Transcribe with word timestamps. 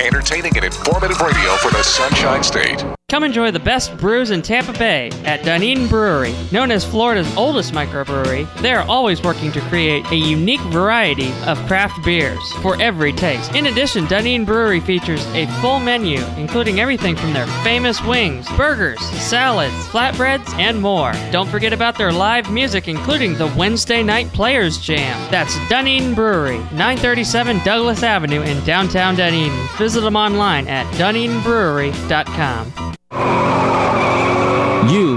entertaining 0.00 0.56
and 0.56 0.64
informative 0.64 1.20
radio 1.20 1.56
for 1.56 1.70
the 1.70 1.82
Sunshine 1.82 2.42
State. 2.42 2.84
Come 3.14 3.22
enjoy 3.22 3.52
the 3.52 3.60
best 3.60 3.96
brews 3.98 4.32
in 4.32 4.42
Tampa 4.42 4.72
Bay 4.72 5.08
at 5.24 5.44
Dunedin 5.44 5.86
Brewery. 5.86 6.34
Known 6.50 6.72
as 6.72 6.84
Florida's 6.84 7.32
oldest 7.36 7.72
microbrewery, 7.72 8.52
they 8.60 8.72
are 8.72 8.84
always 8.88 9.22
working 9.22 9.52
to 9.52 9.60
create 9.60 10.04
a 10.10 10.16
unique 10.16 10.60
variety 10.62 11.30
of 11.46 11.56
craft 11.68 12.04
beers 12.04 12.42
for 12.54 12.76
every 12.82 13.12
taste. 13.12 13.54
In 13.54 13.66
addition, 13.66 14.06
Dunedin 14.06 14.44
Brewery 14.44 14.80
features 14.80 15.24
a 15.26 15.46
full 15.60 15.78
menu, 15.78 16.18
including 16.38 16.80
everything 16.80 17.14
from 17.14 17.32
their 17.32 17.46
famous 17.62 18.02
wings, 18.02 18.48
burgers, 18.56 18.98
salads, 19.00 19.72
flatbreads, 19.88 20.52
and 20.54 20.82
more. 20.82 21.12
Don't 21.30 21.48
forget 21.48 21.72
about 21.72 21.96
their 21.96 22.10
live 22.10 22.50
music, 22.50 22.88
including 22.88 23.34
the 23.34 23.46
Wednesday 23.56 24.02
Night 24.02 24.26
Players 24.32 24.78
Jam. 24.78 25.30
That's 25.30 25.56
Dunedin 25.68 26.14
Brewery, 26.14 26.58
937 26.72 27.60
Douglas 27.64 28.02
Avenue 28.02 28.42
in 28.42 28.64
downtown 28.64 29.14
Dunedin. 29.14 29.56
Visit 29.76 30.00
them 30.00 30.16
online 30.16 30.66
at 30.66 30.92
dunedinbrewery.com. 30.94 32.94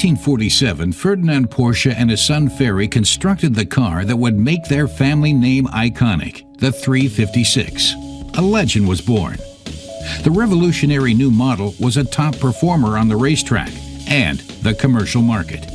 1947, 0.00 0.92
Ferdinand 0.92 1.50
Porsche 1.50 1.94
and 1.94 2.08
his 2.08 2.24
son 2.24 2.48
Ferry 2.48 2.88
constructed 2.88 3.54
the 3.54 3.66
car 3.66 4.02
that 4.06 4.16
would 4.16 4.34
make 4.34 4.64
their 4.64 4.88
family 4.88 5.34
name 5.34 5.66
iconic, 5.66 6.42
the 6.58 6.72
356. 6.72 7.92
A 8.38 8.40
legend 8.40 8.88
was 8.88 9.02
born. 9.02 9.36
The 10.22 10.30
revolutionary 10.30 11.12
new 11.12 11.30
model 11.30 11.74
was 11.78 11.98
a 11.98 12.04
top 12.04 12.34
performer 12.38 12.96
on 12.96 13.08
the 13.08 13.16
racetrack 13.16 13.70
and 14.08 14.38
the 14.62 14.72
commercial 14.72 15.20
market. 15.20 15.66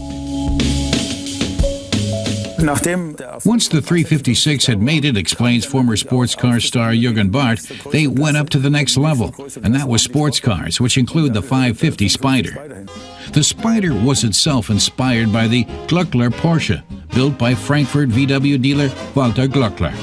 Once 3.45 3.67
the 3.67 3.81
356 3.81 4.65
had 4.65 4.81
made 4.81 5.05
it, 5.05 5.17
explains 5.17 5.65
former 5.65 5.95
sports 5.95 6.35
car 6.35 6.59
star 6.59 6.93
Jurgen 6.93 7.29
Barth, 7.29 7.91
they 7.91 8.07
went 8.07 8.37
up 8.37 8.49
to 8.49 8.59
the 8.59 8.69
next 8.69 8.97
level, 8.97 9.33
and 9.63 9.75
that 9.75 9.87
was 9.87 10.01
sports 10.01 10.39
cars, 10.39 10.81
which 10.81 10.97
include 10.97 11.33
the 11.33 11.41
550 11.41 12.09
Spider. 12.09 12.85
The 13.33 13.43
Spider 13.43 13.93
was 13.93 14.23
itself 14.23 14.69
inspired 14.69 15.31
by 15.31 15.47
the 15.47 15.65
Glöckler 15.87 16.29
Porsche, 16.29 16.83
built 17.13 17.37
by 17.37 17.53
Frankfurt 17.53 18.09
VW 18.09 18.61
dealer 18.61 18.89
Walter 19.13 19.47
Glöckler. 19.47 19.93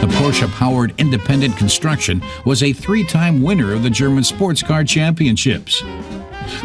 The 0.00 0.06
Porsche 0.06 0.50
powered 0.52 0.94
independent 0.98 1.56
construction 1.56 2.22
was 2.44 2.62
a 2.62 2.72
three 2.72 3.04
time 3.04 3.42
winner 3.42 3.72
of 3.72 3.82
the 3.82 3.90
German 3.90 4.24
Sports 4.24 4.62
Car 4.62 4.84
Championships. 4.84 5.82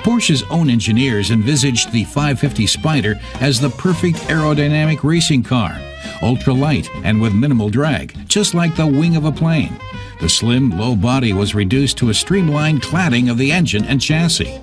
Porsche's 0.04 0.44
own 0.50 0.70
engineers 0.70 1.32
envisaged 1.32 1.92
the 1.92 2.04
550 2.06 2.68
Spider 2.68 3.20
as 3.42 3.60
the 3.60 3.70
perfect 3.70 4.18
aerodynamic 4.28 5.04
racing 5.04 5.44
car, 5.44 5.80
ultra 6.22 6.54
light 6.54 6.90
and 7.04 7.22
with 7.22 7.34
minimal 7.34 7.70
drag, 7.70 8.16
just 8.28 8.54
like 8.54 8.76
the 8.76 8.88
wing 8.88 9.16
of 9.16 9.26
a 9.26 9.32
plane. 9.32 9.80
The 10.20 10.30
slim, 10.30 10.72
low 10.72 10.96
body 10.96 11.32
was 11.32 11.56
reduced 11.56 11.98
to 12.00 12.10
a 12.10 12.14
streamlined 12.14 12.82
cladding 12.82 13.32
of 13.32 13.38
the 13.38 13.52
engine 13.52 13.86
and 13.86 14.02
chassis. 14.02 14.60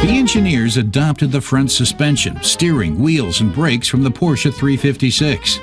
The 0.00 0.16
engineers 0.16 0.76
adopted 0.76 1.32
the 1.32 1.40
front 1.40 1.70
suspension, 1.70 2.42
steering, 2.42 2.98
wheels, 2.98 3.40
and 3.40 3.54
brakes 3.54 3.88
from 3.88 4.02
the 4.02 4.10
Porsche 4.10 4.52
356. 4.52 5.60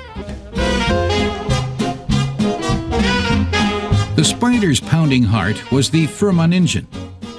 The 4.16 4.24
Spider's 4.24 4.80
pounding 4.80 5.22
heart 5.22 5.70
was 5.70 5.90
the 5.90 6.06
Fuhrmann 6.06 6.52
engine. 6.52 6.88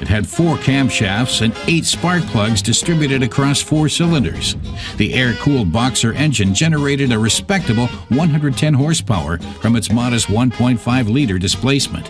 It 0.02 0.08
had 0.08 0.28
four 0.28 0.56
camshafts 0.58 1.42
and 1.42 1.54
eight 1.68 1.86
spark 1.86 2.24
plugs 2.24 2.62
distributed 2.62 3.22
across 3.22 3.62
four 3.62 3.90
cylinders. 3.90 4.56
The 4.98 5.14
air 5.14 5.34
cooled 5.34 5.72
Boxer 5.72 6.14
engine 6.14 6.54
generated 6.54 7.12
a 7.12 7.20
respectable 7.20 7.88
110 7.88 8.74
horsepower 8.74 9.40
from 9.62 9.76
its 9.76 9.92
modest 9.92 10.28
1.5 10.28 11.12
liter 11.12 11.38
displacement. 11.38 12.10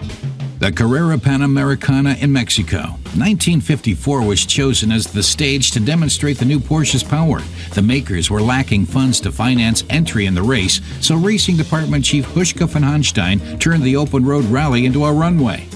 The 0.59 0.73
Carrera 0.73 1.16
Panamericana 1.16 2.22
in 2.22 2.33
Mexico. 2.33 2.79
1954 3.16 4.23
was 4.23 4.45
chosen 4.45 4.91
as 4.91 5.07
the 5.07 5.23
stage 5.23 5.72
to 5.72 5.79
demonstrate 5.79 6.38
the 6.38 6.44
new 6.44 6.59
Porsche's 6.59 7.01
power. 7.01 7.39
The 7.73 7.81
makers 7.81 8.29
were 8.29 8.41
lacking 8.41 8.85
funds 8.85 9.22
to 9.22 9.31
finance 9.31 9.85
entry 9.89 10.25
in 10.25 10.35
the 10.35 10.44
race, 10.44 10.81
so 10.99 11.16
Racing 11.16 11.55
Department 11.55 12.03
Chief 12.03 12.25
Huschke 12.28 12.67
von 12.67 12.83
Hanstein 12.83 13.57
turned 13.61 13.83
the 13.83 13.95
open 13.95 14.25
road 14.25 14.44
rally 14.45 14.85
into 14.85 15.05
a 15.05 15.13
runway. 15.13 15.69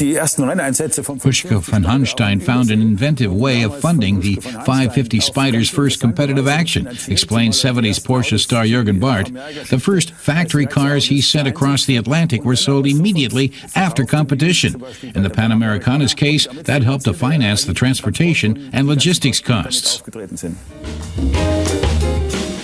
Huschke 0.00 1.60
von 1.60 1.84
Hanstein 1.84 2.40
found 2.40 2.70
an 2.70 2.80
inventive 2.80 3.32
way 3.32 3.62
of 3.62 3.78
funding 3.80 4.20
the 4.20 4.36
550 4.36 5.20
Spider's 5.20 5.68
first 5.68 6.00
competitive 6.00 6.48
action, 6.48 6.86
explains 7.08 7.60
70s 7.62 8.00
Porsche 8.00 8.38
star 8.38 8.64
Jurgen 8.64 8.98
Barth. 8.98 9.32
The 9.68 9.78
first 9.78 10.12
factory 10.12 10.66
cars 10.66 11.06
he 11.06 11.20
sent 11.20 11.46
across 11.48 11.84
the 11.84 11.96
Atlantic 11.96 12.44
were 12.44 12.56
sold 12.56 12.86
immediately 12.86 13.52
after 13.74 14.04
competition. 14.04 14.82
In 15.02 15.22
the 15.22 15.30
Panamericana's 15.30 16.14
case, 16.14 16.46
that 16.64 16.82
helped 16.82 17.04
to 17.04 17.12
finance 17.12 17.64
the 17.64 17.74
transportation 17.74 18.70
and 18.72 18.86
logistics 18.86 19.40
costs. 19.40 20.02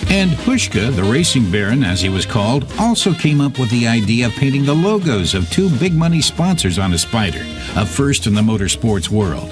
And 0.09 0.31
Huschke, 0.31 0.95
the 0.95 1.03
racing 1.03 1.51
baron 1.51 1.83
as 1.83 1.99
he 1.99 2.07
was 2.07 2.25
called, 2.25 2.71
also 2.79 3.13
came 3.13 3.41
up 3.41 3.59
with 3.59 3.69
the 3.69 3.87
idea 3.87 4.27
of 4.27 4.33
painting 4.33 4.63
the 4.63 4.73
logos 4.73 5.33
of 5.33 5.49
two 5.49 5.69
big 5.79 5.93
money 5.93 6.21
sponsors 6.21 6.79
on 6.79 6.93
a 6.93 6.97
Spider, 6.97 7.41
a 7.75 7.85
first 7.85 8.25
in 8.25 8.33
the 8.33 8.41
motorsports 8.41 9.09
world. 9.09 9.49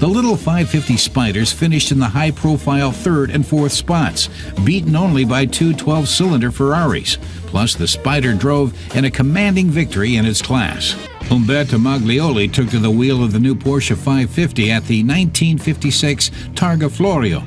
The 0.00 0.08
little 0.08 0.36
550 0.36 0.96
Spiders 0.96 1.52
finished 1.52 1.92
in 1.92 2.00
the 2.00 2.08
high 2.08 2.32
profile 2.32 2.90
third 2.90 3.30
and 3.30 3.46
fourth 3.46 3.72
spots, 3.72 4.28
beaten 4.64 4.96
only 4.96 5.24
by 5.24 5.46
two 5.46 5.72
12 5.72 6.08
cylinder 6.08 6.50
Ferraris. 6.50 7.16
Plus, 7.46 7.76
the 7.76 7.86
Spider 7.86 8.34
drove 8.34 8.74
in 8.96 9.04
a 9.04 9.10
commanding 9.10 9.70
victory 9.70 10.16
in 10.16 10.26
its 10.26 10.42
class. 10.42 10.96
Umberto 11.30 11.78
Maglioli 11.78 12.52
took 12.52 12.68
to 12.70 12.80
the 12.80 12.90
wheel 12.90 13.22
of 13.22 13.32
the 13.32 13.38
new 13.38 13.54
Porsche 13.54 13.96
550 13.96 14.72
at 14.72 14.84
the 14.84 15.04
1956 15.04 16.30
Targa 16.54 16.90
Florio. 16.90 17.40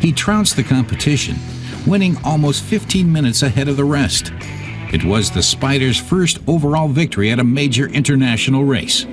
He 0.00 0.10
trounced 0.10 0.56
the 0.56 0.64
competition 0.64 1.36
winning 1.86 2.16
almost 2.24 2.62
15 2.64 3.10
minutes 3.10 3.42
ahead 3.42 3.68
of 3.68 3.76
the 3.76 3.84
rest. 3.84 4.32
It 4.92 5.04
was 5.04 5.30
the 5.30 5.42
Spider's 5.42 5.98
first 5.98 6.38
overall 6.46 6.88
victory 6.88 7.30
at 7.30 7.38
a 7.38 7.44
major 7.44 7.86
international 7.88 8.64
race. 8.64 9.06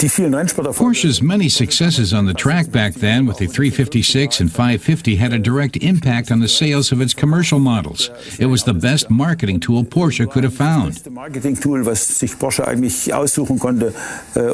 Porsche's 0.00 1.20
many 1.20 1.48
successes 1.50 2.14
on 2.14 2.24
the 2.24 2.32
track 2.32 2.70
back 2.72 2.94
then 2.94 3.26
with 3.26 3.36
the 3.36 3.46
356 3.46 4.40
and 4.40 4.50
550 4.50 5.16
had 5.16 5.34
a 5.34 5.38
direct 5.38 5.76
impact 5.76 6.32
on 6.32 6.40
the 6.40 6.48
sales 6.48 6.90
of 6.90 7.02
its 7.02 7.12
commercial 7.12 7.58
models. 7.58 8.08
It 8.38 8.46
was 8.46 8.64
the 8.64 8.72
best 8.72 9.10
marketing 9.10 9.60
tool 9.60 9.84
Porsche 9.84 10.30
could 10.30 10.44
have 10.44 10.54
found. 10.54 11.06
Marketing 11.10 11.54
Tool, 11.54 11.84
Porsche 11.84 12.66
eigentlich 12.66 13.12
aussuchen 13.12 13.58
konnte, 13.58 13.92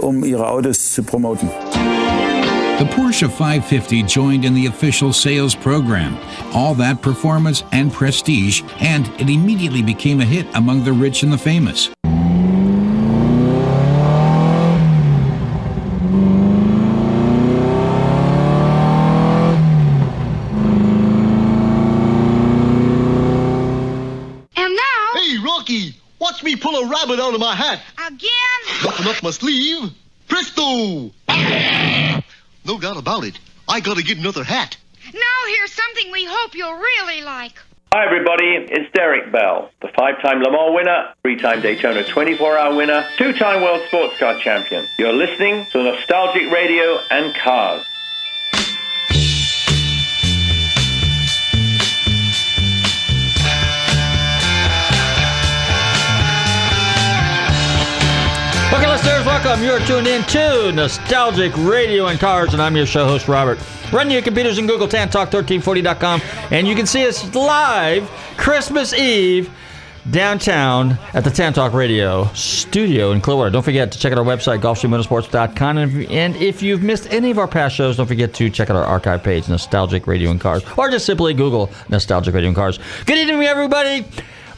um 0.03 0.25
ihre 0.25 0.49
Autos 0.49 0.95
zu 0.95 1.05
promoten. 1.05 1.49
The 2.79 2.85
Porsche 2.85 3.31
550 3.31 4.03
joined 4.03 4.45
in 4.45 4.53
the 4.53 4.67
official 4.67 5.11
sales 5.11 5.55
program. 5.55 6.19
All 6.53 6.75
that 6.75 7.01
performance 7.01 7.63
and 7.73 7.91
prestige, 7.91 8.63
and 8.81 9.09
it 9.19 9.31
immediately 9.31 9.81
became 9.83 10.21
a 10.21 10.27
hit 10.27 10.47
among 10.55 10.85
the 10.85 10.93
rich 10.93 11.23
and 11.23 11.33
the 11.33 11.39
famous. 11.39 11.89
And 24.59 24.75
now, 24.75 25.11
Hey, 25.15 25.37
Rocky, 25.45 25.95
watch 26.19 26.43
me 26.43 26.57
pull 26.57 26.75
a 26.77 26.89
rabbit 26.89 27.21
out 27.21 27.35
of 27.35 27.41
my 27.41 27.55
hat. 27.55 27.81
again, 28.07 28.85
Nothing 28.85 29.07
up 29.09 29.23
my 29.23 29.31
sleeve. 29.31 29.91
Presto! 30.29 31.11
No 32.67 32.81
doubt 32.81 32.97
about 32.97 33.25
it. 33.25 33.39
I 33.69 33.79
gotta 33.81 34.03
get 34.03 34.19
another 34.19 34.43
hat. 34.43 34.77
now 35.15 35.21
here's 35.57 35.73
something 35.73 36.11
we 36.11 36.25
hope 36.25 36.55
you'll 36.57 36.75
really 36.75 37.23
like. 37.23 37.53
Hi, 37.93 38.05
everybody. 38.05 38.67
It's 38.69 38.93
Derek 38.93 39.31
Bell, 39.31 39.71
the 39.81 39.89
five 39.97 40.21
time 40.21 40.43
Le 40.43 40.51
Mans 40.51 40.75
winner, 40.75 41.15
three 41.23 41.37
time 41.37 41.63
Daytona 41.63 42.03
24 42.03 42.59
hour 42.59 42.75
winner, 42.75 43.07
two 43.17 43.33
time 43.35 43.63
World 43.63 43.83
Sports 43.87 44.19
Car 44.19 44.39
Champion. 44.41 44.85
You're 44.99 45.13
listening 45.13 45.67
to 45.73 45.83
Nostalgic 45.85 46.51
Radio 46.51 46.99
and 47.11 47.33
Cars. 47.37 47.87
Welcome. 59.47 59.63
You're 59.63 59.81
tuned 59.81 60.07
in 60.07 60.23
to 60.25 60.73
Nostalgic 60.73 61.57
Radio 61.57 62.07
and 62.07 62.19
Cars, 62.19 62.53
and 62.53 62.61
I'm 62.61 62.77
your 62.77 62.87
show 62.87 63.07
host, 63.07 63.29
Robert. 63.29 63.59
Run 63.93 64.11
your 64.11 64.23
computers 64.23 64.59
and 64.59 64.69
Google 64.69 64.89
TanTalk1340.com, 64.89 66.21
and 66.51 66.67
you 66.67 66.75
can 66.75 66.87
see 66.87 67.07
us 67.07 67.35
live 67.35 68.09
Christmas 68.37 68.93
Eve 68.93 69.51
downtown 70.11 70.99
at 71.15 71.25
the 71.25 71.31
Tan 71.31 71.53
Talk 71.53 71.73
Radio 71.73 72.27
studio 72.35 73.13
in 73.13 73.21
Clearwater. 73.21 73.51
Don't 73.51 73.63
forget 73.63 73.93
to 73.93 73.99
check 73.99 74.13
out 74.13 74.19
our 74.19 74.25
website, 74.25 74.59
if, 74.59 76.11
and 76.11 76.37
if 76.37 76.63
you've 76.63 76.83
missed 76.83 77.13
any 77.13 77.31
of 77.31 77.39
our 77.39 77.49
past 77.49 77.75
shows, 77.75 77.97
don't 77.97 78.07
forget 78.07 78.35
to 78.35 78.51
check 78.51 78.71
out 78.71 78.77
our 78.77 78.85
archive 78.85 79.23
page, 79.23 79.49
Nostalgic 79.49 80.07
Radio 80.07 80.31
and 80.31 80.41
Cars, 80.41 80.63
or 80.77 80.91
just 80.91 81.07
simply 81.07 81.35
Google 81.35 81.71
Nostalgic 81.89 82.35
Radio 82.35 82.49
and 82.49 82.57
Cars. 82.57 82.79
Good 83.07 83.19
evening, 83.19 83.43
everybody. 83.43 84.05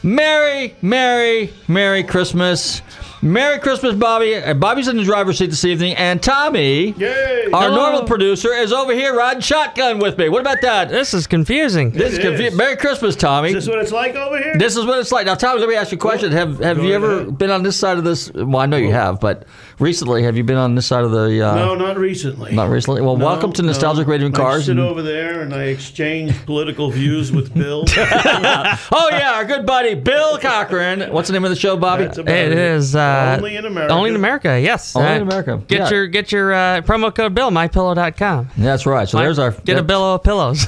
Merry, 0.01 0.75
Merry, 0.81 1.51
Merry 1.67 2.03
Christmas. 2.03 2.81
Merry 3.21 3.59
Christmas, 3.59 3.95
Bobby. 3.95 4.35
Uh, 4.35 4.53
Bobby's 4.53 4.87
in 4.87 4.95
the 4.95 5.03
driver's 5.03 5.37
seat 5.39 5.47
this 5.49 5.65
evening, 5.65 5.93
and 5.97 6.23
Tommy, 6.23 6.91
Yay! 6.91 7.49
our 7.51 7.63
Hello. 7.63 7.75
normal 7.75 8.03
producer, 8.05 8.53
is 8.53 8.71
over 8.71 8.93
here 8.93 9.13
riding 9.13 9.41
shotgun 9.41 9.99
with 9.99 10.17
me. 10.17 10.29
What 10.29 10.39
about 10.39 10.61
that? 10.61 10.87
This 10.87 11.13
is 11.13 11.27
confusing. 11.27 11.91
This 11.91 12.13
is 12.13 12.19
It 12.19 12.21
confu- 12.21 12.43
is. 12.43 12.55
Merry 12.55 12.77
Christmas, 12.77 13.17
Tommy. 13.17 13.49
Is 13.49 13.55
this 13.55 13.67
what 13.67 13.79
it's 13.79 13.91
like 13.91 14.15
over 14.15 14.37
here? 14.37 14.55
This 14.57 14.77
is 14.77 14.85
what 14.85 14.99
it's 14.99 15.11
like. 15.11 15.25
Now, 15.25 15.35
Tommy, 15.35 15.59
let 15.59 15.67
me 15.67 15.75
ask 15.75 15.91
you 15.91 15.97
a 15.97 15.99
question. 15.99 16.31
Have 16.31 16.59
Have 16.59 16.77
Go 16.77 16.83
you 16.83 16.93
ever 16.93 17.25
been 17.29 17.51
on 17.51 17.61
this 17.63 17.75
side 17.75 17.97
of 17.97 18.05
this? 18.05 18.31
Well, 18.33 18.57
I 18.57 18.65
know 18.67 18.77
you 18.77 18.91
have, 18.93 19.19
but 19.19 19.45
recently, 19.79 20.23
have 20.23 20.37
you 20.37 20.43
been 20.43 20.57
on 20.57 20.75
this 20.75 20.85
side 20.85 21.03
of 21.03 21.11
the? 21.11 21.41
Uh, 21.41 21.55
no, 21.55 21.75
not 21.75 21.97
recently. 21.97 22.53
Not 22.53 22.69
recently. 22.69 23.01
Well, 23.01 23.17
No, 23.17 23.25
welcome 23.25 23.51
to 23.53 23.61
no. 23.61 23.67
Nostalgic 23.69 24.07
Radio 24.07 24.27
and 24.27 24.37
I 24.37 24.59
sit 24.59 24.69
and- 24.71 24.79
over 24.79 25.01
there 25.01 25.41
and 25.41 25.53
I 25.53 25.63
exchange 25.65 26.33
political 26.45 26.89
views 26.91 27.31
with 27.31 27.53
Bill. 27.53 27.85
oh 27.97 29.09
yeah, 29.11 29.33
our 29.35 29.45
good 29.45 29.65
buddy 29.65 29.95
Bill 29.95 30.37
Cochran. 30.37 31.11
What's 31.11 31.27
the 31.29 31.33
name 31.33 31.43
of 31.45 31.49
the 31.49 31.55
show, 31.55 31.77
Bobby? 31.77 32.03
It 32.03 32.27
is 32.51 32.95
uh, 32.95 33.35
only 33.37 33.55
in 33.55 33.65
America. 33.65 33.93
Only 33.93 34.09
in 34.11 34.15
America. 34.15 34.59
Yes. 34.59 34.95
Only 34.95 35.09
Uh, 35.09 35.15
in 35.15 35.21
America. 35.23 35.61
Get 35.67 35.79
Yeah. 35.79 35.89
your 35.89 36.07
get 36.07 36.31
your 36.31 36.53
uh, 36.53 36.81
promo 36.81 37.13
code 37.13 37.33
Bill 37.33 37.49
mypillow.com. 37.51 38.49
That's 38.57 38.85
right. 38.85 39.07
So 39.07 39.17
there's 39.17 39.39
our 39.39 39.51
get 39.51 39.77
a 39.77 39.83
billow 39.83 40.15
of 40.15 40.23
pillows. 40.23 40.67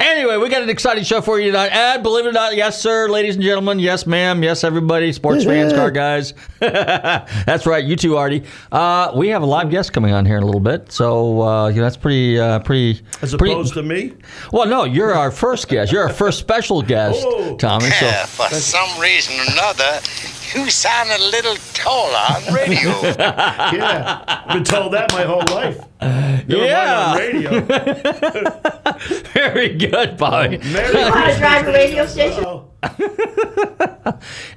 anyway, 0.00 0.36
we 0.36 0.48
got 0.48 0.62
an 0.62 0.70
exciting 0.70 1.04
show 1.04 1.20
for 1.20 1.38
you 1.38 1.50
tonight. 1.50 1.68
And 1.72 2.02
believe 2.02 2.26
it 2.26 2.28
or 2.28 2.32
not, 2.32 2.56
yes, 2.56 2.80
sir, 2.80 3.08
ladies 3.08 3.34
and 3.36 3.44
gentlemen, 3.44 3.78
yes, 3.78 4.06
ma'am, 4.06 4.42
yes, 4.42 4.64
everybody, 4.64 5.12
sports 5.12 5.44
fans, 5.44 5.72
car 5.72 5.90
guys. 5.90 6.34
that's 7.46 7.66
right, 7.66 7.84
you 7.84 7.96
too, 7.96 8.16
Artie. 8.16 8.42
Uh, 8.72 9.12
we 9.16 9.28
have 9.28 9.42
a 9.42 9.46
live 9.46 9.70
guest 9.70 9.92
coming 9.92 10.12
on 10.12 10.24
here 10.26 10.36
in 10.36 10.42
a 10.42 10.46
little 10.46 10.60
bit, 10.60 10.90
so 10.92 11.42
uh, 11.42 11.68
you 11.68 11.76
know, 11.76 11.82
that's 11.82 11.96
pretty, 11.96 12.38
uh, 12.38 12.58
pretty, 12.60 13.00
As 13.22 13.34
pretty. 13.34 13.52
opposed 13.52 13.74
to 13.74 13.82
me. 13.82 14.12
well, 14.52 14.66
no, 14.66 14.84
you're 14.84 15.14
our 15.14 15.30
first 15.30 15.68
guest. 15.68 15.92
You're 15.92 16.02
our 16.04 16.12
first 16.12 16.38
special 16.38 16.82
guest, 16.82 17.22
Oh. 17.26 17.56
Tommy. 17.56 17.90
So 17.90 18.06
Yeah, 18.06 18.26
for 18.26 18.48
some 18.54 19.00
reason 19.00 19.38
or 19.38 19.52
another, 19.52 20.00
you 20.54 20.68
sound 20.70 21.10
a 21.10 21.18
little 21.30 21.56
taller 21.74 22.16
on 22.16 22.54
radio. 22.54 22.90
Yeah, 23.80 24.24
I've 24.26 24.54
been 24.54 24.64
told 24.64 24.92
that 24.94 25.12
my 25.12 25.22
whole 25.22 25.42
life. 25.54 25.78
Never 26.00 26.64
Yeah. 26.64 27.14
mind 27.14 27.46
on 27.46 27.66
radio. 27.66 29.20
very 29.32 29.76
good, 29.76 30.16
Bobby. 30.16 30.58
Merry 30.58 30.94
Want 31.10 31.32
to 31.32 31.38
drive 31.38 31.68
a 31.68 31.72
radio 31.72 32.06
station? 32.06 32.44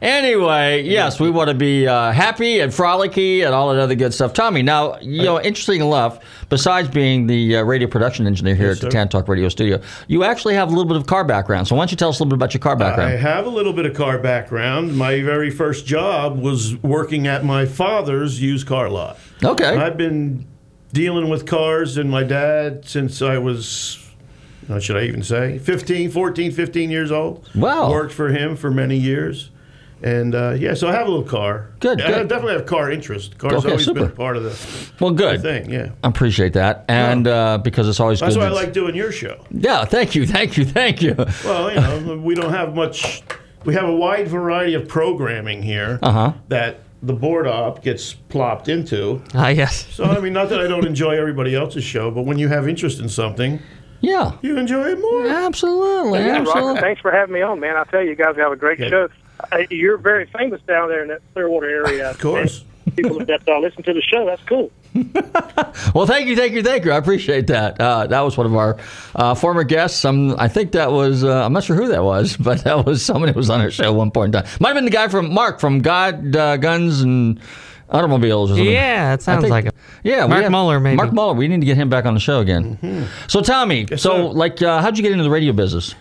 Anyway, 0.02 0.82
yes, 0.84 1.20
we 1.20 1.30
want 1.30 1.50
to 1.50 1.54
be 1.54 1.88
uh, 1.88 2.12
happy 2.12 2.60
and 2.60 2.72
frolicky 2.72 3.46
and 3.46 3.54
all 3.54 3.74
that 3.74 3.80
other 3.82 3.96
good 3.96 4.14
stuff. 4.14 4.34
Tommy, 4.34 4.62
now, 4.62 4.98
you 5.00 5.24
know, 5.24 5.40
interesting 5.42 5.82
enough, 5.82 6.20
besides 6.50 6.88
being 6.90 7.28
the 7.28 7.58
uh, 7.58 7.64
radio 7.64 7.88
production 7.88 8.26
engineer 8.28 8.56
here 8.56 8.68
Yes, 8.70 8.78
at 8.78 8.82
the 8.82 8.88
sir. 8.88 8.92
Tan 8.92 9.10
Talk 9.10 9.28
Radio 9.28 9.50
Studio, 9.50 9.82
you 10.08 10.24
actually 10.24 10.56
have 10.56 10.68
a 10.70 10.72
little 10.72 10.86
bit 10.86 10.98
of 10.98 11.06
car 11.06 11.24
background. 11.24 11.68
So 11.68 11.76
why 11.76 11.82
don't 11.82 11.92
you 11.92 11.98
tell 11.98 12.10
us 12.10 12.20
a 12.20 12.24
little 12.24 12.30
bit 12.30 12.36
about 12.36 12.54
your 12.54 12.62
car 12.62 12.76
background? 12.76 13.12
I 13.14 13.18
have 13.18 13.46
a 13.46 13.50
little 13.50 13.74
bit 13.74 13.86
of 13.86 13.94
car 13.94 14.18
background. 14.20 14.96
My 14.98 15.22
very 15.22 15.50
first 15.50 15.83
job 15.84 16.40
was 16.40 16.76
working 16.78 17.28
at 17.28 17.44
my 17.46 17.66
father's 17.66 18.42
used 18.42 18.68
car 18.68 18.90
lot. 18.90 19.18
okay. 19.44 19.76
I've 19.78 19.98
been 19.98 20.46
dealing 20.92 21.30
with 21.30 21.46
cars 21.46 21.98
and 21.98 22.10
my 22.10 22.24
dad 22.24 22.86
since 22.88 23.22
I 23.22 23.38
was, 23.38 24.00
what 24.68 24.84
should 24.84 24.96
I 24.98 25.04
even 25.04 25.24
say, 25.24 25.58
15, 25.60 26.12
14, 26.12 26.52
15 26.52 26.90
years 26.92 27.12
old. 27.12 27.50
Wow. 27.56 27.90
Worked 27.92 28.14
for 28.14 28.30
him 28.30 28.56
for 28.56 28.70
many 28.72 28.98
years. 28.98 29.50
And 30.04 30.36
uh, 30.36 30.52
yeah, 30.60 30.74
so 30.74 30.90
I 30.90 30.92
have 30.92 31.08
a 31.08 31.10
little 31.10 31.26
car. 31.26 31.70
Good, 31.80 32.02
I 32.02 32.08
good. 32.12 32.28
definitely 32.28 32.56
have 32.58 32.66
car 32.66 32.92
interest. 32.92 33.38
Car's 33.38 33.54
Okay, 33.54 33.70
always 33.70 33.86
super. 33.86 34.02
been 34.08 34.12
part 34.12 34.36
of 34.36 34.44
the, 34.44 34.92
well, 35.00 35.12
good. 35.12 35.42
thing, 35.42 35.70
yeah. 35.72 35.92
I 36.04 36.10
appreciate 36.10 36.52
that. 36.54 36.84
And 36.90 37.26
uh, 37.26 37.58
because 37.60 37.88
it's 37.88 38.02
always 38.02 38.20
That's 38.20 38.36
good. 38.36 38.42
why 38.42 38.48
I 38.48 38.50
like 38.50 38.74
doing 38.74 38.96
your 38.96 39.14
show. 39.14 39.42
Yeah, 39.50 39.86
thank 39.86 40.14
you, 40.14 40.28
thank 40.28 40.58
you, 40.58 40.66
thank 40.66 41.02
you. 41.02 41.16
Well, 41.46 41.70
you 41.72 41.80
know, 42.06 42.18
we 42.18 42.36
don't 42.36 42.52
have 42.52 42.76
much. 42.76 43.24
We 43.66 43.74
have 43.76 43.88
a 43.88 43.96
wide 43.96 44.28
variety 44.28 44.74
of 44.74 44.88
programming 44.88 45.64
here 45.64 46.00
Uh-huh. 46.02 46.34
that 46.50 46.80
the 47.02 47.14
board 47.14 47.48
op 47.48 47.84
gets 47.84 48.14
plopped 48.14 48.68
into. 48.70 49.22
Ah, 49.34 49.50
yes. 49.50 49.88
So 49.92 50.06
I 50.06 50.20
mean, 50.20 50.34
not 50.34 50.50
that 50.50 50.60
I 50.60 50.68
don't 50.68 50.86
enjoy 50.86 51.18
everybody 51.18 51.56
else's 51.56 51.84
show, 51.84 52.12
but 52.12 52.24
when 52.26 52.38
you 52.40 52.48
have 52.50 52.68
interest 52.68 53.00
in 53.00 53.10
something, 53.10 53.60
Yeah, 54.02 54.34
you 54.42 54.58
enjoy 54.58 54.86
it 54.92 55.00
more. 55.00 55.28
absolutely, 55.28 56.20
Yeah, 56.20 56.40
Roger, 56.40 56.50
absolutely. 56.52 56.82
thanks 56.82 57.02
for 57.02 57.12
having 57.12 57.34
me 57.34 57.42
on, 57.42 57.60
man. 57.60 57.76
I 57.78 57.84
tell 57.86 58.02
you, 58.02 58.10
you 58.10 58.16
guys 58.16 58.36
have 58.38 58.52
a 58.52 58.56
great 58.58 58.80
Yeah. 58.80 58.90
show. 58.90 59.08
Uh, 59.52 59.58
you're 59.70 59.98
very 59.98 60.26
famous 60.38 60.62
down 60.68 60.90
there 60.90 61.02
in 61.02 61.08
that 61.10 61.22
Clearwater 61.34 61.70
area. 61.70 62.10
Of 62.10 62.20
course. 62.20 62.64
People 62.96 63.26
that 63.26 63.48
uh, 63.48 63.60
listen 63.60 63.82
to 63.84 63.94
the 63.94 64.02
show, 64.02 64.26
that's 64.26 64.44
cool. 64.44 64.72
Well, 65.96 66.06
thank 66.06 66.28
you, 66.28 66.36
thank 66.36 66.54
you, 66.54 66.64
thank 66.64 66.86
you. 66.86 66.92
I 66.92 66.98
appreciate 66.98 67.48
that. 67.48 67.80
Uh, 67.80 68.08
that 68.08 68.22
was 68.22 68.38
one 68.38 68.46
of 68.46 68.56
our 68.56 68.78
uh, 69.16 69.34
former 69.36 69.64
guests. 69.64 70.00
Some, 70.00 70.36
I 70.40 70.48
think 70.48 70.72
that 70.74 70.92
was, 70.92 71.24
uh, 71.24 71.46
I'm 71.46 71.54
not 71.54 71.64
sure 71.64 71.76
who 71.76 71.88
that 71.88 72.04
was, 72.04 72.36
but 72.40 72.64
that 72.64 72.86
was 72.86 73.04
somebody 73.04 73.32
who 73.34 73.38
was 73.40 73.50
on 73.50 73.60
our 73.62 73.72
show 73.72 73.86
at 73.86 73.94
one 73.96 74.12
point 74.12 74.36
in 74.36 74.42
time. 74.44 74.52
Might 74.60 74.70
have 74.70 74.76
been 74.78 74.86
the 74.86 74.92
guy 74.92 75.08
from 75.08 75.34
Mark 75.34 75.60
from 75.60 75.80
God 75.82 76.36
uh, 76.36 76.58
Guns 76.58 77.02
and 77.02 77.40
Automobiles 77.90 78.52
or 78.52 78.56
something. 78.56 78.72
Yeah, 78.74 79.14
it 79.14 79.22
sounds 79.22 79.42
think- 79.42 79.52
like 79.52 79.66
it. 79.66 79.76
Yeah, 80.04 80.26
Mark 80.28 80.44
have- 80.44 80.52
Muller, 80.52 80.80
maybe. 80.80 80.98
Mark 80.98 81.14
Muller. 81.14 81.34
We 81.34 81.48
need 81.48 81.62
to 81.62 81.66
get 81.66 81.78
him 81.78 81.90
back 81.90 82.06
on 82.06 82.14
the 82.14 82.20
show 82.20 82.40
again. 82.40 83.08
So, 83.28 83.42
Tommy, 83.42 83.88
so 83.88 83.98
sir. 83.98 84.18
like, 84.24 84.62
uh, 84.62 84.82
how'd 84.82 84.98
you 84.98 85.04
get 85.04 85.12
into 85.12 85.24
the 85.24 85.30
radio 85.30 85.54
business? 85.54 85.96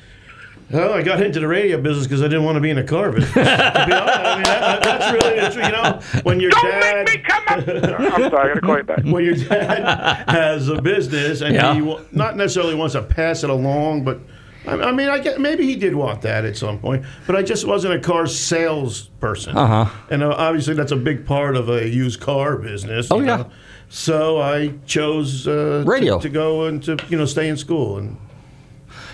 Well, 0.73 0.93
I 0.95 1.03
got 1.03 1.23
into 1.23 1.39
the 1.41 1.47
radio 1.49 1.81
business 1.81 2.07
because 2.07 2.23
I 2.23 2.29
didn't 2.29 2.45
want 2.45 2.57
to 2.57 2.61
be 2.61 2.71
in 2.71 2.79
a 2.79 2.83
car 2.85 3.13
business. 3.13 3.31
to 3.33 3.41
be 3.41 3.93
honest, 3.93 4.19
I 4.19 4.35
mean, 4.37 4.43
that, 4.45 4.83
that's 4.83 5.13
really 5.13 5.41
the 5.41 5.51
truth. 5.51 5.67
You 5.67 5.73
know, 5.73 6.23
when 6.23 6.41
your 6.41 6.51
Don't 6.51 6.65
dad, 6.65 7.05
make 7.07 7.19
me 7.19 7.25
come 7.29 7.43
up. 7.49 7.69
I'm 7.69 8.31
sorry, 8.31 8.51
I 8.51 8.55
got 8.55 8.55
to 8.55 8.61
call 8.63 8.77
you 8.79 8.83
back. 8.85 9.05
when 9.05 9.25
your 9.25 9.35
dad 9.35 10.25
has 10.29 10.69
a 10.69 10.81
business 10.81 11.41
and 11.43 11.55
Yeah. 11.55 11.75
he 11.75 11.81
not 12.13 12.37
necessarily 12.37 12.75
wants 12.75 12.95
to 12.95 13.03
pass 13.03 13.45
it 13.45 13.51
along, 13.51 14.05
but 14.05 14.21
I, 14.67 14.75
I 14.75 14.93
mean, 14.93 15.09
I 15.09 15.19
get 15.19 15.41
maybe 15.41 15.65
he 15.67 15.77
did 15.77 15.95
want 15.95 16.23
that 16.23 16.45
at 16.45 16.57
some 16.57 16.79
point, 16.79 17.05
but 17.26 17.37
I 17.37 17.43
just 17.43 17.67
wasn't 17.67 17.95
a 17.95 18.00
car 18.00 18.26
salesperson. 18.26 19.57
Uh-huh. 19.57 19.91
And 20.11 20.23
uh, 20.23 20.31
obviously, 20.31 20.75
that's 20.75 20.93
a 20.93 20.97
big 20.97 21.26
part 21.26 21.57
of 21.57 21.69
a 21.69 21.88
used 21.88 22.21
car 22.21 22.57
business. 22.57 23.09
Oh, 23.11 23.19
you 23.21 23.26
yeah. 23.26 23.37
know. 23.37 23.50
So 23.88 24.41
I 24.41 24.73
chose 24.87 25.47
uh, 25.47 25.85
Radio. 25.87 26.17
to, 26.19 26.23
to 26.23 26.29
go 26.31 26.64
and 26.64 26.83
to 26.85 26.97
you 27.09 27.19
know 27.19 27.26
stay 27.26 27.49
in 27.49 27.57
school 27.57 27.99
and. 27.99 28.17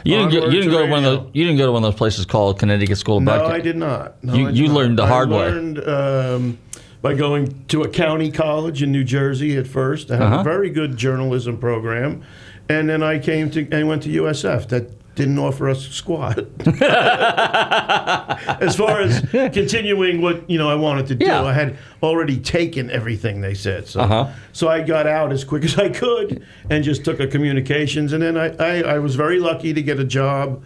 You 0.04 0.16
didn't, 0.16 0.30
go, 0.30 0.44
you 0.46 0.50
didn't 0.50 0.64
to 0.66 0.70
go 0.70 0.84
to 0.86 0.90
one 0.90 1.04
of 1.04 1.24
those. 1.24 1.30
You 1.34 1.44
didn't 1.44 1.58
go 1.58 1.66
to 1.66 1.72
one 1.72 1.84
of 1.84 1.92
those 1.92 1.98
places 1.98 2.24
called 2.26 2.58
Connecticut 2.58 2.98
School 2.98 3.18
of 3.18 3.22
No. 3.24 3.46
I 3.46 3.60
did 3.60 3.76
not. 3.76 4.22
No, 4.22 4.34
You- 4.34 4.44
I 4.46 4.50
did 4.50 4.58
you 4.58 4.66
not. 4.68 4.74
learned 4.76 4.98
the 4.98 5.02
I 5.04 5.08
hard 5.08 5.30
way. 5.30 5.36
I 5.38 5.48
learned 5.48 5.88
um, 5.88 6.58
by 7.02 7.14
going 7.14 7.64
to 7.68 7.82
a 7.82 7.88
county 7.88 8.30
college 8.30 8.82
in 8.82 8.90
New 8.92 9.04
Jersey 9.04 9.56
at 9.56 9.66
first. 9.66 10.10
I 10.10 10.16
had 10.16 10.22
Uh-huh. 10.24 10.40
a 10.40 10.44
very 10.44 10.70
good 10.70 10.96
journalism 10.96 11.56
program, 11.58 12.22
and 12.68 12.88
then 12.88 13.02
I 13.02 13.18
came 13.18 13.50
to 13.50 13.68
and 13.70 13.88
went 13.88 14.02
to 14.04 14.08
USF. 14.10 14.68
That 14.68 14.90
didn't 15.18 15.38
offer 15.38 15.68
us 15.68 15.86
a 15.86 15.92
squat 15.92 16.38
as 18.62 18.76
far 18.76 19.00
as 19.00 19.20
continuing 19.52 20.20
what 20.22 20.48
you 20.48 20.56
know 20.58 20.68
I 20.70 20.74
wanted 20.74 21.06
to 21.08 21.14
do. 21.14 21.26
Yeah. 21.26 21.42
I 21.42 21.52
had 21.52 21.76
already 22.02 22.38
taken 22.38 22.90
everything 22.90 23.40
they 23.40 23.54
said, 23.54 23.86
so 23.86 24.00
Uh-huh. 24.00 24.28
so 24.52 24.68
I 24.68 24.80
got 24.82 25.06
out 25.06 25.32
as 25.32 25.44
quick 25.44 25.64
as 25.68 25.76
I 25.78 25.88
could 25.88 26.44
and 26.70 26.84
just 26.84 27.04
took 27.04 27.20
a 27.20 27.26
communications, 27.26 28.12
and 28.12 28.22
then 28.22 28.36
I, 28.36 28.54
I, 28.58 28.94
I 28.94 28.98
was 28.98 29.14
very 29.16 29.38
lucky 29.40 29.72
to 29.74 29.82
get 29.82 29.98
a 30.00 30.04
job 30.04 30.62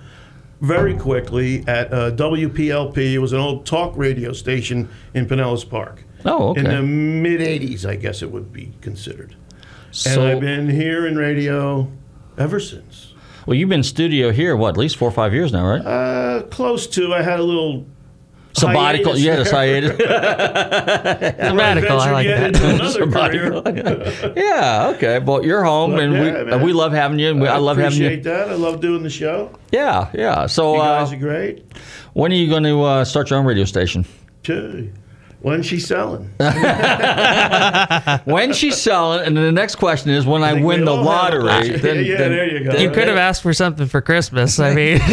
very 0.60 0.96
quickly 0.96 1.64
at 1.66 1.92
uh, 1.92 2.10
WPLP. 2.12 2.96
It 3.14 3.18
was 3.18 3.32
an 3.32 3.40
old 3.40 3.66
talk 3.66 3.96
radio 3.96 4.32
station 4.32 4.88
in 5.14 5.26
Pinellas 5.26 5.68
Park. 5.68 6.04
Oh, 6.24 6.50
okay. 6.50 6.60
In 6.60 6.66
the 6.70 6.82
mid 6.82 7.40
80s, 7.40 7.84
I 7.88 7.96
guess 7.96 8.22
it 8.22 8.30
would 8.30 8.52
be 8.52 8.72
considered. 8.80 9.34
and 10.06 10.20
I've 10.20 10.40
been 10.40 10.68
here 10.68 11.06
in 11.06 11.16
radio 11.16 11.90
ever 12.38 12.60
since. 12.60 13.11
Well, 13.46 13.56
you've 13.56 13.68
been 13.68 13.82
studio 13.82 14.30
here, 14.30 14.56
what, 14.56 14.70
at 14.70 14.76
least 14.76 14.96
four 14.96 15.08
or 15.08 15.12
five 15.12 15.34
years 15.34 15.52
now, 15.52 15.66
right? 15.66 15.84
Uh, 15.84 16.42
close 16.44 16.86
to. 16.88 17.12
I 17.12 17.22
had 17.22 17.40
a 17.40 17.42
little 17.42 17.86
Sabbatical. 18.54 19.16
You 19.16 19.30
had 19.30 19.46
a 19.46 19.50
hiatus. 19.50 19.96
Sabbatical, 19.96 22.00
I 22.00 22.10
like 22.10 22.26
that. 22.26 22.60
another 22.60 22.90
Sabbatical. 22.90 23.62
career. 23.62 24.32
yeah, 24.36 24.92
okay. 24.94 25.18
Well, 25.18 25.44
you're 25.44 25.64
home, 25.64 25.98
and 25.98 26.12
Yeah, 26.12 26.42
we 26.44 26.50
man. 26.50 26.62
we 26.62 26.72
love 26.72 26.92
having 26.92 27.18
you. 27.18 27.30
And 27.30 27.40
we, 27.40 27.48
I, 27.48 27.56
love 27.56 27.78
having 27.78 27.98
you. 27.98 28.06
appreciate 28.06 28.24
that. 28.24 28.50
I 28.50 28.54
love 28.54 28.80
doing 28.80 29.02
the 29.02 29.10
show. 29.10 29.58
Yeah, 29.70 30.10
yeah. 30.14 30.46
So, 30.46 30.74
You 30.74 30.80
uh, 30.82 31.04
guys 31.04 31.12
are 31.12 31.16
great. 31.16 31.64
when 32.12 32.30
are 32.30 32.34
you 32.36 32.48
going 32.48 32.64
to 32.64 32.82
uh, 32.82 33.04
start 33.04 33.30
your 33.30 33.38
own 33.38 33.46
radio 33.46 33.64
station? 33.64 34.04
Too. 34.42 34.92
When 35.42 35.62
she's 35.62 35.86
selling. 35.88 36.30
when 38.24 38.52
she's 38.52 38.80
selling, 38.80 39.26
and 39.26 39.36
then 39.36 39.44
the 39.44 39.50
next 39.52 39.74
question 39.74 40.10
is 40.10 40.24
when 40.24 40.44
I, 40.44 40.52
think 40.54 40.64
win 40.66 40.84
the 40.84 40.92
all 40.92 40.98
have 40.98 41.34
a 41.34 41.38
lottery. 41.38 41.76
then, 41.78 42.04
Yeah, 42.04 42.16
then- 42.18 42.30
there 42.30 42.46
you 42.58 42.64
go. 42.70 42.78
You 42.78 42.90
could 42.90 43.08
have 43.08 43.16
asked 43.16 43.42
for 43.42 43.52
something 43.52 43.86
for 43.88 44.00
Christmas. 44.00 44.60
I 44.60 44.72
mean, 44.72 45.00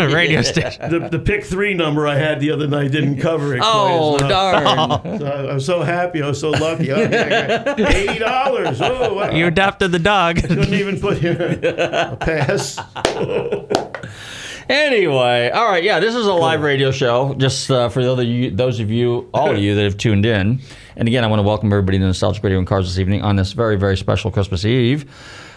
a 0.00 0.08
radio 0.10 0.40
station. 0.40 0.90
The, 0.90 1.08
the 1.10 1.18
pick 1.18 1.44
three 1.44 1.74
number 1.74 2.06
I 2.06 2.16
had 2.16 2.40
the 2.40 2.50
other 2.50 2.66
night 2.66 2.92
didn't 2.92 3.18
cover 3.20 3.54
it. 3.54 3.60
Oh, 3.62 4.16
quite 4.18 4.26
enough. 4.30 5.02
darn. 5.04 5.18
So 5.20 5.26
I, 5.26 5.44
I 5.50 5.54
was 5.54 5.66
so 5.66 5.82
happy. 5.82 6.22
I 6.22 6.28
was 6.28 6.40
so 6.40 6.50
lucky. 6.50 6.90
Oh, 6.90 6.98
yeah, 7.00 7.74
yeah. 7.76 7.86
Eighty 7.88 8.18
dollars. 8.18 8.80
Oh, 8.80 9.14
wow. 9.14 9.30
You 9.32 9.46
adopted 9.46 9.92
the 9.92 9.98
dog. 9.98 10.36
couldn't 10.36 10.72
even 10.72 10.98
put 10.98 11.18
here 11.18 11.58
a 11.62 12.16
pass. 12.16 12.78
Anyway, 14.68 15.50
all 15.50 15.66
right, 15.68 15.84
yeah, 15.84 16.00
this 16.00 16.14
is 16.14 16.26
a 16.26 16.32
live 16.32 16.62
radio 16.62 16.90
show. 16.90 17.34
Just 17.34 17.70
uh, 17.70 17.88
for 17.88 18.02
the 18.02 18.10
other 18.10 18.22
you, 18.22 18.50
those 18.50 18.80
of 18.80 18.90
you, 18.90 19.28
all 19.34 19.50
of 19.50 19.58
you 19.58 19.74
that 19.74 19.82
have 19.82 19.98
tuned 19.98 20.24
in. 20.24 20.60
And 20.96 21.08
again, 21.08 21.22
I 21.24 21.26
want 21.26 21.38
to 21.40 21.42
welcome 21.46 21.70
everybody 21.72 21.98
to 21.98 22.04
Nostalgic 22.04 22.42
Radio 22.42 22.58
and 22.58 22.66
Cars 22.66 22.86
this 22.86 22.98
evening 22.98 23.22
on 23.22 23.36
this 23.36 23.52
very, 23.52 23.76
very 23.76 23.96
special 23.96 24.30
Christmas 24.30 24.64
Eve. 24.64 25.04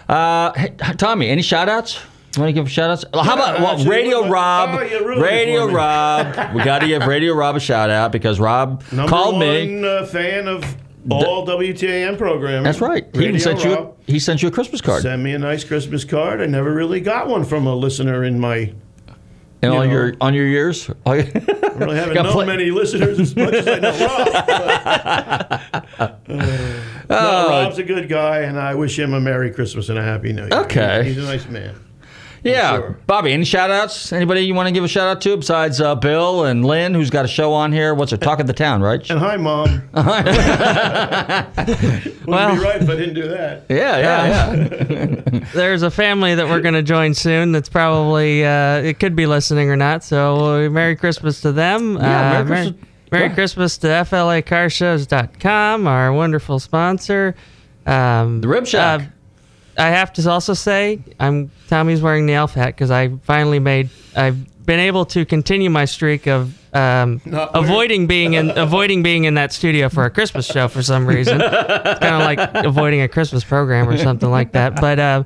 Uh, 0.10 0.52
hey, 0.54 0.76
Tommy, 0.98 1.30
any 1.30 1.42
shout 1.42 1.70
outs? 1.70 2.02
You 2.36 2.42
want 2.44 2.50
to 2.56 2.62
give 2.62 2.70
shout 2.70 2.90
outs? 2.90 3.06
How 3.14 3.34
about 3.34 3.60
well, 3.60 3.68
actually, 3.72 3.90
Radio 3.90 4.22
what- 4.22 4.30
Rob? 4.32 4.70
oh, 4.74 4.82
you 4.84 5.06
ruined 5.06 5.22
it 5.22 5.24
Radio 5.26 5.62
for 5.62 5.68
me. 5.70 5.74
Rob. 5.76 6.54
we 6.56 6.64
got 6.64 6.80
to 6.80 6.88
give 6.88 7.06
Radio 7.06 7.34
Rob 7.34 7.56
a 7.56 7.60
shout 7.60 7.90
out 7.90 8.12
because 8.12 8.40
Rob 8.40 8.84
Number 8.92 9.10
called 9.10 9.36
one 9.36 9.82
me. 9.82 9.88
uh, 9.88 10.06
fan 10.06 10.48
of 10.48 10.64
all 11.10 11.48
WTAN 11.48 12.18
programming. 12.18 12.64
That's 12.64 12.82
right. 12.82 13.06
He 13.14 13.20
even 13.22 13.36
Radio 13.36 13.40
sent 13.40 13.64
you. 13.64 13.74
A, 13.74 13.94
he 14.12 14.20
sent 14.20 14.42
you 14.42 14.50
a 14.50 14.52
Christmas 14.52 14.82
card. 14.82 15.02
Send 15.02 15.24
me 15.24 15.34
a 15.34 15.40
nice 15.40 15.64
Christmas 15.64 16.04
card. 16.04 16.42
I 16.42 16.46
never 16.48 16.74
really 16.74 17.00
got 17.00 17.28
one 17.28 17.46
from 17.46 17.66
a 17.66 17.74
listener 17.74 18.26
in 18.26 18.40
my. 18.40 18.74
And 19.62 19.74
you 19.74 19.80
on 19.80 19.88
know. 19.88 19.94
your 19.94 20.14
on 20.22 20.34
your 20.36 20.46
years. 20.46 20.90
I 21.06 21.16
really 21.78 21.96
haven't 21.98 22.14
known 22.16 22.32
pla- 22.32 22.46
many 22.46 22.70
listeners 22.72 23.20
as 23.20 23.36
much 23.36 23.54
as 23.56 23.68
I 23.68 23.80
know 23.80 23.92
Rob. 24.06 25.62
but- 25.98 26.20
Oh. 27.10 27.16
no, 27.50 27.50
Rob's 27.50 27.78
a 27.78 27.84
good 27.84 28.10
guy, 28.10 28.40
and 28.42 28.60
I 28.60 28.76
wish 28.76 29.00
him 29.00 29.14
a 29.14 29.20
Merry 29.22 29.50
Christmas 29.50 29.88
and 29.88 29.98
a 29.98 30.04
Happy 30.04 30.34
New 30.34 30.42
Year. 30.44 30.54
Okay. 30.64 31.06
He's 31.06 31.18
a 31.18 31.22
nice 31.22 31.48
man. 31.48 31.74
Yeah, 32.52 32.78
sure. 32.78 32.98
Bobby. 33.08 33.32
Any 33.34 33.46
shout 33.46 33.72
outs? 33.72 34.12
Anybody 34.12 34.42
you 34.42 34.54
want 34.56 34.68
to 34.68 34.74
give 34.74 34.84
a 34.84 34.88
shout 34.88 35.08
out 35.08 35.22
to 35.22 35.38
besides 35.38 35.80
uh, 35.82 35.96
Bill 35.96 36.46
and 36.46 36.66
Lynn, 36.66 36.94
who's 36.94 37.10
got 37.10 37.26
a 37.26 37.28
show 37.28 37.54
on 37.54 37.72
here? 37.72 37.94
What's 37.94 38.14
it? 38.14 38.22
Talk 38.22 38.40
of 38.40 38.48
the 38.48 38.54
Town, 38.54 38.82
right? 38.82 39.08
And 39.10 39.20
hi, 39.20 39.38
Mom. 39.38 39.82
Wouldn't 39.94 40.06
Well- 42.28 42.56
be 42.56 42.62
right 42.62 42.82
if 42.82 42.90
I 42.90 42.96
didn't 42.96 43.16
do 43.16 43.28
that. 43.30 43.66
Yeah, 43.78 43.98
yeah, 43.98 44.56
yeah. 44.56 45.40
There's 45.54 45.82
a 45.84 45.92
family 45.92 46.36
that 46.36 46.48
we're 46.48 46.62
going 46.62 46.74
to 46.74 46.84
join 46.84 47.14
soon. 47.14 47.52
That's 47.52 47.70
probably 47.70 48.46
uh, 48.46 48.78
it 48.78 49.00
could 49.00 49.16
be 49.16 49.26
listening 49.26 49.70
or 49.70 49.76
not. 49.76 50.04
So 50.04 50.66
uh, 50.66 50.70
Merry 50.70 50.96
Christmas 50.96 51.42
to 51.42 51.52
them. 51.52 51.98
Yeah, 51.98 52.00
uh, 52.00 52.02
Merry 52.02 52.44
Merry, 52.44 52.46
Christmas. 52.46 52.82
Merry 53.12 53.30
Go 53.30 53.36
Christmas 53.36 53.78
to 53.80 53.88
FLACarshows.com, 53.88 55.88
our 55.88 56.14
wonderful 56.14 56.60
sponsor. 56.60 57.36
Um, 57.86 58.42
The 58.42 58.48
Rib 58.48 58.66
Shack. 58.68 59.02
uh, 59.02 59.06
I 59.78 59.90
have 59.90 60.14
to 60.14 60.30
also 60.30 60.54
say, 60.54 61.00
I'm 61.20 61.52
Tommy's 61.68 62.02
wearing 62.02 62.26
the 62.26 62.34
elf 62.34 62.54
hat 62.54 62.68
because 62.68 62.92
I 62.92 63.10
finally 63.24 63.60
made. 63.60 63.90
I've 64.16 64.66
been 64.66 64.80
able 64.80 65.06
to 65.06 65.26
continue 65.26 65.70
my 65.70 65.86
streak 65.86 66.28
of 66.28 66.54
um, 66.76 67.22
avoiding 67.32 68.08
being 68.08 68.34
in 68.34 68.50
avoiding 68.58 69.04
being 69.04 69.26
in 69.26 69.36
that 69.36 69.54
studio 69.54 69.90
for 69.90 70.06
a 70.06 70.10
Christmas 70.10 70.46
show 70.46 70.68
for 70.68 70.82
some 70.82 71.08
reason. 71.08 71.40
it's 71.42 72.00
kind 72.00 72.16
of 72.16 72.22
like 72.22 72.66
avoiding 72.66 73.02
a 73.02 73.08
Christmas 73.08 73.44
program 73.44 73.88
or 73.88 73.98
something 73.98 74.30
like 74.30 74.52
that. 74.54 74.80
But 74.82 75.00
uh, 75.00 75.24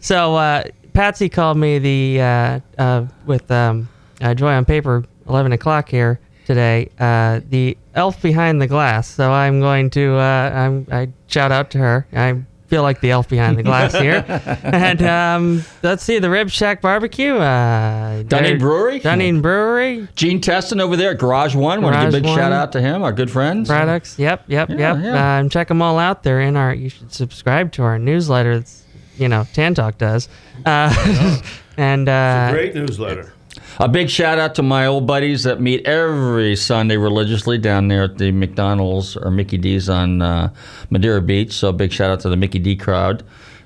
so 0.00 0.34
uh, 0.34 0.64
Patsy 0.92 1.28
called 1.28 1.56
me 1.56 1.78
the 1.78 2.20
uh, 2.20 2.60
uh, 2.78 3.06
with 3.26 3.50
um, 3.50 3.88
uh, 4.20 4.34
Joy 4.34 4.52
on 4.52 4.64
Paper, 4.64 5.04
eleven 5.28 5.52
o'clock 5.52 5.88
here 5.88 6.20
today. 6.46 6.90
Uh, 6.98 7.40
the 7.48 7.76
elf 7.94 8.20
behind 8.22 8.60
the 8.60 8.66
glass. 8.66 9.08
So 9.08 9.32
I'm 9.32 9.60
going 9.60 9.90
to 9.90 10.14
uh, 10.16 10.50
I'm 10.54 10.86
I 10.90 11.08
shout 11.26 11.52
out 11.52 11.70
to 11.70 11.78
her. 11.78 12.06
I 12.12 12.42
feel 12.74 12.82
like 12.82 13.00
the 13.00 13.12
elf 13.12 13.28
behind 13.28 13.56
the 13.56 13.62
glass 13.62 13.92
here. 13.98 14.24
and 14.64 15.00
um, 15.02 15.62
let's 15.84 16.02
see 16.02 16.18
the 16.18 16.28
Rib 16.28 16.50
Shack 16.50 16.80
Barbecue. 16.80 17.36
Uh, 17.36 18.24
Dunedin 18.24 18.58
Brewery? 18.58 18.98
Dunning 18.98 19.40
Brewery. 19.40 20.08
Gene 20.16 20.40
Teston 20.40 20.80
over 20.80 20.96
there 20.96 21.12
at 21.12 21.18
Garage 21.18 21.54
One. 21.54 21.82
Want 21.82 21.94
to 21.94 22.00
give 22.00 22.08
a 22.08 22.20
Garage 22.20 22.22
big 22.22 22.34
shout 22.34 22.50
out 22.50 22.72
to 22.72 22.80
him, 22.80 23.04
our 23.04 23.12
good 23.12 23.30
friends. 23.30 23.68
products. 23.68 24.18
Yep, 24.18 24.46
yep, 24.48 24.70
Yeah, 24.70 24.76
yep. 24.96 25.04
yeah. 25.04 25.38
Um, 25.38 25.48
check 25.50 25.68
them 25.68 25.80
all 25.82 26.00
out. 26.00 26.24
They're 26.24 26.40
in 26.40 26.56
our. 26.56 26.74
You 26.74 26.88
should 26.88 27.12
subscribe 27.12 27.70
to 27.72 27.84
our 27.84 27.96
newsletter. 27.96 28.50
It's, 28.52 28.82
you 29.18 29.28
know, 29.28 29.46
Tan 29.52 29.74
Talk 29.74 29.96
does. 29.96 30.28
Uh, 30.66 31.40
and 31.76 32.08
uh, 32.08 32.50
Great 32.50 32.74
newsletter. 32.74 33.32
A 33.80 33.88
big 33.88 34.08
shout 34.08 34.38
out 34.38 34.54
to 34.54 34.62
my 34.62 34.86
old 34.86 35.04
buddies 35.04 35.42
that 35.42 35.60
meet 35.60 35.84
every 35.84 36.54
Sunday 36.54 36.96
religiously 36.96 37.58
down 37.58 37.88
there 37.88 38.04
at 38.04 38.18
the 38.18 38.30
McDonald's 38.30 39.16
or 39.16 39.32
Mickey 39.32 39.58
D's 39.58 39.88
on 39.88 40.22
uh, 40.22 40.52
Madeira 40.90 41.20
Beach. 41.20 41.52
So 41.52 41.70
a 41.70 41.72
big 41.72 41.92
shout 41.92 42.10
out 42.10 42.20
to 42.20 42.28
the 42.28 42.36
Mickey 42.36 42.60
D 42.60 42.76
crowd. 42.76 43.24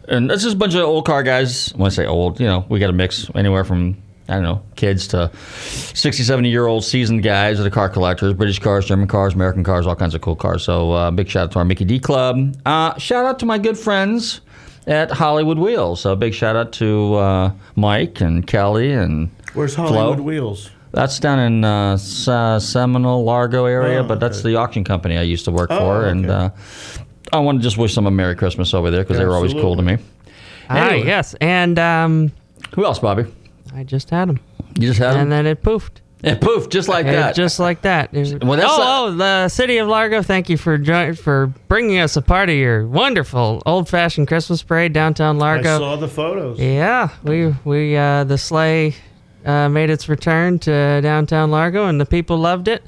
And 0.08 0.30
that's 0.30 0.42
just 0.42 0.54
a 0.54 0.58
bunch 0.58 0.74
of 0.74 0.80
old 0.80 1.04
car 1.04 1.22
guys. 1.22 1.74
When 1.74 1.86
I 1.86 1.90
say 1.90 2.06
old, 2.06 2.40
you 2.40 2.46
know, 2.46 2.64
we 2.70 2.78
got 2.78 2.88
a 2.88 2.94
mix 2.94 3.30
anywhere 3.34 3.64
from, 3.64 3.98
I 4.30 4.34
don't 4.34 4.44
know, 4.44 4.62
kids 4.76 5.08
to 5.08 5.30
60, 5.36 6.22
70 6.22 6.48
year 6.48 6.66
old 6.66 6.84
seasoned 6.84 7.22
guys 7.22 7.58
that 7.58 7.66
are 7.66 7.70
car 7.70 7.90
collectors, 7.90 8.32
British 8.32 8.60
cars, 8.60 8.86
German 8.86 9.08
cars, 9.08 9.34
American 9.34 9.62
cars, 9.62 9.86
all 9.86 9.94
kinds 9.94 10.14
of 10.14 10.22
cool 10.22 10.36
cars. 10.36 10.64
So 10.64 10.92
uh, 10.92 11.10
big 11.10 11.28
shout 11.28 11.44
out 11.44 11.52
to 11.52 11.58
our 11.58 11.66
Mickey 11.66 11.84
D 11.84 11.98
Club. 11.98 12.56
Uh, 12.64 12.96
shout 12.96 13.26
out 13.26 13.38
to 13.40 13.46
my 13.46 13.58
good 13.58 13.76
friends 13.76 14.40
at 14.86 15.10
Hollywood 15.10 15.58
Wheels. 15.58 16.00
So 16.00 16.12
a 16.12 16.16
big 16.16 16.32
shout 16.32 16.56
out 16.56 16.72
to 16.74 17.14
uh, 17.16 17.52
Mike 17.76 18.22
and 18.22 18.46
Kelly 18.46 18.92
and 18.92 19.30
Where's 19.54 19.74
Flo? 19.74 19.86
Hollywood 19.86 20.20
Wheels? 20.20 20.70
That's 20.92 21.18
down 21.18 21.38
in 21.38 21.64
uh, 21.64 21.96
Se- 21.98 22.60
Seminole, 22.60 23.22
Largo 23.24 23.66
area, 23.66 24.00
Oh, 24.00 24.04
but 24.04 24.20
that's 24.20 24.38
okay. 24.40 24.50
the 24.50 24.56
auction 24.56 24.84
company 24.84 25.18
I 25.18 25.22
used 25.22 25.44
to 25.44 25.50
work 25.50 25.70
Oh, 25.70 25.78
for, 25.78 26.06
and 26.06 26.30
uh, 26.30 26.50
I 27.32 27.38
want 27.40 27.58
to 27.58 27.62
just 27.62 27.76
wish 27.76 27.94
them 27.94 28.06
a 28.06 28.10
Merry 28.10 28.34
Christmas 28.36 28.72
over 28.72 28.90
there 28.90 29.02
because 29.02 29.18
they 29.18 29.26
were 29.26 29.34
always 29.34 29.52
cool 29.52 29.76
to 29.76 29.82
me. 29.82 29.98
ah, 30.70 30.88
Anyway. 30.88 31.06
yes, 31.06 31.34
and 31.40 31.78
um, 31.78 32.32
Who 32.74 32.84
else, 32.86 32.98
Bobby? 33.00 33.26
I 33.74 33.84
just 33.84 34.08
had 34.08 34.28
them, 34.30 34.40
You 34.78 34.88
just 34.88 34.98
had 34.98 35.12
them, 35.12 35.20
and 35.22 35.32
then 35.32 35.46
it 35.46 35.62
poofed. 35.62 36.00
It 36.22 36.40
poofed 36.40 36.70
just 36.70 36.88
like 36.88 37.04
It- 37.06 37.12
that. 37.12 37.34
just 37.36 37.60
like 37.60 37.82
that. 37.82 38.12
Well, 38.12 38.56
that's 38.56 38.66
oh, 38.72 39.08
oh, 39.08 39.14
the 39.14 39.48
city 39.50 39.76
of 39.76 39.86
Largo. 39.88 40.22
Thank 40.22 40.48
you 40.48 40.56
for 40.56 40.76
join- 40.78 41.14
for 41.14 41.52
bringing 41.68 41.98
us 41.98 42.16
a 42.16 42.22
part 42.22 42.48
of 42.48 42.56
your 42.56 42.86
wonderful 42.88 43.62
old-fashioned 43.66 44.26
Christmas 44.26 44.62
parade 44.62 44.92
downtown 44.94 45.38
Largo. 45.38 45.76
I 45.76 45.78
saw 45.78 45.96
the 45.96 46.08
photos. 46.08 46.58
Yeah, 46.58 47.10
we 47.22 47.54
we 47.64 47.96
uh, 47.96 48.24
the 48.24 48.36
sleigh 48.38 48.96
uh, 49.44 49.68
made 49.68 49.90
its 49.90 50.08
return 50.08 50.58
to 50.60 51.00
downtown 51.02 51.50
Largo, 51.50 51.86
and 51.86 52.00
the 52.00 52.06
people 52.06 52.38
loved 52.38 52.68
it. 52.68 52.82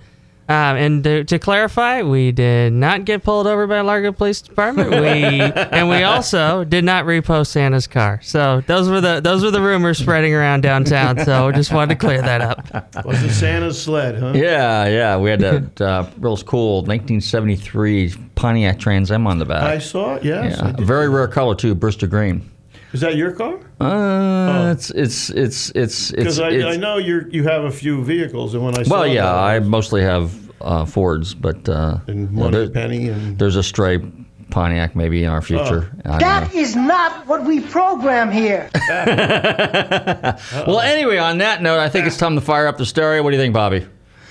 Um, 0.50 0.76
and 0.76 1.04
to, 1.04 1.22
to 1.22 1.38
clarify, 1.38 2.02
we 2.02 2.32
did 2.32 2.72
not 2.72 3.04
get 3.04 3.22
pulled 3.22 3.46
over 3.46 3.68
by 3.68 3.82
Largo 3.82 4.10
Police 4.10 4.42
Department. 4.42 4.90
We 4.90 4.98
and 5.00 5.88
we 5.88 6.02
also 6.02 6.64
did 6.64 6.82
not 6.82 7.04
repost 7.04 7.46
Santa's 7.46 7.86
car. 7.86 8.18
So 8.24 8.60
those 8.66 8.88
were 8.88 9.00
the 9.00 9.20
those 9.20 9.44
were 9.44 9.52
the 9.52 9.60
rumors 9.60 9.98
spreading 9.98 10.34
around 10.34 10.62
downtown. 10.62 11.24
So 11.24 11.46
we 11.46 11.52
just 11.52 11.72
wanted 11.72 11.94
to 11.94 12.04
clear 12.04 12.20
that 12.20 12.40
up. 12.40 13.04
Was 13.04 13.22
it 13.22 13.30
Santa's 13.30 13.80
sled, 13.80 14.18
huh? 14.18 14.32
yeah, 14.34 14.88
yeah. 14.88 15.16
We 15.16 15.30
had 15.30 15.38
that 15.38 15.80
uh, 15.80 16.10
real 16.18 16.36
cool 16.38 16.78
1973 16.78 18.14
Pontiac 18.34 18.80
Trans 18.80 19.12
Am 19.12 19.28
on 19.28 19.38
the 19.38 19.44
back. 19.44 19.62
I 19.62 19.78
saw 19.78 20.16
it. 20.16 20.24
Yes. 20.24 20.58
yeah, 20.58 20.66
I 20.66 20.70
a 20.70 20.84
very 20.84 21.08
rare 21.08 21.28
color 21.28 21.54
too, 21.54 21.76
Brewster 21.76 22.08
green. 22.08 22.50
Is 22.92 23.00
that 23.02 23.14
your 23.16 23.32
car? 23.32 23.58
Uh, 23.80 24.72
it's 24.72 24.90
it's 24.90 25.30
it's 25.30 25.70
it's 25.70 26.10
it's. 26.10 26.12
Because 26.12 26.40
I, 26.40 26.48
I 26.72 26.76
know 26.76 26.98
you 26.98 27.26
you 27.30 27.44
have 27.44 27.64
a 27.64 27.70
few 27.70 28.02
vehicles, 28.04 28.54
and 28.54 28.64
when 28.64 28.76
I 28.78 28.82
saw 28.82 28.90
well, 29.00 29.06
yeah, 29.06 29.22
that, 29.22 29.34
I 29.34 29.58
mostly 29.60 30.02
have 30.02 30.32
uh, 30.60 30.84
Fords, 30.84 31.34
but 31.34 31.68
uh, 31.68 31.98
and 32.08 32.30
you 32.32 32.36
know, 32.36 32.50
there- 32.50 32.68
Penny 32.70 33.08
and 33.08 33.38
there's 33.38 33.54
a 33.56 33.62
stray 33.62 34.00
Pontiac 34.50 34.96
maybe 34.96 35.22
in 35.22 35.30
our 35.30 35.40
future. 35.40 35.92
I 36.04 36.08
don't 36.08 36.12
know. 36.12 36.18
That 36.18 36.52
is 36.54 36.74
not 36.74 37.28
what 37.28 37.44
we 37.44 37.60
program 37.60 38.32
here. 38.32 38.68
Well, 40.66 40.80
anyway, 40.80 41.18
on 41.18 41.38
that 41.38 41.62
note, 41.62 41.78
I 41.78 41.88
think 41.88 42.06
it's 42.06 42.16
time 42.16 42.34
to 42.34 42.40
fire 42.40 42.66
up 42.66 42.76
the 42.78 42.86
stereo. 42.86 43.22
What 43.22 43.30
do 43.30 43.36
you 43.36 43.42
think, 43.42 43.54
Bobby? 43.54 43.86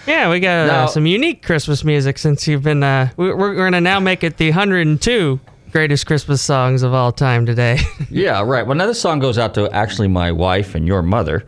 Yeah, 0.08 0.30
we 0.30 0.40
got 0.40 0.70
uh, 0.70 0.72
Now- 0.74 0.86
some 0.88 1.06
unique 1.06 1.46
Christmas 1.46 1.84
music 1.84 2.18
since 2.18 2.48
you've 2.48 2.64
been. 2.64 2.84
Uh, 2.84 3.10
we're, 3.16 3.36
we're 3.36 3.56
going 3.56 3.74
to 3.74 3.82
now 3.82 4.00
make 4.00 4.24
it 4.24 4.38
the 4.38 4.50
102 4.50 5.40
greatest 5.72 6.06
Christmas 6.06 6.42
songs 6.42 6.84
of 6.84 6.94
all 6.94 7.12
time 7.12 7.46
today. 7.46 7.80
Yeah, 8.10 8.42
right. 8.44 8.66
Well, 8.66 8.76
now 8.76 8.88
this 8.88 9.00
song 9.00 9.20
goes 9.20 9.38
out 9.38 9.54
to 9.54 9.70
actually 9.72 10.08
my 10.08 10.32
wife 10.32 10.74
and 10.76 10.88
your 10.88 11.02
mother. 11.04 11.46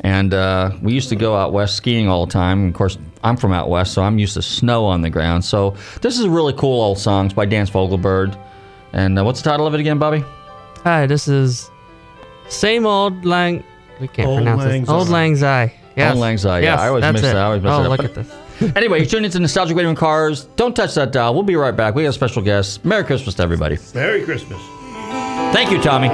And 0.00 0.32
uh, 0.32 0.70
we 0.82 0.92
used 0.92 1.08
to 1.08 1.16
go 1.16 1.34
out 1.34 1.52
west 1.52 1.76
skiing 1.76 2.08
all 2.08 2.24
the 2.26 2.32
time. 2.32 2.68
Of 2.68 2.74
course, 2.74 2.98
I'm 3.24 3.36
from 3.36 3.52
out 3.52 3.68
west, 3.68 3.94
so 3.94 4.02
I'm 4.02 4.18
used 4.18 4.34
to 4.34 4.42
snow 4.42 4.84
on 4.84 5.00
the 5.02 5.10
ground. 5.10 5.44
So 5.44 5.74
this 6.02 6.18
is 6.18 6.24
a 6.26 6.30
really 6.30 6.52
cool 6.52 6.80
old 6.82 6.98
song. 6.98 7.26
It's 7.26 7.34
by 7.34 7.46
Dan 7.46 7.66
Fogelberg. 7.66 8.38
And 8.92 9.18
uh, 9.18 9.24
what's 9.24 9.42
the 9.42 9.50
title 9.50 9.66
of 9.66 9.74
it 9.74 9.80
again, 9.80 9.98
Bobby? 9.98 10.22
Hi, 10.84 11.06
this 11.06 11.26
is 11.26 11.70
same 12.48 12.86
old 12.86 13.24
lang. 13.24 13.64
We 14.00 14.08
can't 14.08 14.28
Old 14.28 14.38
pronounce 14.38 14.64
Lang 14.64 14.82
it. 14.82 14.88
Old 14.88 15.08
Lang 15.08 15.36
Syne. 15.36 15.70
Yes. 15.96 16.12
Old 16.12 16.20
Lang 16.20 16.38
Syne, 16.38 16.62
yeah, 16.62 16.72
Yes, 16.74 16.80
I 16.80 16.88
always 16.88 17.04
miss 17.12 17.20
it. 17.20 17.22
that. 17.22 17.36
I 17.36 17.42
always 17.44 17.62
miss 17.62 17.72
oh, 17.72 17.80
it 17.80 17.84
up. 17.84 17.90
look 17.90 17.98
But- 17.98 18.06
at 18.06 18.14
this 18.14 18.34
anyway, 18.76 18.98
you're 18.98 19.06
tuning 19.06 19.26
into 19.26 19.40
Nostalgic 19.40 19.76
Radio 19.76 19.90
and 19.90 19.98
Cars. 19.98 20.44
Don't 20.56 20.74
touch 20.74 20.94
that 20.94 21.12
dial. 21.12 21.34
We'll 21.34 21.42
be 21.42 21.56
right 21.56 21.76
back. 21.76 21.94
We 21.94 22.02
got 22.02 22.10
a 22.10 22.12
special 22.12 22.42
guest. 22.42 22.84
Merry 22.84 23.04
Christmas 23.04 23.34
to 23.36 23.42
everybody. 23.42 23.78
Merry 23.94 24.24
Christmas. 24.24 24.60
Thank 25.52 25.70
you, 25.70 25.80
Tommy. 25.80 26.08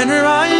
then 0.00 0.08
her 0.08 0.24
eyes 0.24 0.59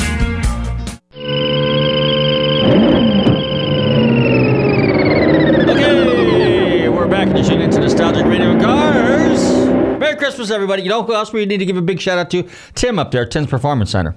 Okay, 7.33 7.37
we're 7.37 7.37
back 7.37 7.37
and 7.37 7.37
you're 7.37 7.45
tuning 7.45 7.61
into 7.61 7.79
Nostalgic 7.79 8.25
Radio 8.25 8.59
Cars. 8.59 9.99
Merry 9.99 10.15
Christmas, 10.17 10.51
everybody. 10.51 10.83
You 10.83 10.89
know 10.89 11.03
who 11.03 11.13
else 11.13 11.31
we 11.31 11.45
need 11.45 11.59
to 11.59 11.65
give 11.65 11.77
a 11.77 11.81
big 11.81 11.99
shout 11.99 12.17
out 12.17 12.29
to? 12.31 12.43
Tim 12.75 12.99
up 12.99 13.11
there, 13.11 13.25
Tim's 13.25 13.47
Performance 13.47 13.91
Center 13.91 14.15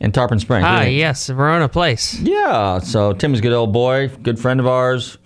in 0.00 0.12
Tarpon 0.12 0.38
Springs. 0.38 0.64
Ah, 0.66 0.72
What 0.74 0.78
do 0.80 0.84
you 0.84 0.90
think? 0.90 0.98
yes, 0.98 1.28
Verona 1.28 1.68
Place. 1.68 2.18
Yeah, 2.20 2.78
so 2.80 3.12
Tim's 3.14 3.38
a 3.38 3.42
good 3.42 3.52
old 3.52 3.72
boy, 3.72 4.08
good 4.22 4.38
friend 4.38 4.60
of 4.60 4.66
ours. 4.66 5.16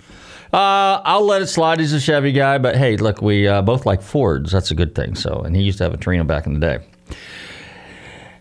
Uh, 0.52 1.02
I'll 1.04 1.24
let 1.26 1.42
it 1.42 1.46
slide. 1.48 1.80
He's 1.80 1.92
a 1.92 2.00
Chevy 2.00 2.32
guy, 2.32 2.58
but 2.58 2.76
hey, 2.76 2.96
look, 2.96 3.20
we 3.20 3.48
uh, 3.48 3.62
both 3.62 3.86
like 3.86 4.02
Fords. 4.02 4.52
That's 4.52 4.70
a 4.70 4.74
good 4.74 4.94
thing. 4.94 5.14
So, 5.16 5.40
and 5.40 5.56
he 5.56 5.62
used 5.62 5.78
to 5.78 5.84
have 5.84 5.94
a 5.94 5.98
Torino 5.98 6.24
back 6.24 6.46
in 6.46 6.54
the 6.58 6.60
day. 6.60 6.78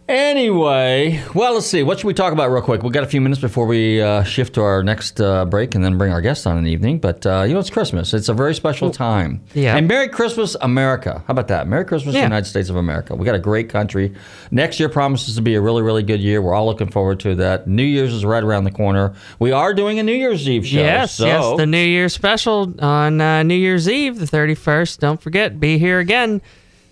Anyway, 0.07 1.19
well, 1.33 1.55
let's 1.55 1.65
see. 1.65 1.81
What 1.81 1.97
should 1.97 2.05
we 2.05 2.13
talk 2.13 2.31
about 2.31 2.51
real 2.51 2.61
quick? 2.61 2.83
We've 2.83 2.91
got 2.93 3.03
a 3.03 3.07
few 3.07 3.21
minutes 3.21 3.41
before 3.41 3.65
we 3.65 3.99
uh, 4.03 4.21
shift 4.21 4.53
to 4.53 4.61
our 4.61 4.83
next 4.83 5.19
uh, 5.19 5.45
break 5.45 5.73
and 5.73 5.83
then 5.83 5.97
bring 5.97 6.11
our 6.11 6.21
guests 6.21 6.45
on 6.45 6.59
in 6.59 6.63
the 6.63 6.69
evening. 6.69 6.99
But, 6.99 7.25
uh, 7.25 7.41
you 7.47 7.55
know, 7.55 7.59
it's 7.59 7.71
Christmas. 7.71 8.13
It's 8.13 8.29
a 8.29 8.33
very 8.35 8.53
special 8.53 8.91
time. 8.91 9.41
Yeah. 9.55 9.75
And 9.75 9.87
Merry 9.87 10.07
Christmas, 10.07 10.55
America. 10.61 11.23
How 11.25 11.31
about 11.31 11.47
that? 11.47 11.67
Merry 11.67 11.85
Christmas, 11.85 12.13
Yeah. 12.13 12.21
United 12.21 12.45
States 12.45 12.69
of 12.69 12.75
America. 12.75 13.15
We 13.15 13.25
got 13.25 13.33
a 13.33 13.39
great 13.39 13.67
country. 13.69 14.13
Next 14.51 14.79
year 14.79 14.89
promises 14.89 15.35
to 15.37 15.41
be 15.41 15.55
a 15.55 15.61
really, 15.61 15.81
really 15.81 16.03
good 16.03 16.19
year. 16.21 16.39
We're 16.39 16.53
all 16.53 16.67
looking 16.67 16.91
forward 16.91 17.19
to 17.21 17.33
that. 17.35 17.65
New 17.67 17.81
Year's 17.83 18.13
is 18.13 18.23
right 18.23 18.43
around 18.43 18.65
the 18.65 18.71
corner. 18.71 19.15
We 19.39 19.51
are 19.53 19.73
doing 19.73 19.97
a 19.97 20.03
New 20.03 20.13
Year's 20.13 20.47
Eve 20.47 20.67
show. 20.67 20.81
Yes, 20.81 21.13
so 21.15 21.25
yes, 21.25 21.57
the 21.57 21.65
New 21.65 21.77
Year's 21.79 22.13
special 22.13 22.75
on 22.79 23.21
uh, 23.21 23.41
New 23.41 23.55
Year's 23.55 23.89
Eve, 23.89 24.19
the 24.19 24.25
31st. 24.27 24.99
Don't 24.99 25.19
forget, 25.19 25.59
be 25.59 25.79
here 25.79 25.97
again. 25.97 26.43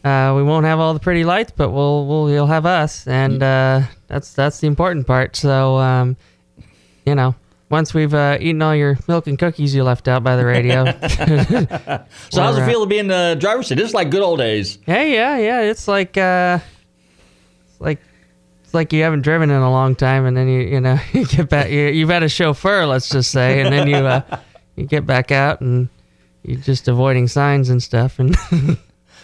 Uh, 0.04 0.34
we 0.36 0.44
won't 0.44 0.66
have 0.66 0.80
all 0.80 0.94
the 0.94 1.00
pretty 1.00 1.24
lights, 1.24 1.54
but 1.56 1.70
we'll 1.70 2.06
we'll 2.06 2.30
you'll 2.30 2.48
have 2.48 2.66
us, 2.66 3.08
and 3.08 3.42
uh, 3.42 3.82
that's 4.08 4.34
that's 4.34 4.60
the 4.60 4.68
important 4.68 5.08
part. 5.08 5.36
So, 5.38 5.78
um, 5.78 6.18
you 7.06 7.16
know, 7.16 7.36
once 7.70 7.94
we've 7.94 8.14
uh, 8.14 8.38
eaten 8.40 8.62
all 8.62 8.76
your 8.76 8.98
milk 9.08 9.28
and 9.28 9.40
cookies 9.40 9.74
you 9.74 9.84
left 9.84 10.08
out 10.08 10.24
by 10.24 10.36
the 10.36 10.46
radio. 10.46 10.84
So 12.30 12.42
how's 12.42 12.58
it 12.58 12.62
uh, 12.62 12.68
feel 12.68 12.82
to 12.82 12.86
be 12.86 12.98
in 12.98 13.08
the 13.08 13.38
driver's 13.40 13.68
seat? 13.68 13.76
This 13.76 13.90
is 13.90 13.94
like 13.94 14.10
good 14.10 14.22
old 14.22 14.40
days. 14.40 14.78
Hey, 14.86 15.14
yeah, 15.14 15.38
yeah. 15.38 15.62
It's 15.62 15.88
like 15.88 16.18
uh, 16.18 16.60
it's 17.68 17.80
like 17.80 18.00
it's 18.64 18.74
like 18.74 18.92
you 18.92 19.04
haven't 19.04 19.22
driven 19.22 19.50
in 19.50 19.62
a 19.62 19.72
long 19.72 19.96
time, 19.96 20.26
and 20.26 20.36
then 20.36 20.48
you 20.48 20.62
you 20.62 20.82
know 20.82 21.00
you 21.14 21.26
get 21.26 21.50
back. 21.50 21.70
You, 21.70 21.88
you've 21.88 22.10
had 22.10 22.24
a 22.24 22.30
chauffeur, 22.30 22.86
let's 22.86 23.10
just 23.10 23.32
say, 23.32 23.62
and 23.62 23.72
then 23.72 23.88
you 23.88 23.96
uh, 23.96 24.22
you 24.76 24.86
get 24.86 25.06
back 25.06 25.32
out 25.32 25.62
and 25.62 25.88
you're 26.44 26.60
just 26.60 26.88
avoiding 26.88 27.28
signs 27.28 27.70
and 27.70 27.82
stuff. 27.82 28.20
And 28.20 28.36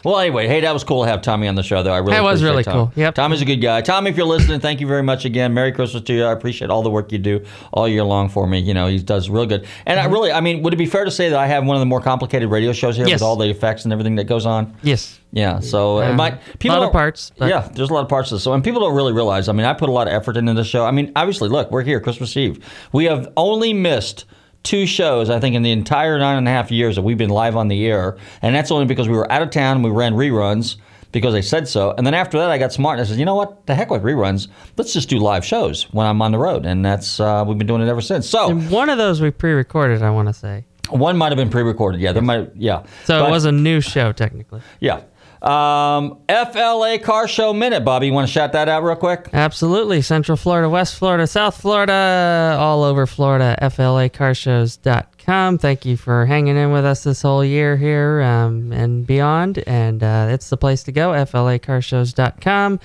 Well, 0.03 0.17
anyway, 0.19 0.47
hey, 0.47 0.61
that 0.61 0.73
was 0.73 0.83
cool 0.83 1.03
to 1.03 1.09
have 1.09 1.21
Tommy 1.21 1.47
on 1.47 1.55
the 1.55 1.63
show, 1.63 1.83
though. 1.83 1.91
I 1.93 1.97
really 1.97 2.11
That 2.13 2.23
was 2.23 2.41
really 2.43 2.63
Tom. 2.63 2.73
cool. 2.73 2.91
Yep. 2.95 3.15
Tommy's 3.15 3.41
a 3.41 3.45
good 3.45 3.57
guy. 3.57 3.81
Tommy, 3.81 4.09
if 4.09 4.17
you're 4.17 4.25
listening, 4.25 4.59
thank 4.59 4.79
you 4.79 4.87
very 4.87 5.03
much 5.03 5.25
again. 5.25 5.53
Merry 5.53 5.71
Christmas 5.71 6.03
to 6.03 6.13
you. 6.13 6.23
I 6.25 6.31
appreciate 6.31 6.69
all 6.69 6.81
the 6.83 6.89
work 6.89 7.11
you 7.11 7.17
do 7.17 7.43
all 7.73 7.87
year 7.87 8.03
long 8.03 8.29
for 8.29 8.47
me. 8.47 8.59
You 8.59 8.73
know, 8.73 8.87
he 8.87 8.99
does 8.99 9.29
real 9.29 9.45
good. 9.45 9.65
And 9.85 9.99
I 9.99 10.05
really, 10.05 10.31
I 10.31 10.41
mean, 10.41 10.61
would 10.63 10.73
it 10.73 10.77
be 10.77 10.85
fair 10.85 11.05
to 11.05 11.11
say 11.11 11.29
that 11.29 11.39
I 11.39 11.47
have 11.47 11.65
one 11.65 11.75
of 11.75 11.79
the 11.81 11.85
more 11.85 12.01
complicated 12.01 12.49
radio 12.49 12.71
shows 12.73 12.95
here 12.97 13.07
Yes. 13.07 13.15
with 13.15 13.23
all 13.23 13.35
the 13.35 13.49
effects 13.49 13.83
and 13.83 13.91
everything 13.93 14.15
that 14.15 14.25
goes 14.25 14.45
on? 14.45 14.73
yes, 14.83 15.19
Yeah. 15.31 15.59
So 15.59 15.99
it 15.99 16.11
Uh, 16.11 16.13
might 16.13 16.39
people 16.59 16.77
lot 16.79 16.85
of 16.87 16.91
parts, 16.91 17.31
Yeah, 17.39 17.67
there's 17.73 17.89
a 17.89 17.93
lot 17.93 18.01
of 18.03 18.09
parts 18.09 18.31
of 18.31 18.37
this. 18.37 18.43
So 18.43 18.53
and 18.53 18.63
people 18.63 18.79
don't 18.81 18.95
really 18.95 19.13
realize. 19.13 19.47
I 19.49 19.51
mean, 19.51 19.65
I 19.65 19.73
put 19.73 19.89
a 19.89 19.91
lot 19.91 20.07
of 20.07 20.13
effort 20.13 20.37
into 20.37 20.53
this 20.53 20.67
show. 20.67 20.85
I 20.85 20.91
mean, 20.91 21.11
obviously, 21.15 21.49
look, 21.49 21.69
we're 21.71 21.83
here 21.83 21.99
Christmas 21.99 22.35
Eve. 22.37 22.59
We 22.93 23.05
have 23.05 23.27
only 23.37 23.73
missed 23.73 24.25
two 24.63 24.85
shows, 24.85 25.29
I 25.29 25.39
think, 25.39 25.55
in 25.55 25.61
the 25.63 25.71
entire 25.71 26.17
nine 26.19 26.37
and 26.37 26.47
a 26.47 26.51
half 26.51 26.71
years 26.71 26.95
that 26.95 27.01
we've 27.01 27.17
been 27.17 27.29
live 27.29 27.55
on 27.55 27.67
the 27.67 27.85
air, 27.87 28.17
and 28.41 28.55
that's 28.55 28.71
only 28.71 28.85
because 28.85 29.07
we 29.09 29.15
were 29.15 29.31
out 29.31 29.41
of 29.41 29.49
town 29.51 29.77
and 29.77 29.83
we 29.83 29.89
ran 29.91 30.13
reruns. 30.13 30.75
because 31.11 31.33
they 31.33 31.41
said 31.41 31.67
so. 31.67 31.91
And 31.97 32.05
then 32.05 32.13
after 32.13 32.37
that, 32.37 32.51
I 32.51 32.59
got 32.59 32.71
smart 32.71 32.99
and 32.99 33.05
I 33.07 33.09
said, 33.09 33.17
you 33.17 33.25
know 33.25 33.33
what? 33.33 33.65
The 33.65 33.73
heck 33.73 33.89
with 33.89 34.03
reruns. 34.03 34.47
Let's 34.77 34.93
just 34.93 35.09
do 35.09 35.17
live 35.17 35.43
shows 35.43 35.91
when 35.91 36.05
I'm 36.05 36.21
on 36.21 36.31
the 36.31 36.37
road, 36.37 36.67
and 36.67 36.85
that's 36.85 37.19
uh, 37.19 37.43
we've 37.47 37.57
been 37.57 37.65
doing 37.65 37.81
it 37.81 37.87
ever 37.89 38.01
since. 38.01 38.29
So 38.29 38.51
And 38.51 38.69
one 38.69 38.89
of 38.91 38.99
those 38.99 39.19
we 39.19 39.31
pre-recorded. 39.31 40.03
I 40.03 40.11
want 40.11 40.27
to 40.27 40.33
say. 40.35 40.65
one 40.89 41.17
might 41.17 41.31
have 41.31 41.37
been 41.37 41.49
pre-recorded. 41.49 41.99
Yeah, 41.99 42.11
there 42.11 42.21
might. 42.21 42.51
Yeah. 42.55 42.83
So 43.05 43.21
But- 43.21 43.29
it 43.29 43.31
was 43.31 43.45
a 43.45 43.51
new 43.51 43.81
show 43.81 44.11
technically. 44.11 44.61
Yeah. 44.79 45.01
Um, 45.41 46.17
FLA 46.27 46.99
Car 46.99 47.27
Show 47.27 47.53
Minute, 47.53 47.85
Bobby. 47.85 48.07
You 48.07 48.13
want 48.13 48.27
to 48.27 48.31
shout 48.33 48.51
that 48.53 48.67
out 48.67 48.83
real 48.83 48.95
quick? 48.97 49.29
Absolutely. 49.31 50.01
Central 50.01 50.35
Florida, 50.35 50.67
West 50.69 50.95
Florida, 50.95 51.25
South 51.27 51.59
Florida, 51.59 52.57
all 52.59 52.83
over 52.83 53.05
Florida, 53.05 53.57
FLAcarshows.com. 53.61 55.57
Thank 55.57 55.85
you 55.85 55.95
for 55.97 56.25
hanging 56.25 56.57
in 56.57 56.71
with 56.71 56.83
us 56.85 57.03
this 57.03 57.21
whole 57.21 57.45
year 57.45 57.77
here 57.77 58.21
um, 58.21 58.71
and 58.73 59.05
beyond. 59.07 59.63
And 59.65 60.03
uh, 60.03 60.27
it's 60.31 60.49
the 60.49 60.57
place 60.57 60.83
to 60.83 60.91
go, 60.91 61.11
FLAcarshows.com. 61.11 62.79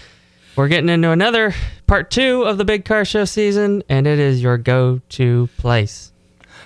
We're 0.56 0.68
getting 0.68 0.88
into 0.88 1.10
another 1.10 1.52
part 1.88 2.12
two 2.12 2.42
of 2.42 2.58
the 2.58 2.64
big 2.64 2.84
car 2.84 3.04
show 3.04 3.24
season, 3.24 3.82
and 3.88 4.06
it 4.06 4.20
is 4.20 4.40
your 4.40 4.56
go 4.56 5.00
to 5.10 5.48
place. 5.58 6.12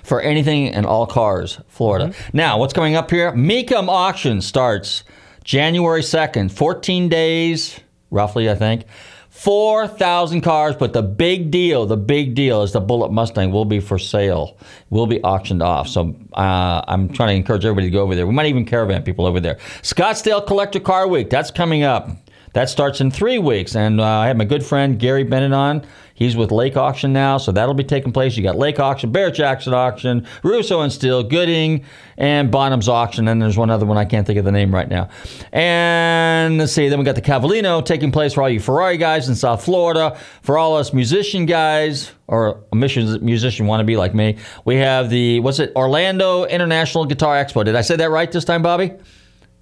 for 0.02 0.20
anything 0.20 0.68
and 0.68 0.84
all 0.84 1.06
cars, 1.06 1.58
Florida. 1.68 2.12
Now, 2.34 2.58
what's 2.58 2.74
coming 2.74 2.94
up 2.96 3.10
here? 3.10 3.32
Mecum 3.32 3.88
auction 3.88 4.42
starts 4.42 5.04
January 5.48 6.02
2nd, 6.02 6.52
14 6.52 7.08
days, 7.08 7.80
roughly, 8.10 8.50
I 8.50 8.54
think. 8.54 8.84
4,000 9.30 10.42
cars, 10.42 10.76
but 10.76 10.92
the 10.92 11.00
big 11.00 11.50
deal, 11.50 11.86
the 11.86 11.96
big 11.96 12.34
deal 12.34 12.62
is 12.62 12.72
the 12.72 12.80
Bullet 12.80 13.12
Mustang 13.12 13.50
will 13.50 13.64
be 13.64 13.80
for 13.80 13.98
sale, 13.98 14.58
will 14.90 15.06
be 15.06 15.22
auctioned 15.22 15.62
off. 15.62 15.88
So 15.88 16.14
uh, 16.34 16.82
I'm 16.86 17.08
trying 17.08 17.28
to 17.30 17.34
encourage 17.34 17.64
everybody 17.64 17.86
to 17.86 17.90
go 17.90 18.02
over 18.02 18.14
there. 18.14 18.26
We 18.26 18.34
might 18.34 18.44
even 18.44 18.66
caravan 18.66 19.04
people 19.04 19.24
over 19.24 19.40
there. 19.40 19.54
Scottsdale 19.80 20.46
Collector 20.46 20.80
Car 20.80 21.08
Week, 21.08 21.30
that's 21.30 21.50
coming 21.50 21.82
up. 21.82 22.10
That 22.52 22.68
starts 22.68 23.00
in 23.00 23.10
three 23.10 23.38
weeks. 23.38 23.76
And 23.76 24.00
uh, 24.00 24.04
I 24.04 24.26
have 24.28 24.36
my 24.36 24.44
good 24.44 24.64
friend 24.64 24.98
Gary 24.98 25.24
Bennett 25.24 25.52
on. 25.52 25.84
He's 26.18 26.36
with 26.36 26.50
Leake 26.50 26.76
Auction 26.76 27.12
now, 27.12 27.38
so 27.38 27.52
that'll 27.52 27.74
be 27.74 27.84
taking 27.84 28.10
place. 28.10 28.36
You 28.36 28.42
got 28.42 28.58
Leake 28.58 28.80
Auction, 28.80 29.12
Barrett-Jackson 29.12 29.72
Auction, 29.72 30.26
Russo 30.42 30.80
and 30.80 30.92
Steele, 30.92 31.22
Gooding, 31.22 31.84
and 32.16 32.50
Bonhams 32.50 32.88
Auction. 32.88 33.28
And 33.28 33.40
there's 33.40 33.56
one 33.56 33.70
other 33.70 33.86
one 33.86 33.96
I 33.96 34.04
can't 34.04 34.26
think 34.26 34.36
of 34.36 34.44
the 34.44 34.50
name 34.50 34.74
right 34.74 34.88
now. 34.88 35.10
And 35.52 36.58
let's 36.58 36.72
see, 36.72 36.88
then 36.88 36.98
we 36.98 37.04
got 37.04 37.14
the 37.14 37.22
Cavallino 37.22 37.84
taking 37.86 38.10
place 38.10 38.34
for 38.34 38.42
all 38.42 38.50
you 38.50 38.58
Ferrari 38.58 38.96
guys 38.96 39.28
in 39.28 39.36
South 39.36 39.64
Florida. 39.64 40.18
For 40.42 40.58
all 40.58 40.76
us 40.76 40.92
musician 40.92 41.46
guys 41.46 42.10
or 42.26 42.64
musician 42.72 43.68
want 43.68 43.78
to 43.78 43.84
be 43.84 43.96
like 43.96 44.12
me, 44.12 44.38
we 44.64 44.74
have 44.74 45.10
the 45.10 45.38
what's 45.38 45.60
it? 45.60 45.70
Orlando 45.76 46.46
International 46.46 47.04
Guitar 47.04 47.36
Expo. 47.36 47.64
Did 47.64 47.76
I 47.76 47.82
say 47.82 47.94
that 47.94 48.10
right 48.10 48.32
this 48.32 48.44
time, 48.44 48.62
Bobby? 48.62 48.90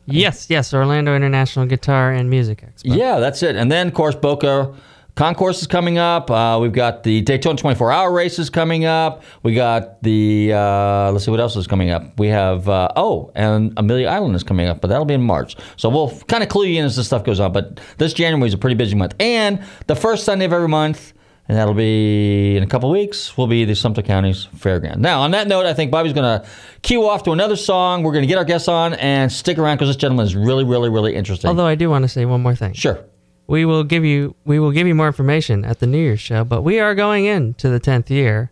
Yes, 0.06 0.48
yes, 0.48 0.72
Orlando 0.72 1.14
International 1.14 1.66
Guitar 1.66 2.12
and 2.12 2.30
Music 2.30 2.62
Expo. 2.62 2.96
Yeah, 2.96 3.18
that's 3.18 3.42
it. 3.42 3.56
And 3.56 3.70
then, 3.70 3.88
of 3.88 3.94
course, 3.94 4.14
Boca 4.14 4.74
Concourse 5.16 5.62
is 5.62 5.66
coming 5.66 5.96
up. 5.96 6.30
Uh, 6.30 6.58
we've 6.60 6.72
got 6.72 7.02
the 7.02 7.22
Daytona 7.22 7.56
24 7.56 7.90
Hour 7.90 8.12
races 8.12 8.50
coming 8.50 8.84
up. 8.84 9.22
We 9.42 9.54
got 9.54 10.02
the, 10.02 10.52
uh, 10.52 11.10
let's 11.10 11.24
see 11.24 11.30
what 11.30 11.40
else 11.40 11.56
is 11.56 11.66
coming 11.66 11.90
up. 11.90 12.18
We 12.20 12.28
have, 12.28 12.68
uh, 12.68 12.88
oh, 12.96 13.32
and 13.34 13.72
Amelia 13.78 14.08
Island 14.08 14.36
is 14.36 14.42
coming 14.42 14.68
up, 14.68 14.82
but 14.82 14.88
that'll 14.88 15.06
be 15.06 15.14
in 15.14 15.22
March. 15.22 15.56
So 15.76 15.88
we'll 15.88 16.10
kind 16.28 16.42
of 16.42 16.50
clue 16.50 16.66
you 16.66 16.78
in 16.78 16.84
as 16.84 16.96
this 16.96 17.06
stuff 17.06 17.24
goes 17.24 17.40
on. 17.40 17.52
But 17.52 17.80
this 17.96 18.12
January 18.12 18.46
is 18.46 18.52
a 18.52 18.58
pretty 18.58 18.76
busy 18.76 18.94
month. 18.94 19.14
And 19.18 19.64
the 19.86 19.96
first 19.96 20.24
Sunday 20.24 20.44
of 20.44 20.52
every 20.52 20.68
month, 20.68 21.14
and 21.48 21.56
that'll 21.56 21.74
be 21.74 22.56
in 22.56 22.62
a 22.62 22.66
couple 22.66 22.90
weeks, 22.90 23.36
will 23.36 23.46
be 23.46 23.64
the 23.64 23.74
Sumter 23.74 24.02
County's 24.02 24.46
Fairground. 24.56 24.96
Now, 24.96 25.22
on 25.22 25.30
that 25.30 25.46
note, 25.46 25.66
I 25.66 25.74
think 25.74 25.90
Bobby's 25.90 26.12
going 26.12 26.40
to 26.40 26.48
cue 26.82 27.08
off 27.08 27.22
to 27.24 27.32
another 27.32 27.56
song. 27.56 28.02
We're 28.02 28.12
going 28.12 28.22
to 28.24 28.28
get 28.28 28.38
our 28.38 28.44
guests 28.44 28.68
on 28.68 28.94
and 28.94 29.30
stick 29.30 29.58
around 29.58 29.76
because 29.76 29.88
this 29.88 29.96
gentleman 29.96 30.26
is 30.26 30.34
really, 30.34 30.64
really, 30.64 30.88
really 30.88 31.14
interesting. 31.14 31.48
Although 31.48 31.66
I 31.66 31.74
do 31.76 31.88
want 31.88 32.02
to 32.02 32.08
say 32.08 32.24
one 32.24 32.42
more 32.42 32.54
thing. 32.54 32.72
Sure. 32.72 32.98
We 33.46 33.64
will 33.64 33.84
give 33.84 34.04
you 34.04 34.34
we 34.44 34.58
will 34.58 34.72
give 34.72 34.88
you 34.88 34.94
more 34.94 35.06
information 35.06 35.64
at 35.64 35.78
the 35.78 35.86
New 35.86 35.98
Year's 35.98 36.20
show, 36.20 36.42
but 36.42 36.62
we 36.62 36.80
are 36.80 36.96
going 36.96 37.26
into 37.26 37.68
the 37.68 37.78
tenth 37.78 38.10
year 38.10 38.50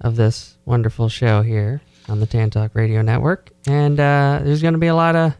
of 0.00 0.16
this 0.16 0.56
wonderful 0.64 1.08
show 1.08 1.42
here 1.42 1.82
on 2.08 2.18
the 2.18 2.26
Tan 2.26 2.50
Talk 2.50 2.74
Radio 2.74 3.00
Network, 3.00 3.50
and 3.68 3.98
uh, 4.00 4.40
there's 4.42 4.60
going 4.60 4.74
to 4.74 4.78
be 4.78 4.88
a 4.88 4.94
lot 4.94 5.14
of 5.14 5.34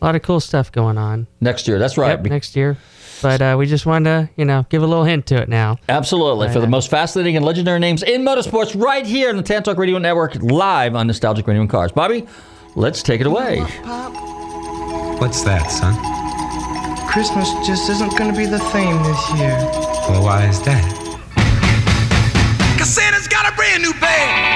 a 0.00 0.04
lot 0.04 0.14
of 0.14 0.22
cool 0.22 0.38
stuff 0.40 0.70
going 0.70 0.98
on 0.98 1.26
Next 1.40 1.66
year, 1.66 1.78
that's 1.78 1.98
right. 1.98 2.10
Yep, 2.10 2.26
next 2.26 2.54
year. 2.54 2.76
But 3.22 3.40
uh, 3.42 3.56
we 3.58 3.66
just 3.66 3.86
wanted 3.86 4.10
to, 4.10 4.30
you 4.36 4.44
know, 4.44 4.66
give 4.68 4.82
a 4.82 4.86
little 4.86 5.04
hint 5.04 5.26
to 5.26 5.36
it 5.40 5.48
now. 5.48 5.78
Absolutely. 5.88 6.48
For 6.50 6.60
the 6.60 6.66
most 6.66 6.90
fascinating 6.90 7.36
and 7.36 7.44
legendary 7.44 7.78
names 7.80 8.02
in 8.02 8.22
motorsports, 8.22 8.80
right 8.80 9.06
here 9.06 9.30
on 9.30 9.36
the 9.36 9.42
Tan 9.42 9.62
Talk 9.62 9.78
Radio 9.78 9.98
Network, 9.98 10.34
live 10.36 10.94
on 10.94 11.06
Nostalgic 11.06 11.46
Radio 11.46 11.62
and 11.62 11.70
Cars. 11.70 11.92
Bobby, 11.92 12.26
let's 12.74 13.02
take 13.02 13.20
it 13.20 13.26
away. 13.26 13.60
What's 15.20 15.42
that, 15.44 15.66
son? 15.70 15.94
Christmas 17.08 17.50
just 17.66 17.88
isn't 17.88 18.16
going 18.18 18.30
to 18.30 18.36
be 18.36 18.44
the 18.46 18.58
theme 18.58 19.02
this 19.02 19.30
year. 19.38 19.56
Well, 20.10 20.22
why 20.22 20.46
is 20.46 20.60
that? 20.62 20.84
Cause 22.78 22.90
Santa's 22.90 23.26
got 23.26 23.50
a 23.50 23.56
brand 23.56 23.82
new 23.82 23.92
bag. 23.94 24.55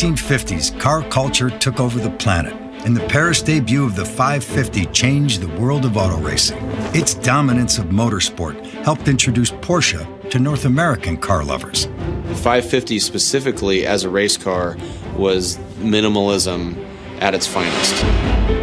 1950s, 0.00 0.80
car 0.80 1.02
culture 1.10 1.50
took 1.50 1.78
over 1.78 1.98
the 1.98 2.10
planet, 2.12 2.54
and 2.86 2.96
the 2.96 3.06
Paris 3.08 3.42
debut 3.42 3.84
of 3.84 3.96
the 3.96 4.04
550 4.04 4.86
changed 4.86 5.42
the 5.42 5.60
world 5.60 5.84
of 5.84 5.94
auto 5.94 6.16
racing. 6.16 6.56
Its 6.94 7.12
dominance 7.12 7.76
of 7.76 7.84
motorsport 7.86 8.58
helped 8.82 9.08
introduce 9.08 9.50
Porsche 9.50 10.30
to 10.30 10.38
North 10.38 10.64
American 10.64 11.18
car 11.18 11.44
lovers. 11.44 11.84
The 11.84 12.34
550 12.34 12.98
specifically 12.98 13.84
as 13.84 14.04
a 14.04 14.08
race 14.08 14.38
car 14.38 14.78
was 15.16 15.58
minimalism 15.80 16.82
at 17.20 17.34
its 17.34 17.46
finest. 17.46 18.59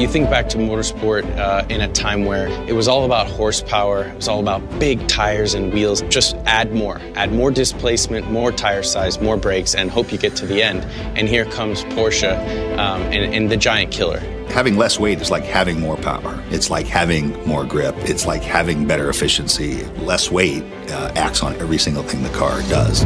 You 0.00 0.08
think 0.08 0.30
back 0.30 0.48
to 0.48 0.56
motorsport 0.56 1.30
uh, 1.36 1.66
in 1.68 1.82
a 1.82 1.92
time 1.92 2.24
where 2.24 2.48
it 2.66 2.72
was 2.72 2.88
all 2.88 3.04
about 3.04 3.26
horsepower, 3.26 4.04
it 4.04 4.16
was 4.16 4.28
all 4.28 4.40
about 4.40 4.62
big 4.80 5.06
tires 5.08 5.52
and 5.52 5.70
wheels. 5.74 6.00
Just 6.08 6.36
add 6.46 6.72
more, 6.72 6.98
add 7.16 7.34
more 7.34 7.50
displacement, 7.50 8.30
more 8.30 8.50
tire 8.50 8.82
size, 8.82 9.20
more 9.20 9.36
brakes, 9.36 9.74
and 9.74 9.90
hope 9.90 10.10
you 10.10 10.16
get 10.16 10.34
to 10.36 10.46
the 10.46 10.62
end. 10.62 10.84
And 11.18 11.28
here 11.28 11.44
comes 11.44 11.84
Porsche 11.84 12.32
um, 12.78 13.02
and, 13.12 13.34
and 13.34 13.50
the 13.50 13.58
giant 13.58 13.92
killer. 13.92 14.20
Having 14.48 14.78
less 14.78 14.98
weight 14.98 15.20
is 15.20 15.30
like 15.30 15.44
having 15.44 15.78
more 15.78 15.98
power. 15.98 16.42
It's 16.48 16.70
like 16.70 16.86
having 16.86 17.32
more 17.46 17.66
grip. 17.66 17.94
It's 17.98 18.24
like 18.24 18.42
having 18.42 18.86
better 18.86 19.10
efficiency. 19.10 19.84
Less 19.98 20.30
weight 20.30 20.62
uh, 20.88 21.12
acts 21.14 21.42
on 21.42 21.54
every 21.56 21.76
single 21.76 22.04
thing 22.04 22.22
the 22.22 22.30
car 22.30 22.62
does. 22.70 23.02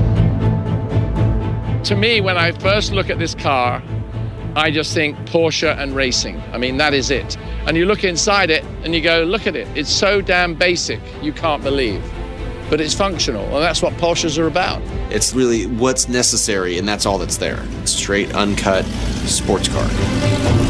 To 1.88 1.96
me, 1.96 2.20
when 2.20 2.38
I 2.38 2.52
first 2.52 2.92
look 2.92 3.10
at 3.10 3.18
this 3.18 3.34
car, 3.34 3.82
I 4.56 4.70
just 4.70 4.94
think 4.94 5.16
Porsche 5.28 5.76
and 5.76 5.94
racing. 5.94 6.40
I 6.52 6.58
mean, 6.58 6.76
that 6.76 6.94
is 6.94 7.10
it. 7.10 7.36
And 7.66 7.76
you 7.76 7.86
look 7.86 8.04
inside 8.04 8.50
it 8.50 8.64
and 8.84 8.94
you 8.94 9.00
go, 9.00 9.22
look 9.24 9.46
at 9.46 9.56
it. 9.56 9.66
It's 9.76 9.90
so 9.90 10.20
damn 10.20 10.54
basic, 10.54 11.00
you 11.22 11.32
can't 11.32 11.62
believe. 11.62 12.02
But 12.70 12.80
it's 12.80 12.94
functional, 12.94 13.44
and 13.44 13.62
that's 13.62 13.82
what 13.82 13.92
Porsches 13.94 14.38
are 14.38 14.46
about. 14.46 14.80
It's 15.10 15.34
really 15.34 15.66
what's 15.66 16.08
necessary, 16.08 16.78
and 16.78 16.88
that's 16.88 17.04
all 17.04 17.18
that's 17.18 17.36
there. 17.36 17.62
Straight, 17.84 18.34
uncut 18.34 18.84
sports 19.26 19.68
car. 19.68 20.63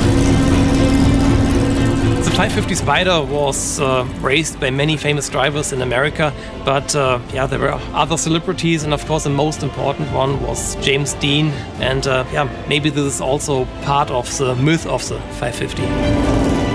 550 2.35 2.75
Spider 2.75 3.23
was 3.23 3.79
uh, 3.79 4.05
raced 4.21 4.59
by 4.59 4.69
many 4.69 4.97
famous 4.97 5.29
drivers 5.29 5.73
in 5.73 5.83
America, 5.83 6.33
but 6.65 6.93
uh, 6.97 7.21
yeah, 7.33 7.47
there 7.47 7.61
were 7.61 7.79
other 7.93 8.17
celebrities, 8.17 8.83
and 8.83 8.93
of 8.93 9.07
course, 9.07 9.23
the 9.23 9.31
most 9.31 9.63
important 9.63 10.11
one 10.11 10.43
was 10.43 10.75
James 10.85 11.15
Dean. 11.15 11.51
And 11.79 12.09
uh, 12.09 12.25
yeah, 12.33 12.51
maybe 12.69 12.91
this 12.91 13.05
is 13.05 13.21
also 13.21 13.67
part 13.83 14.11
of 14.11 14.37
the 14.37 14.57
myth 14.57 14.85
of 14.85 15.09
the 15.09 15.21
550. 15.39 15.83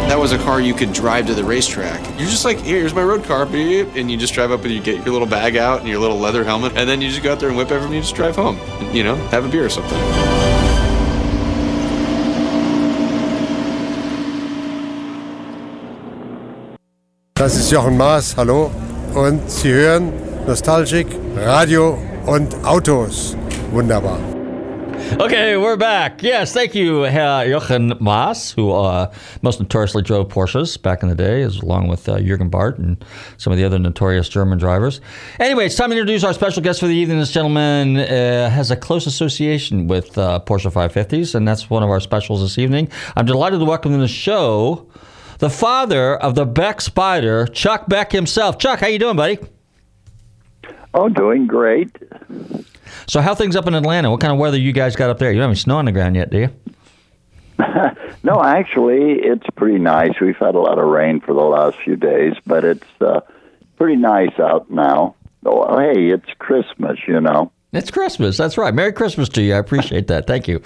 That 0.08 0.17
was 0.17 0.32
a 0.32 0.38
car 0.38 0.62
you 0.62 0.74
could 0.74 0.93
drive 0.93 1.28
to 1.28 1.34
the 1.34 1.43
racetrack. 1.43 2.00
You're 2.17 2.30
just 2.30 2.45
like, 2.45 2.60
here's 2.60 2.93
my 2.93 3.04
road 3.04 3.26
car, 3.26 3.45
beep, 3.45 3.89
and 3.95 4.10
you 4.10 4.15
just 4.15 4.34
drive 4.34 4.52
up 4.52 4.63
and 4.63 4.72
you 4.72 4.82
get 4.82 5.04
your 5.04 5.12
little 5.12 5.28
bag 5.28 5.58
out 5.58 5.82
and 5.82 5.89
your 5.89 6.00
little 6.00 6.17
leather 6.17 6.45
helmet, 6.45 6.78
and 6.78 6.89
then 6.89 7.02
you 7.02 7.10
just 7.10 7.22
go 7.22 7.34
out 7.34 7.41
there 7.41 7.50
and 7.50 7.58
whip 7.58 7.69
everyone 7.69 7.88
and 7.88 7.95
you 7.95 8.02
just 8.02 8.15
drive 8.15 8.38
home. 8.38 8.58
You 8.95 9.04
know, 9.04 9.17
have 9.28 9.43
a 9.43 9.50
beer 9.50 9.65
or 9.65 9.69
something. 9.69 10.49
Das 17.39 17.56
ist 17.56 17.71
Jochen 17.71 17.95
Mass, 17.95 18.36
hallo. 18.36 18.69
Und 19.15 19.49
Sie 19.49 19.71
hören 19.71 20.12
Nostalgic, 20.45 21.08
Radio 21.38 21.97
und 22.25 22.54
Autos. 22.65 23.38
Wunderbar. 23.71 24.19
Okay, 25.19 25.56
we're 25.56 25.78
back. 25.78 26.21
Yes, 26.21 26.52
thank 26.52 26.75
you, 26.75 27.06
uh, 27.06 27.45
Jochen 27.47 27.93
Mass, 28.02 28.52
who 28.52 28.73
uh, 28.73 29.10
most 29.41 29.62
notoriously 29.62 30.02
drove 30.02 30.28
Porsches 30.28 30.78
back 30.78 31.02
in 31.02 31.08
the 31.08 31.15
day, 31.15 31.43
along 31.43 31.88
with 31.88 32.10
uh, 32.10 32.19
Jurgen 32.19 32.49
Barth 32.49 32.78
and 32.78 32.97
some 33.38 33.54
of 33.54 33.58
the 33.58 33.63
other 33.63 33.80
notorious 33.80 34.28
German 34.28 34.58
drivers. 34.58 34.99
Anyway, 35.39 35.67
it's 35.67 35.75
time 35.75 35.91
to 35.91 35.95
introduce 35.95 36.25
our 36.25 36.34
special 36.34 36.62
guest 36.62 36.82
for 36.82 36.88
the 36.88 36.93
evening. 36.93 37.19
This 37.19 37.32
gentleman 37.32 37.95
uh, 37.99 38.49
has 38.49 38.69
a 38.69 38.75
close 38.75 39.08
association 39.08 39.88
with 39.88 40.17
uh, 40.17 40.41
Porsche 40.45 40.69
550s, 40.69 41.36
and 41.36 41.47
that's 41.47 41.69
one 41.69 41.84
of 41.84 41.89
our 41.89 42.02
specials 42.02 42.41
this 42.41 42.58
evening. 42.58 42.89
I'm 43.15 43.25
delighted 43.25 43.60
to 43.60 43.65
welcome 43.65 43.93
to 43.93 43.97
the 43.97 44.10
show 44.10 44.89
the 45.39 45.49
father 45.49 46.15
of 46.15 46.36
the 46.36 46.45
Beck 46.45 46.82
Spider, 46.82 47.47
Chuck 47.47 47.89
Beck 47.89 48.12
himself. 48.12 48.60
Chuck, 48.60 48.80
how 48.80 48.88
you 48.88 48.99
doing, 48.99 49.15
buddy? 49.15 49.39
Oh, 50.93 51.10
doing 51.10 51.47
great. 51.47 51.95
So, 53.08 53.21
how 53.21 53.36
things 53.36 53.56
up 53.56 53.67
in 53.67 53.73
Atlanta? 53.73 54.10
What 54.12 54.21
kind 54.21 54.34
of 54.34 54.39
weather 54.39 54.58
you 54.58 54.71
guys 54.71 54.95
got 54.95 55.10
up 55.10 55.19
there? 55.19 55.32
You 55.32 55.38
don't 55.38 55.43
have 55.43 55.49
any 55.52 55.60
snow 55.60 55.78
on 55.78 55.86
the 55.86 55.91
ground 55.91 56.15
yet, 56.15 56.30
do 56.30 56.39
you? 56.39 56.49
no, 58.23 58.41
actually, 58.43 59.19
it's 59.19 59.45
pretty 59.56 59.80
nice. 59.80 60.19
We've 60.19 60.38
had 60.38 60.56
a 60.56 60.60
lot 60.60 60.80
of 60.80 60.88
rain 60.88 61.19
for 61.19 61.34
the 61.34 61.41
last 61.41 61.78
few 61.84 61.95
days, 61.95 62.34
but 62.45 62.63
it's 62.63 63.02
uh, 63.02 63.21
pretty 63.78 63.97
nice 63.97 64.38
out 64.39 64.69
now. 64.71 65.15
Oh, 65.45 65.80
hey, 65.80 66.10
it's 66.10 66.30
Christmas, 66.39 66.99
you 67.08 67.21
know. 67.21 67.52
It's 67.72 67.92
Christmas. 67.92 68.36
That's 68.36 68.58
right. 68.58 68.74
Merry 68.74 68.92
Christmas 68.92 69.30
to 69.30 69.44
you. 69.44 69.54
I 69.54 69.58
appreciate 69.60 70.08
that. 70.08 70.26
Thank 70.26 70.48
you. 70.48 70.62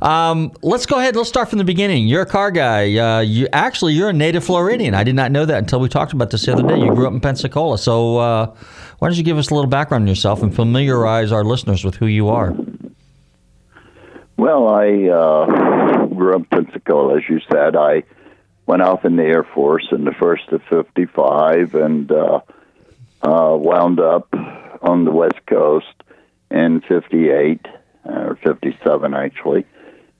Um, 0.00 0.52
let's 0.62 0.86
go 0.86 0.98
ahead. 1.00 1.16
Let's 1.16 1.28
start 1.28 1.48
from 1.48 1.58
the 1.58 1.64
beginning. 1.64 2.06
You're 2.06 2.22
a 2.22 2.26
car 2.26 2.52
guy. 2.52 2.96
Uh, 2.96 3.20
you 3.20 3.48
actually 3.52 3.94
you're 3.94 4.10
a 4.10 4.12
native 4.12 4.44
Floridian. 4.44 4.94
I 4.94 5.02
did 5.02 5.16
not 5.16 5.32
know 5.32 5.44
that 5.44 5.58
until 5.58 5.80
we 5.80 5.88
talked 5.88 6.12
about 6.12 6.30
this 6.30 6.46
the 6.46 6.52
other 6.52 6.62
day. 6.62 6.78
You 6.78 6.94
grew 6.94 7.08
up 7.08 7.12
in 7.12 7.20
Pensacola. 7.20 7.76
So 7.76 8.18
uh, 8.18 8.54
why 8.98 9.08
don't 9.08 9.16
you 9.16 9.24
give 9.24 9.36
us 9.36 9.50
a 9.50 9.54
little 9.54 9.68
background 9.68 10.02
on 10.02 10.08
yourself 10.08 10.40
and 10.40 10.54
familiarize 10.54 11.32
our 11.32 11.42
listeners 11.42 11.84
with 11.84 11.96
who 11.96 12.06
you 12.06 12.28
are? 12.28 12.54
Well, 14.36 14.68
I 14.68 15.08
uh, 15.08 16.06
grew 16.06 16.36
up 16.36 16.42
in 16.52 16.64
Pensacola, 16.64 17.16
as 17.16 17.28
you 17.28 17.40
said. 17.50 17.74
I 17.74 18.04
went 18.66 18.82
off 18.82 19.04
in 19.04 19.16
the 19.16 19.24
Air 19.24 19.42
Force 19.42 19.88
in 19.90 20.04
the 20.04 20.12
first 20.12 20.52
of 20.52 20.62
'55 20.70 21.74
and 21.74 22.12
uh, 22.12 22.40
uh, 23.22 23.56
wound 23.58 23.98
up 23.98 24.32
on 24.80 25.04
the 25.04 25.10
West 25.10 25.44
Coast 25.46 25.86
in 26.50 26.80
58 26.88 27.66
or 28.04 28.38
57 28.42 29.14
actually. 29.14 29.66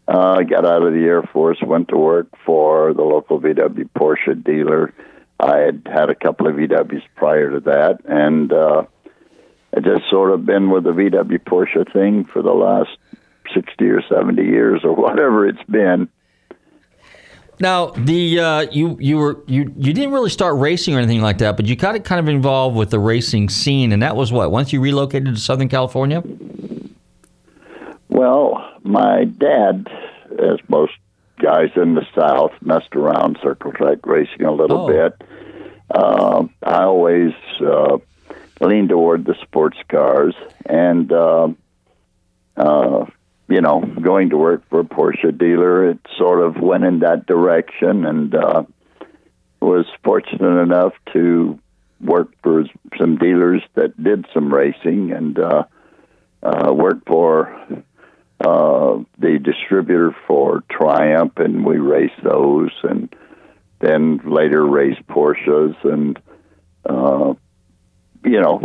Uh, 0.07 0.41
got 0.43 0.65
out 0.65 0.83
of 0.83 0.95
the 0.95 1.05
Air 1.05 1.23
Force, 1.23 1.59
went 1.63 1.89
to 1.89 1.97
work 1.97 2.29
for 2.47 2.95
the 2.95 3.03
local 3.03 3.41
VW 3.41 3.91
Porsche 3.95 4.43
dealer. 4.43 4.95
I 5.39 5.59
had 5.59 5.83
had 5.85 6.09
a 6.09 6.15
couple 6.15 6.47
of 6.49 6.55
VWs 6.55 7.03
prior 7.15 7.51
to 7.51 7.61
that, 7.61 7.99
and 8.07 8.51
uh, 8.51 8.85
I 9.77 9.81
just 9.81 10.09
sort 10.09 10.33
of 10.33 10.47
been 10.47 10.71
with 10.71 10.85
the 10.85 10.93
VW 10.93 11.39
Porsche 11.41 11.93
thing 11.93 12.25
for 12.25 12.41
the 12.41 12.55
last 12.55 12.97
60 13.55 13.85
or 13.85 14.03
70 14.09 14.43
years 14.43 14.81
or 14.83 14.95
whatever 14.97 15.47
it's 15.47 15.63
been. 15.65 16.09
Now, 17.61 17.87
the 17.87 18.39
uh, 18.41 18.61
you 18.71 18.97
you 19.01 19.17
were 19.19 19.43
you 19.47 19.73
you 19.77 19.93
didn't 19.93 20.13
really 20.13 20.31
start 20.31 20.57
racing 20.59 20.95
or 20.95 20.99
anything 20.99 21.21
like 21.21 21.39
that, 21.39 21.57
but 21.57 21.67
you 21.67 21.75
got 21.77 21.97
it 21.97 22.05
kind 22.05 22.21
of 22.21 22.29
involved 22.29 22.77
with 22.77 22.91
the 22.91 22.99
racing 23.01 23.49
scene, 23.49 23.91
and 23.93 24.03
that 24.03 24.15
was 24.17 24.31
what 24.33 24.51
once 24.53 24.73
you 24.73 24.81
relocated 24.81 25.35
to 25.35 25.41
Southern 25.41 25.69
California. 25.69 26.23
Well, 28.09 28.65
my 28.83 29.25
dad, 29.25 29.89
as 30.39 30.59
most 30.69 30.93
guys 31.41 31.71
in 31.77 31.95
the 31.95 32.07
South, 32.15 32.53
messed 32.63 32.95
around 32.97 33.39
circle 33.43 33.73
track 33.73 33.99
racing 34.05 34.43
a 34.45 34.53
little 34.53 34.83
Oh. 34.83 34.89
bit. 34.89 35.23
Uh, 35.91 36.45
I 36.63 36.83
always 36.85 37.33
uh, 37.61 37.99
leaned 38.61 38.91
toward 38.91 39.25
the 39.25 39.35
sports 39.43 39.79
cars, 39.89 40.35
and 40.67 41.11
uh, 41.13 41.49
uh, 42.57 43.07
you 43.49 43.61
know, 43.61 43.81
going 43.81 44.31
to 44.31 44.37
work 44.37 44.63
for 44.69 44.81
a 44.81 44.85
Porsche 44.85 45.37
dealer, 45.37 45.91
it 45.91 45.99
sort 46.17 46.41
of 46.43 46.61
went 46.61 46.85
in 46.85 47.01
that 47.01 47.27
direction, 47.27 48.05
and 48.05 48.35
uh, 48.35 48.65
was 49.61 49.87
fortunate 50.05 50.61
enough 50.61 50.93
to 51.13 51.59
work 52.01 52.29
for 52.43 52.65
some 52.99 53.17
dealers 53.17 53.63
that 53.75 54.01
did 54.03 54.27
some 54.35 54.53
racing, 54.53 55.13
and 55.13 55.39
uh, 55.39 55.65
uh, 56.43 56.73
worked 56.73 57.07
for 57.09 57.53
uh, 58.41 58.99
the 59.19 59.39
distributor 59.43 60.15
for 60.27 60.63
Triumph, 60.71 61.39
and 61.39 61.65
we 61.65 61.79
raced 61.79 62.23
those, 62.23 62.71
and 62.83 63.15
then 63.81 64.21
later 64.25 64.65
raced 64.65 65.07
Porsches, 65.07 65.75
and 65.85 66.21
uh, 66.85 67.35
you 68.29 68.41
know, 68.41 68.61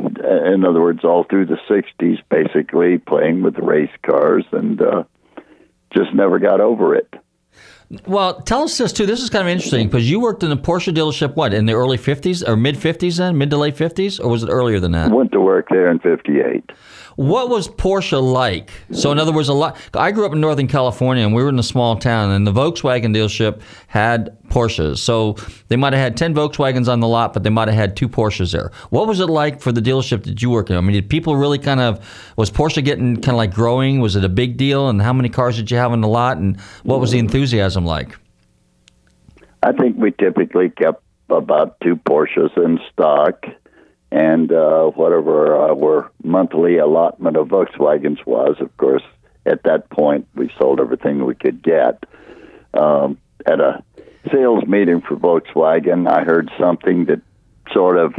in 0.53 0.65
other 0.65 0.81
words, 0.81 1.03
all 1.03 1.23
through 1.23 1.45
the 1.45 1.57
'60s, 1.69 2.21
basically 2.29 2.97
playing 2.97 3.43
with 3.43 3.57
race 3.57 3.91
cars, 4.05 4.45
and 4.51 4.81
uh, 4.81 5.03
just 5.95 6.13
never 6.13 6.39
got 6.39 6.59
over 6.59 6.95
it. 6.95 7.13
Well, 8.07 8.41
tell 8.41 8.63
us 8.63 8.77
this 8.77 8.91
too. 8.91 9.05
This 9.05 9.21
is 9.21 9.29
kind 9.29 9.43
of 9.43 9.51
interesting 9.51 9.87
because 9.87 10.09
you 10.09 10.19
worked 10.19 10.43
in 10.43 10.51
a 10.51 10.57
Porsche 10.57 10.93
dealership. 10.93 11.35
What 11.35 11.53
in 11.53 11.65
the 11.65 11.73
early 11.73 11.97
fifties 11.97 12.43
or 12.43 12.55
mid 12.55 12.77
fifties? 12.77 13.17
Then 13.17 13.37
mid 13.37 13.49
to 13.51 13.57
late 13.57 13.77
fifties, 13.77 14.19
or 14.19 14.29
was 14.29 14.43
it 14.43 14.49
earlier 14.49 14.79
than 14.79 14.93
that? 14.93 15.11
I 15.11 15.13
went 15.13 15.31
to 15.33 15.41
work 15.41 15.67
there 15.69 15.89
in 15.89 15.99
'58. 15.99 16.71
What 17.15 17.49
was 17.49 17.67
Porsche 17.67 18.19
like? 18.19 18.71
So, 18.91 19.11
in 19.11 19.19
other 19.19 19.31
words, 19.31 19.47
a 19.47 19.53
lot. 19.53 19.77
I 19.93 20.11
grew 20.11 20.25
up 20.25 20.33
in 20.33 20.41
Northern 20.41 20.67
California, 20.67 21.23
and 21.23 21.35
we 21.35 21.43
were 21.43 21.49
in 21.49 21.59
a 21.59 21.63
small 21.63 21.95
town, 21.95 22.31
and 22.31 22.47
the 22.47 22.51
Volkswagen 22.51 23.15
dealership 23.15 23.61
had 23.85 24.35
Porsches. 24.47 24.97
So 24.97 25.35
they 25.67 25.75
might 25.75 25.93
have 25.93 26.01
had 26.01 26.17
ten 26.17 26.33
Volkswagens 26.33 26.87
on 26.87 27.01
the 27.01 27.07
lot, 27.07 27.33
but 27.33 27.43
they 27.43 27.51
might 27.51 27.67
have 27.67 27.77
had 27.77 27.95
two 27.95 28.09
Porsches 28.09 28.51
there. 28.51 28.71
What 28.89 29.07
was 29.07 29.19
it 29.19 29.27
like 29.27 29.61
for 29.61 29.71
the 29.71 29.81
dealership 29.81 30.23
that 30.23 30.41
you 30.41 30.49
worked 30.49 30.71
in? 30.71 30.77
I 30.77 30.81
mean, 30.81 30.93
did 30.93 31.09
people 31.09 31.35
really 31.35 31.59
kind 31.59 31.79
of 31.79 32.03
was 32.35 32.49
Porsche 32.49 32.83
getting 32.83 33.15
kind 33.15 33.29
of 33.29 33.35
like 33.35 33.53
growing? 33.53 33.99
Was 33.99 34.15
it 34.15 34.23
a 34.23 34.29
big 34.29 34.57
deal? 34.57 34.89
And 34.89 35.01
how 35.01 35.13
many 35.13 35.29
cars 35.29 35.55
did 35.55 35.69
you 35.69 35.77
have 35.77 35.91
on 35.91 36.01
the 36.01 36.07
lot? 36.07 36.37
And 36.37 36.59
what 36.83 36.99
was 36.99 37.11
the 37.11 37.19
enthusiasm 37.19 37.72
like? 37.81 38.17
I 39.61 39.71
think 39.71 39.97
we 39.97 40.11
typically 40.11 40.69
kept 40.69 41.03
about 41.29 41.79
two 41.81 41.95
Porsches 41.95 42.55
in 42.57 42.79
stock, 42.91 43.45
and 44.11 44.51
uh, 44.51 44.87
whatever 44.87 45.55
our 45.55 46.11
monthly 46.23 46.77
allotment 46.77 47.37
of 47.37 47.47
Volkswagens 47.47 48.23
was. 48.25 48.57
Of 48.59 48.75
course, 48.77 49.03
at 49.45 49.63
that 49.63 49.89
point, 49.89 50.27
we 50.35 50.51
sold 50.59 50.79
everything 50.79 51.25
we 51.25 51.35
could 51.35 51.63
get. 51.63 52.03
Um, 52.73 53.17
at 53.45 53.59
a 53.59 53.83
sales 54.31 54.65
meeting 54.67 55.01
for 55.01 55.15
Volkswagen, 55.15 56.07
I 56.09 56.23
heard 56.23 56.51
something 56.59 57.05
that 57.05 57.21
sort 57.71 57.97
of, 57.97 58.13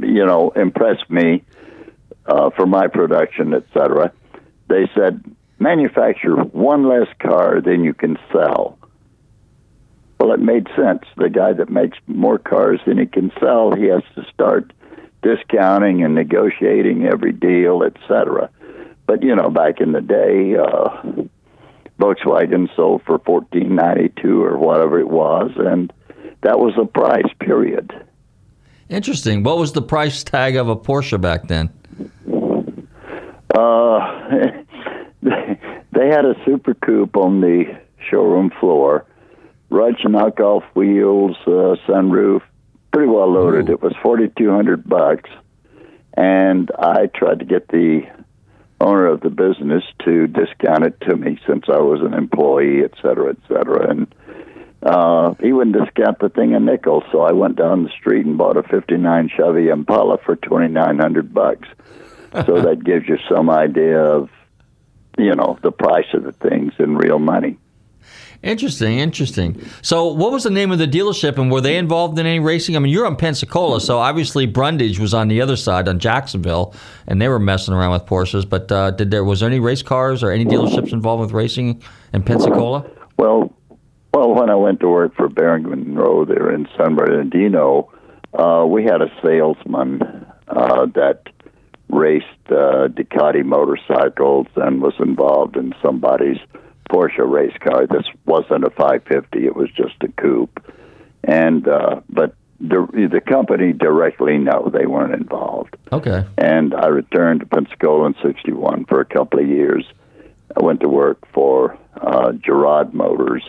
you 0.00 0.24
know, 0.24 0.50
impressed 0.50 1.08
me 1.10 1.44
uh, 2.26 2.50
for 2.50 2.66
my 2.66 2.86
production, 2.88 3.54
etc. 3.54 4.12
They 4.68 4.88
said, 4.94 5.24
manufacture 5.58 6.36
one 6.36 6.88
less 6.88 7.08
car 7.20 7.60
than 7.60 7.84
you 7.84 7.94
can 7.94 8.18
sell. 8.32 8.78
Well, 10.20 10.32
it 10.32 10.40
made 10.40 10.66
sense. 10.76 11.04
The 11.16 11.30
guy 11.30 11.52
that 11.52 11.70
makes 11.70 11.98
more 12.06 12.38
cars 12.38 12.80
than 12.86 12.98
he 12.98 13.06
can 13.06 13.30
sell, 13.40 13.74
he 13.74 13.84
has 13.84 14.02
to 14.16 14.24
start 14.32 14.72
discounting 15.22 16.02
and 16.02 16.14
negotiating 16.14 17.06
every 17.06 17.32
deal, 17.32 17.82
etc. 17.82 18.50
But 19.06 19.22
you 19.22 19.34
know, 19.34 19.48
back 19.48 19.80
in 19.80 19.92
the 19.92 20.00
day, 20.00 20.56
uh, 20.56 21.24
Volkswagen 21.98 22.74
sold 22.74 23.02
for 23.04 23.18
fourteen 23.20 23.76
ninety 23.76 24.10
two 24.20 24.42
or 24.42 24.58
whatever 24.58 24.98
it 24.98 25.08
was, 25.08 25.52
and 25.56 25.92
that 26.42 26.58
was 26.58 26.74
the 26.76 26.84
price. 26.84 27.32
Period. 27.40 27.92
Interesting. 28.88 29.42
What 29.42 29.58
was 29.58 29.72
the 29.72 29.82
price 29.82 30.24
tag 30.24 30.56
of 30.56 30.68
a 30.68 30.76
Porsche 30.76 31.20
back 31.20 31.46
then? 31.48 31.70
Uh, 33.54 34.57
they 35.98 36.08
had 36.08 36.24
a 36.24 36.34
Super 36.44 36.74
Coupe 36.74 37.16
on 37.16 37.40
the 37.40 37.64
showroom 38.08 38.50
floor, 38.60 39.04
Rudge 39.68 40.02
knockoff 40.04 40.62
wheels, 40.74 41.36
uh, 41.46 41.76
sunroof, 41.86 42.40
pretty 42.92 43.08
well 43.08 43.30
loaded. 43.30 43.68
It 43.68 43.82
was 43.82 43.92
forty 44.02 44.28
two 44.38 44.50
hundred 44.50 44.88
bucks, 44.88 45.28
and 46.16 46.70
I 46.78 47.06
tried 47.06 47.40
to 47.40 47.44
get 47.44 47.68
the 47.68 48.02
owner 48.80 49.06
of 49.06 49.20
the 49.20 49.30
business 49.30 49.82
to 50.04 50.26
discount 50.28 50.86
it 50.86 51.00
to 51.02 51.16
me 51.16 51.38
since 51.46 51.64
I 51.68 51.78
was 51.78 52.00
an 52.00 52.14
employee, 52.14 52.84
et 52.84 52.92
cetera, 53.02 53.30
et 53.30 53.38
cetera. 53.48 53.90
And 53.90 54.14
uh, 54.82 55.34
he 55.40 55.52
wouldn't 55.52 55.76
discount 55.76 56.20
the 56.20 56.28
thing 56.28 56.54
a 56.54 56.60
nickel. 56.60 57.02
So 57.10 57.22
I 57.22 57.32
went 57.32 57.56
down 57.56 57.82
the 57.82 57.90
street 57.90 58.24
and 58.24 58.38
bought 58.38 58.56
a 58.56 58.62
'59 58.62 59.30
Chevy 59.36 59.68
Impala 59.68 60.18
for 60.24 60.36
twenty 60.36 60.72
nine 60.72 60.98
hundred 60.98 61.34
bucks. 61.34 61.68
so 62.46 62.62
that 62.62 62.84
gives 62.84 63.08
you 63.08 63.18
some 63.28 63.50
idea 63.50 64.00
of, 64.00 64.30
you 65.18 65.34
know, 65.34 65.58
the 65.62 65.72
price 65.72 66.06
of 66.14 66.24
the 66.24 66.32
things 66.32 66.72
in 66.78 66.96
real 66.96 67.18
money. 67.18 67.58
Interesting, 68.42 68.98
interesting. 68.98 69.60
So, 69.82 70.12
what 70.12 70.30
was 70.30 70.44
the 70.44 70.50
name 70.50 70.70
of 70.70 70.78
the 70.78 70.86
dealership, 70.86 71.38
and 71.38 71.50
were 71.50 71.60
they 71.60 71.76
involved 71.76 72.16
in 72.20 72.26
any 72.26 72.38
racing? 72.38 72.76
I 72.76 72.78
mean, 72.78 72.92
you're 72.92 73.06
on 73.06 73.16
Pensacola, 73.16 73.80
so 73.80 73.98
obviously 73.98 74.46
Brundage 74.46 75.00
was 75.00 75.12
on 75.12 75.26
the 75.26 75.40
other 75.40 75.56
side 75.56 75.88
on 75.88 75.98
Jacksonville, 75.98 76.72
and 77.08 77.20
they 77.20 77.26
were 77.26 77.40
messing 77.40 77.74
around 77.74 77.90
with 77.90 78.06
Porsches. 78.06 78.48
But 78.48 78.70
uh, 78.70 78.92
did 78.92 79.10
there 79.10 79.24
was 79.24 79.40
there 79.40 79.48
any 79.48 79.58
race 79.58 79.82
cars 79.82 80.22
or 80.22 80.30
any 80.30 80.44
dealerships 80.44 80.92
involved 80.92 81.20
with 81.20 81.32
racing 81.32 81.82
in 82.12 82.22
Pensacola? 82.22 82.88
Well, 83.16 83.52
well, 84.14 84.32
when 84.32 84.50
I 84.50 84.54
went 84.54 84.78
to 84.80 84.88
work 84.88 85.16
for 85.16 85.28
Baron 85.28 85.68
Monroe 85.68 86.24
there 86.24 86.52
in 86.52 86.68
San 86.76 86.94
Bernardino, 86.94 87.92
uh, 88.34 88.64
we 88.68 88.84
had 88.84 89.02
a 89.02 89.10
salesman 89.20 90.26
uh, 90.46 90.86
that 90.94 91.22
raced 91.88 92.26
uh, 92.48 92.88
Ducati 92.88 93.44
motorcycles 93.44 94.46
and 94.56 94.82
was 94.82 94.94
involved 94.98 95.56
in 95.56 95.74
somebody's 95.82 96.38
Porsche 96.90 97.28
race 97.28 97.56
car. 97.60 97.86
This 97.86 98.06
wasn't 98.24 98.64
a 98.64 98.70
550; 98.70 99.46
it 99.46 99.54
was 99.54 99.70
just 99.70 99.94
a 100.02 100.08
coupe. 100.08 100.64
And 101.24 101.68
uh, 101.68 102.00
but 102.08 102.34
the 102.60 102.86
the 103.12 103.20
company 103.20 103.72
directly, 103.72 104.38
no, 104.38 104.70
they 104.72 104.86
weren't 104.86 105.14
involved. 105.14 105.76
Okay. 105.92 106.24
And 106.36 106.74
I 106.74 106.86
returned 106.86 107.40
to 107.40 107.46
Pensacola 107.46 108.06
in 108.06 108.14
'61 108.22 108.86
for 108.86 109.00
a 109.00 109.04
couple 109.04 109.40
of 109.40 109.48
years. 109.48 109.84
I 110.56 110.64
went 110.64 110.80
to 110.80 110.88
work 110.88 111.18
for 111.32 111.78
uh, 112.00 112.32
Gerard 112.32 112.94
Motors. 112.94 113.44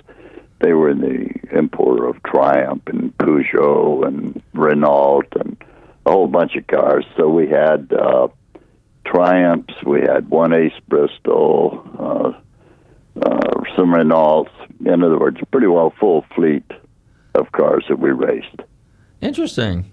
They 0.60 0.74
were 0.74 0.90
in 0.90 1.00
the 1.00 1.58
importer 1.58 2.06
of 2.06 2.22
Triumph 2.24 2.84
and 2.88 3.18
Peugeot 3.18 4.06
and 4.06 4.42
Renault 4.54 5.24
and 5.40 5.56
a 6.10 6.12
whole 6.12 6.28
bunch 6.28 6.56
of 6.56 6.66
cars. 6.68 7.06
So 7.16 7.30
we 7.30 7.48
had 7.48 7.92
uh, 7.94 8.28
Triumphs, 9.06 9.74
we 9.86 10.02
had 10.02 10.30
one 10.30 10.54
Ace 10.54 10.74
Bristol, 10.88 11.84
uh, 12.00 13.22
uh, 13.22 13.64
some 13.76 13.94
Renaults. 13.94 14.52
In 14.86 15.04
other 15.04 15.20
words, 15.20 15.38
a 15.42 15.46
pretty 15.46 15.68
well 15.68 15.94
full 16.00 16.26
fleet 16.36 16.66
of 17.36 17.52
cars 17.52 17.86
that 17.90 18.00
we 18.00 18.12
raced. 18.12 18.62
Interesting. 19.22 19.92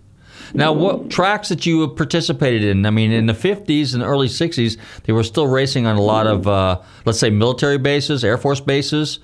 Now, 0.55 0.73
what 0.73 1.11
tracks 1.11 1.49
that 1.49 1.67
you 1.67 1.89
participated 1.89 2.63
in? 2.63 2.87
I 2.87 2.91
mean, 2.91 3.11
in 3.11 3.27
the 3.27 3.33
50s 3.33 3.95
and 3.95 4.03
early 4.03 4.29
60s, 4.29 4.77
they 5.03 5.13
were 5.13 5.25
still 5.25 5.49
racing 5.49 5.87
on 5.87 5.97
a 5.97 6.01
lot 6.01 6.29
of, 6.29 6.47
uh, 6.47 6.81
let's 7.05 7.19
say, 7.19 7.31
military 7.31 7.79
bases, 7.79 8.23
Air 8.23 8.39
Force 8.39 8.61
bases. 8.61 9.19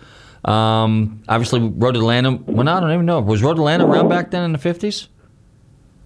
Um, 0.44 1.22
obviously, 1.28 1.60
Road 1.60 1.96
Atlanta. 1.96 2.32
Well, 2.32 2.68
I 2.68 2.80
don't 2.80 2.92
even 2.92 3.06
know. 3.06 3.20
Was 3.20 3.42
Road 3.42 3.58
Atlanta 3.58 3.86
around 3.86 4.08
back 4.08 4.32
then 4.32 4.42
in 4.42 4.52
the 4.52 4.58
50s? 4.58 5.06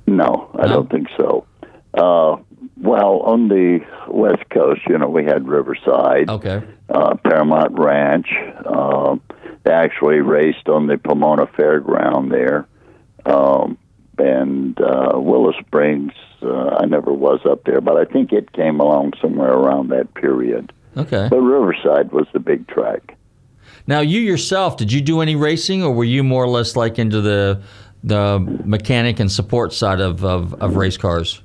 No, 0.07 0.51
I 0.55 0.67
don't 0.67 0.91
think 0.91 1.09
so. 1.17 1.47
Uh, 1.95 2.37
well, 2.81 3.21
on 3.21 3.49
the 3.49 3.81
West 4.09 4.49
Coast, 4.51 4.83
you 4.89 4.99
know, 4.99 5.09
we 5.09 5.25
had 5.25 5.49
Riverside, 5.49 6.29
Okay. 6.31 6.63
uh, 6.91 7.15
Paramount 7.17 7.79
Ranch. 7.79 8.29
Um, 8.67 9.21
they 9.65 9.73
actually 9.73 10.21
raced 10.21 10.69
on 10.69 10.87
the 10.87 10.99
Pomona 10.99 11.47
Fairground 11.47 12.31
there. 12.31 12.67
Um, 13.25 13.79
and 14.19 14.81
uh, 14.81 15.13
Willow 15.17 15.53
Springs, 15.61 16.13
uh, 16.43 16.77
I 16.81 16.87
never 16.87 17.13
was 17.13 17.41
up 17.45 17.65
there, 17.65 17.81
but 17.81 17.97
I 17.97 18.05
think 18.05 18.33
it 18.33 18.53
came 18.53 18.79
along 18.81 19.15
somewhere 19.21 19.53
around 19.53 19.89
that 19.89 20.15
period. 20.15 20.73
Okay. 20.97 21.27
But 21.29 21.41
Riverside 21.41 22.13
was 22.13 22.27
the 22.33 22.39
big 22.41 22.69
track. 22.69 23.17
Now, 23.87 24.01
you 24.01 24.21
yourself, 24.21 24.77
did 24.77 24.93
you 24.93 25.01
do 25.01 25.21
any 25.21 25.37
racing, 25.37 25.83
or 25.83 25.93
were 25.93 26.05
you 26.05 26.23
more 26.25 26.43
or 26.45 26.49
less 26.49 26.77
like 26.77 26.99
into 26.99 27.21
the 27.21 27.61
the 28.05 28.39
mechanic 28.65 29.21
and 29.21 29.31
support 29.31 29.73
side 29.73 30.01
of, 30.01 30.25
of, 30.25 30.55
of 30.55 30.77
race 30.77 30.97
cars? 30.97 31.43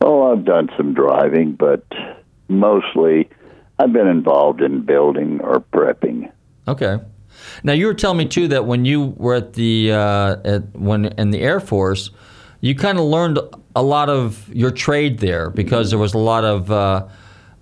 Oh, 0.00 0.32
I've 0.32 0.44
done 0.44 0.68
some 0.76 0.94
driving, 0.94 1.52
but 1.52 1.84
mostly 2.48 3.28
I've 3.78 3.92
been 3.92 4.08
involved 4.08 4.60
in 4.60 4.84
building 4.84 5.40
or 5.40 5.60
prepping. 5.72 6.30
Okay. 6.66 6.98
Now 7.64 7.72
you 7.72 7.86
were 7.86 7.94
telling 7.94 8.18
me 8.18 8.26
too 8.26 8.48
that 8.48 8.66
when 8.66 8.84
you 8.84 9.14
were 9.16 9.34
at 9.34 9.54
the 9.54 9.92
uh, 9.92 10.36
at, 10.44 10.76
when 10.76 11.06
in 11.06 11.30
the 11.30 11.40
Air 11.40 11.60
Force, 11.60 12.10
you 12.60 12.74
kind 12.74 12.98
of 12.98 13.04
learned 13.04 13.38
a 13.74 13.82
lot 13.82 14.08
of 14.08 14.48
your 14.54 14.70
trade 14.70 15.18
there 15.18 15.50
because 15.50 15.90
there 15.90 15.98
was 15.98 16.14
a 16.14 16.18
lot 16.18 16.44
of 16.44 16.70
uh, 16.70 17.06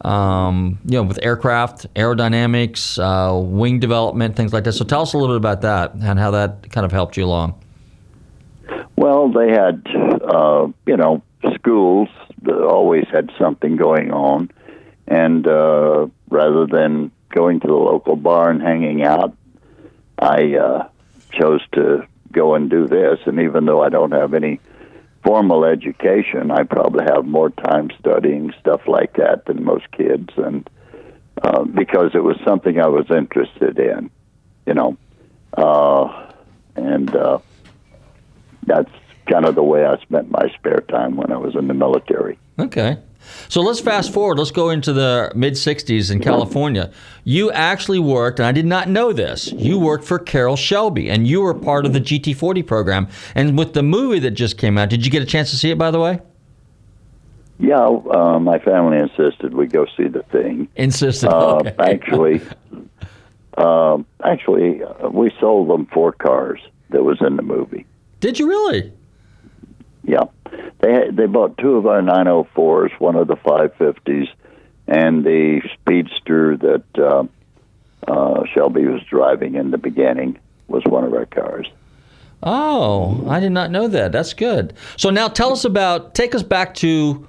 um, 0.03 0.79
you 0.85 0.93
know 0.93 1.03
with 1.03 1.19
aircraft 1.23 1.93
aerodynamics, 1.95 2.99
uh, 2.99 3.39
wing 3.39 3.81
development, 3.81 4.37
things 4.37 4.53
like 4.53 4.65
that. 4.65 4.73
So 4.73 4.85
tell 4.85 5.03
us 5.03 5.13
a 5.13 5.19
little 5.19 5.35
bit 5.35 5.41
about 5.41 5.63
that 5.63 5.95
and 5.95 6.19
how 6.19 6.31
that 6.33 6.71
kind 6.71 6.85
of 6.85 6.93
helped 6.93 7.17
you 7.17 7.25
along. 7.25 7.63
Well, 8.97 9.31
they 9.31 9.51
had, 9.51 9.87
uh, 10.23 10.69
you 10.87 10.97
know, 10.97 11.23
schools 11.55 12.09
always 12.47 13.07
had 13.11 13.31
something 13.39 13.77
going 13.77 14.13
on, 14.13 14.51
and 15.07 15.47
uh, 15.47 16.09
rather 16.29 16.67
than 16.67 17.11
going 17.31 17.61
to 17.61 17.67
the 17.67 17.75
local 17.75 18.17
bar 18.17 18.51
and 18.51 18.61
hanging 18.61 19.03
out, 19.03 19.35
I 20.19 20.57
uh, 20.57 20.89
chose 21.33 21.63
to 21.73 22.07
go 22.33 22.55
and 22.55 22.69
do 22.69 22.87
this. 22.87 23.19
And 23.27 23.41
even 23.41 23.65
though 23.65 23.83
I 23.83 23.89
don't 23.89 24.13
have 24.13 24.35
any 24.35 24.61
formal 25.23 25.65
education, 25.65 26.51
I 26.51 26.65
probably 26.65 27.05
have 27.05 27.25
more 27.25 27.51
time 27.51 27.91
studying 27.99 28.53
stuff 28.61 28.83
like 28.87 29.15
that 29.15 29.45
than 29.47 29.65
most 29.65 29.91
kids, 29.93 30.31
and 30.37 30.69
uh, 31.43 31.65
because 31.65 32.13
it 32.15 32.23
was 32.23 32.37
something 32.45 32.81
I 32.81 32.89
was 32.89 33.07
interested 33.11 33.79
in, 33.79 34.11
you 34.67 34.75
know, 34.75 34.97
uh, 35.57 36.33
and. 36.77 37.15
Uh, 37.15 37.39
that's 38.67 38.91
kind 39.31 39.45
of 39.45 39.55
the 39.55 39.63
way 39.63 39.85
I 39.85 40.01
spent 40.03 40.31
my 40.31 40.49
spare 40.55 40.81
time 40.89 41.17
when 41.17 41.33
I 41.33 41.37
was 41.37 41.55
in 41.55 41.69
the 41.69 41.75
military. 41.75 42.39
Okay. 42.59 42.99
So 43.49 43.61
let's 43.61 43.81
fast 43.81 44.13
forward. 44.13 44.39
Let's 44.39 44.51
go 44.51 44.71
into 44.71 44.93
the 44.93 45.33
mid 45.35 45.55
60s 45.55 46.11
in 46.11 46.21
California. 46.21 46.91
You 47.25 47.51
actually 47.51 47.99
worked, 47.99 48.39
and 48.39 48.47
I 48.47 48.53
did 48.53 48.67
not 48.67 48.89
know 48.89 49.13
this, 49.13 49.53
you 49.53 49.79
worked 49.79 50.05
for 50.05 50.19
Carroll 50.19 50.57
Shelby, 50.57 51.11
and 51.11 51.27
you 51.27 51.41
were 51.41 51.55
part 51.55 51.87
of 51.87 51.93
the 51.93 52.01
GT40 52.01 52.67
program. 52.67 53.09
And 53.35 53.59
with 53.59 53.75
the 53.75 53.83
movie 53.83 54.19
that 54.21 54.33
just 54.33 54.59
came 54.59 54.79
out, 54.79 54.89
did 54.89 55.05
you 55.05 55.11
get 55.11 55.23
a 55.23 55.27
chance 55.27 55.51
to 55.51 55.57
see 55.57 55.71
it, 55.71 55.79
by 55.79 55.91
the 55.91 56.01
way? 56.01 56.21
Yeah, 57.59 57.85
uh, 57.85 58.39
my 58.41 58.59
family 58.59 58.99
insisted 58.99 59.53
we 59.53 59.67
go 59.67 59.85
see 59.97 60.09
the 60.09 60.23
thing. 60.25 60.69
Insisted. 60.77 61.29
Uh, 61.29 61.57
okay. 61.57 61.75
actually, 61.79 62.41
uh, 63.59 63.99
actually, 64.25 64.83
uh, 64.83 65.11
we 65.11 65.31
sold 65.39 65.69
them 65.69 65.87
four 65.93 66.13
cars 66.13 66.61
that 66.89 67.03
was 67.03 67.19
in 67.21 67.37
the 67.37 67.43
movie. 67.43 67.85
Did 68.21 68.39
you 68.39 68.49
really? 68.49 68.93
Yeah, 70.03 70.25
they 70.81 71.11
they 71.11 71.27
bought 71.27 71.59
two 71.59 71.77
of 71.77 71.87
our 71.87 72.01
904s, 72.01 72.99
one 73.01 73.17
of 73.17 73.29
the 73.29 73.37
550s, 73.37 74.29
and 74.87 75.25
the 75.25 75.61
Speedster 75.75 76.57
that 76.57 76.85
uh, 76.99 77.25
uh, 78.11 78.45
Shelby 78.53 78.87
was 78.87 79.03
driving 79.05 79.55
in 79.55 79.71
the 79.71 79.79
beginning 79.79 80.39
was 80.69 80.83
one 80.85 81.05
of 81.05 81.13
our 81.13 81.27
cars. 81.27 81.69
Oh, 82.43 83.27
I 83.29 83.41
did 83.41 83.53
not 83.53 83.71
know 83.71 83.89
that. 83.89 84.13
That's 84.13 84.33
good. 84.33 84.73
So 84.97 85.11
now 85.11 85.29
tell 85.29 85.53
us 85.53 85.65
about, 85.65 86.15
take 86.15 86.35
us 86.35 86.43
back 86.43 86.75
to 86.77 87.27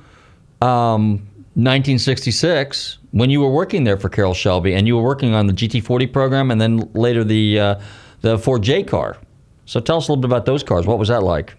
um, 0.62 1.28
1966 1.56 2.98
when 3.12 3.30
you 3.30 3.42
were 3.42 3.52
working 3.52 3.84
there 3.84 3.98
for 3.98 4.08
Carroll 4.08 4.34
Shelby 4.34 4.74
and 4.74 4.88
you 4.88 4.96
were 4.96 5.04
working 5.04 5.34
on 5.34 5.48
the 5.48 5.54
GT40 5.54 6.14
program 6.14 6.50
and 6.50 6.62
then 6.62 6.90
later 6.94 7.26
the, 7.26 7.60
uh, 7.60 7.82
the 8.22 8.38
4J 8.38 8.88
car. 8.88 9.18
So 9.66 9.82
tell 9.82 9.98
us 9.98 10.08
a 10.08 10.12
little 10.12 10.22
bit 10.22 10.30
about 10.30 10.46
those 10.46 10.64
cars. 10.64 10.88
What 10.88 10.98
was 10.98 11.10
that 11.10 11.24
like? 11.24 11.56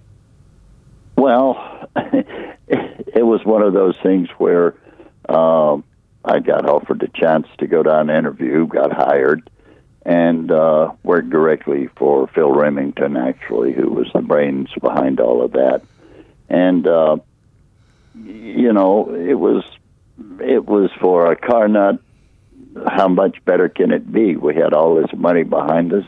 Well, 1.23 1.89
it 1.97 3.23
was 3.25 3.45
one 3.45 3.63
of 3.63 3.73
those 3.73 3.97
things 4.03 4.29
where 4.39 4.75
um, 5.29 5.85
I 6.25 6.41
got 6.41 6.69
offered 6.69 7.01
a 7.05 7.07
chance 7.07 7.47
to 7.59 7.69
go 7.69 7.85
down 7.85 8.11
and 8.11 8.19
interview, 8.19 8.67
got 8.67 8.93
hired, 8.93 9.49
and 10.05 10.51
uh, 10.51 10.91
worked 11.05 11.31
directly 11.31 11.89
for 11.95 12.27
Phil 12.27 12.51
Remington, 12.51 13.17
actually, 13.17 13.73
who 13.73 13.89
was 13.89 14.09
the 14.13 14.21
brains 14.21 14.71
behind 14.81 15.21
all 15.21 15.45
of 15.45 15.53
that. 15.53 15.83
And 16.49 16.89
uh, 16.89 17.19
you 18.17 18.73
know, 18.73 19.15
it 19.15 19.35
was 19.35 19.63
it 20.41 20.67
was 20.67 20.91
for 21.01 21.31
a 21.31 21.37
car 21.37 21.69
nut. 21.69 22.01
How 22.89 23.07
much 23.07 23.45
better 23.45 23.69
can 23.69 23.93
it 23.93 24.11
be? 24.13 24.35
We 24.35 24.57
had 24.57 24.75
all 24.75 24.97
this 24.97 25.13
money 25.17 25.45
behind 25.45 25.93
us. 25.93 26.05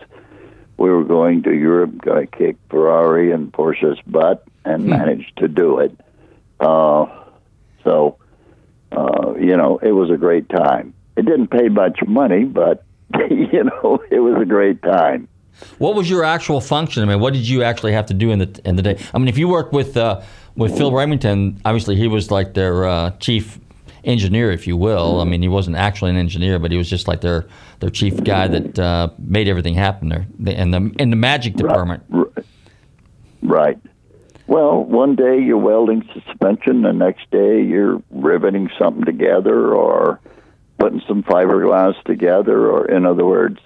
We 0.76 0.90
were 0.90 1.04
going 1.04 1.42
to 1.44 1.52
Europe, 1.52 2.00
going 2.00 2.26
to 2.26 2.36
kick 2.36 2.56
Ferrari 2.68 3.32
and 3.32 3.52
Porsche's 3.52 4.00
butt, 4.06 4.44
and 4.64 4.86
managed 4.86 5.36
to 5.38 5.48
do 5.48 5.78
it. 5.78 5.98
Uh, 6.58 7.06
so, 7.84 8.16
uh, 8.92 9.34
you 9.38 9.56
know, 9.56 9.78
it 9.78 9.92
was 9.92 10.10
a 10.10 10.16
great 10.16 10.48
time. 10.48 10.94
It 11.16 11.26
didn't 11.26 11.48
pay 11.48 11.68
much 11.68 12.00
money, 12.06 12.44
but 12.44 12.84
you 13.30 13.64
know, 13.64 14.02
it 14.10 14.20
was 14.20 14.40
a 14.40 14.44
great 14.44 14.82
time. 14.82 15.28
What 15.78 15.94
was 15.94 16.10
your 16.10 16.24
actual 16.24 16.60
function? 16.60 17.02
I 17.02 17.06
mean, 17.06 17.20
what 17.20 17.32
did 17.32 17.46
you 17.46 17.62
actually 17.62 17.92
have 17.92 18.06
to 18.06 18.14
do 18.14 18.30
in 18.30 18.40
the 18.40 18.60
in 18.64 18.76
the 18.76 18.82
day? 18.82 18.98
I 19.12 19.18
mean, 19.18 19.28
if 19.28 19.38
you 19.38 19.46
worked 19.48 19.72
with 19.72 19.96
uh, 19.96 20.20
with 20.56 20.76
Phil 20.76 20.92
Remington, 20.92 21.60
obviously 21.64 21.96
he 21.96 22.08
was 22.08 22.30
like 22.30 22.54
their 22.54 22.86
uh, 22.86 23.10
chief 23.20 23.58
engineer, 24.05 24.50
if 24.50 24.66
you 24.66 24.76
will. 24.76 25.20
I 25.20 25.24
mean, 25.24 25.42
he 25.42 25.48
wasn't 25.48 25.76
actually 25.76 26.11
an 26.11 26.16
engineer, 26.16 26.59
but 26.59 26.70
he 26.70 26.76
was 26.76 26.88
just 26.88 27.09
like 27.09 27.20
their 27.20 27.46
their 27.80 27.90
chief 27.90 28.22
guy 28.22 28.48
that 28.48 28.78
uh, 28.78 29.09
made 29.18 29.48
everything 29.48 29.74
happen 29.74 30.09
there, 30.09 30.26
in 30.46 30.70
the 30.70 30.94
in 30.98 31.11
the 31.11 31.16
magic 31.16 31.55
department. 31.55 32.02
Right. 33.42 33.78
Well, 34.46 34.84
one 34.84 35.16
day 35.16 35.40
you're 35.40 35.57
welding 35.57 36.07
suspension, 36.12 36.82
the 36.82 36.92
next 36.92 37.30
day 37.30 37.62
you're 37.62 38.02
riveting 38.11 38.68
something 38.78 39.05
together 39.05 39.74
or 39.74 40.20
putting 40.78 41.02
some 41.09 41.22
fiberglass 41.22 42.02
together, 42.05 42.70
or 42.70 42.86
in 42.86 43.07
other 43.07 43.24
words, 43.24 43.59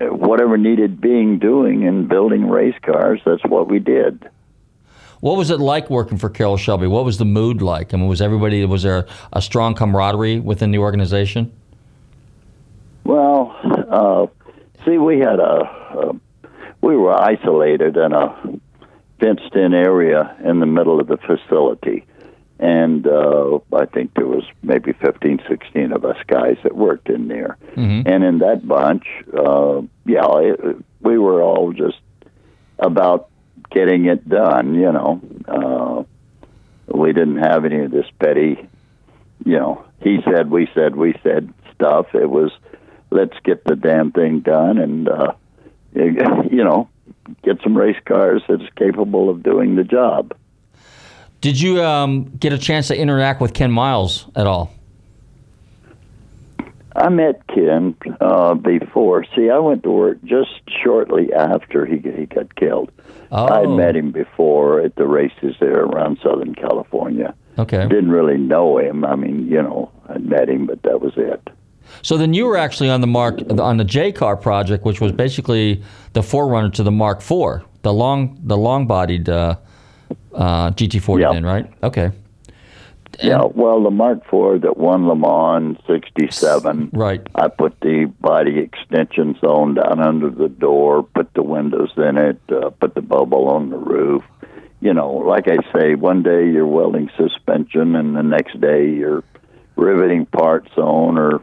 whatever 0.00 0.56
needed 0.56 1.00
being 1.00 1.38
doing 1.38 1.82
in 1.82 2.08
building 2.08 2.48
race 2.48 2.74
cars, 2.82 3.20
that's 3.24 3.44
what 3.44 3.68
we 3.68 3.78
did. 3.78 4.28
What 5.22 5.36
was 5.36 5.50
it 5.50 5.60
like 5.60 5.88
working 5.88 6.18
for 6.18 6.28
Carroll 6.28 6.56
Shelby? 6.56 6.88
What 6.88 7.04
was 7.04 7.18
the 7.18 7.24
mood 7.24 7.62
like? 7.62 7.94
I 7.94 7.96
mean, 7.96 8.08
was 8.08 8.20
everybody 8.20 8.64
was 8.64 8.82
there 8.82 9.06
a 9.32 9.40
strong 9.40 9.72
camaraderie 9.72 10.40
within 10.40 10.72
the 10.72 10.78
organization? 10.78 11.52
Well, 13.04 13.56
uh, 13.88 14.26
see, 14.84 14.98
we 14.98 15.20
had 15.20 15.38
a, 15.38 15.62
a 15.62 16.20
we 16.80 16.96
were 16.96 17.14
isolated 17.14 17.96
in 17.96 18.12
a 18.12 18.58
fenced-in 19.20 19.74
area 19.74 20.36
in 20.44 20.58
the 20.58 20.66
middle 20.66 20.98
of 20.98 21.06
the 21.06 21.18
facility, 21.18 22.04
and 22.58 23.06
uh, 23.06 23.60
I 23.72 23.86
think 23.86 24.14
there 24.14 24.26
was 24.26 24.42
maybe 24.64 24.92
15, 24.92 25.40
16 25.48 25.92
of 25.92 26.04
us 26.04 26.16
guys 26.26 26.56
that 26.64 26.74
worked 26.74 27.08
in 27.08 27.28
there. 27.28 27.58
Mm-hmm. 27.76 28.08
And 28.08 28.24
in 28.24 28.38
that 28.40 28.66
bunch, 28.66 29.04
uh, 29.32 29.82
yeah, 30.04 30.26
it, 30.40 30.84
we 31.00 31.16
were 31.16 31.40
all 31.40 31.72
just 31.72 32.00
about 32.80 33.28
getting 33.74 34.06
it 34.06 34.28
done. 34.28 34.74
You 34.74 34.92
know, 34.92 35.20
uh, 35.46 36.04
we 36.94 37.12
didn't 37.12 37.38
have 37.38 37.64
any 37.64 37.84
of 37.84 37.90
this 37.90 38.06
petty, 38.18 38.68
you 39.44 39.58
know, 39.58 39.84
he 40.00 40.18
said, 40.24 40.50
we 40.50 40.68
said, 40.74 40.96
we 40.96 41.14
said 41.22 41.52
stuff. 41.74 42.14
It 42.14 42.28
was 42.28 42.50
let's 43.10 43.38
get 43.44 43.64
the 43.64 43.76
damn 43.76 44.12
thing 44.12 44.40
done 44.40 44.78
and 44.78 45.08
uh, 45.08 45.32
you 45.94 46.64
know 46.64 46.88
get 47.42 47.60
some 47.62 47.76
race 47.76 48.00
cars 48.06 48.42
that's 48.48 48.68
capable 48.76 49.30
of 49.30 49.42
doing 49.42 49.76
the 49.76 49.84
job. 49.84 50.34
Did 51.40 51.60
you 51.60 51.82
um, 51.82 52.24
get 52.24 52.52
a 52.52 52.58
chance 52.58 52.88
to 52.88 52.96
interact 52.96 53.40
with 53.40 53.52
Ken 53.52 53.70
Miles 53.70 54.26
at 54.36 54.46
all? 54.46 54.72
I 56.94 57.08
met 57.08 57.46
Ken 57.46 57.96
uh, 58.20 58.54
before. 58.54 59.24
See, 59.34 59.50
I 59.50 59.58
went 59.58 59.82
to 59.84 59.90
work 59.90 60.22
just 60.24 60.60
shortly 60.82 61.32
after 61.32 61.86
he 61.86 61.98
he 61.98 62.26
got 62.26 62.54
killed. 62.54 62.90
Oh. 63.30 63.46
I'd 63.46 63.68
met 63.68 63.96
him 63.96 64.12
before 64.12 64.80
at 64.80 64.96
the 64.96 65.06
races 65.06 65.56
there 65.58 65.84
around 65.84 66.18
Southern 66.22 66.54
California. 66.54 67.34
Okay. 67.58 67.86
Didn't 67.88 68.10
really 68.10 68.36
know 68.36 68.78
him. 68.78 69.04
I 69.04 69.16
mean, 69.16 69.46
you 69.46 69.62
know, 69.62 69.90
I'd 70.08 70.24
met 70.24 70.48
him, 70.48 70.66
but 70.66 70.82
that 70.82 71.00
was 71.00 71.14
it. 71.16 71.48
So 72.02 72.16
then 72.16 72.34
you 72.34 72.46
were 72.46 72.56
actually 72.56 72.90
on 72.90 73.00
the 73.00 73.06
Mark 73.06 73.40
on 73.58 73.76
the 73.76 73.84
J 73.84 74.12
car 74.12 74.36
project, 74.36 74.84
which 74.84 75.00
was 75.00 75.12
basically 75.12 75.82
the 76.12 76.22
forerunner 76.22 76.70
to 76.70 76.82
the 76.82 76.90
Mark 76.90 77.18
IV, 77.18 77.62
the 77.82 77.92
long 77.92 78.38
the 78.42 78.56
long 78.56 78.86
bodied 78.86 79.28
uh, 79.28 79.56
uh, 80.34 80.70
GT40. 80.70 81.32
Then 81.32 81.44
right? 81.44 81.72
Okay. 81.82 82.10
Yeah, 83.20 83.44
well, 83.44 83.82
the 83.82 83.90
Mark 83.90 84.18
IV 84.32 84.62
that 84.62 84.76
won 84.76 85.06
Le 85.06 85.16
Mans 85.16 85.76
'67. 85.86 86.90
Right. 86.92 87.20
I 87.34 87.48
put 87.48 87.78
the 87.80 88.12
body 88.20 88.58
extension 88.58 89.36
zone 89.40 89.74
down 89.74 90.00
under 90.00 90.30
the 90.30 90.48
door, 90.48 91.02
put 91.02 91.32
the 91.34 91.42
windows 91.42 91.92
in 91.96 92.16
it, 92.16 92.40
uh, 92.50 92.70
put 92.70 92.94
the 92.94 93.02
bubble 93.02 93.48
on 93.48 93.70
the 93.70 93.76
roof. 93.76 94.24
You 94.80 94.94
know, 94.94 95.12
like 95.12 95.46
I 95.46 95.58
say, 95.72 95.94
one 95.94 96.22
day 96.22 96.48
you're 96.50 96.66
welding 96.66 97.10
suspension, 97.16 97.94
and 97.94 98.16
the 98.16 98.22
next 98.22 98.60
day 98.60 98.90
you're 98.90 99.22
riveting 99.76 100.26
parts 100.26 100.70
on 100.76 101.18
or 101.18 101.42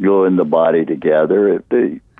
gluing 0.00 0.36
the 0.36 0.44
body 0.44 0.84
together. 0.84 1.54
It, 1.54 1.64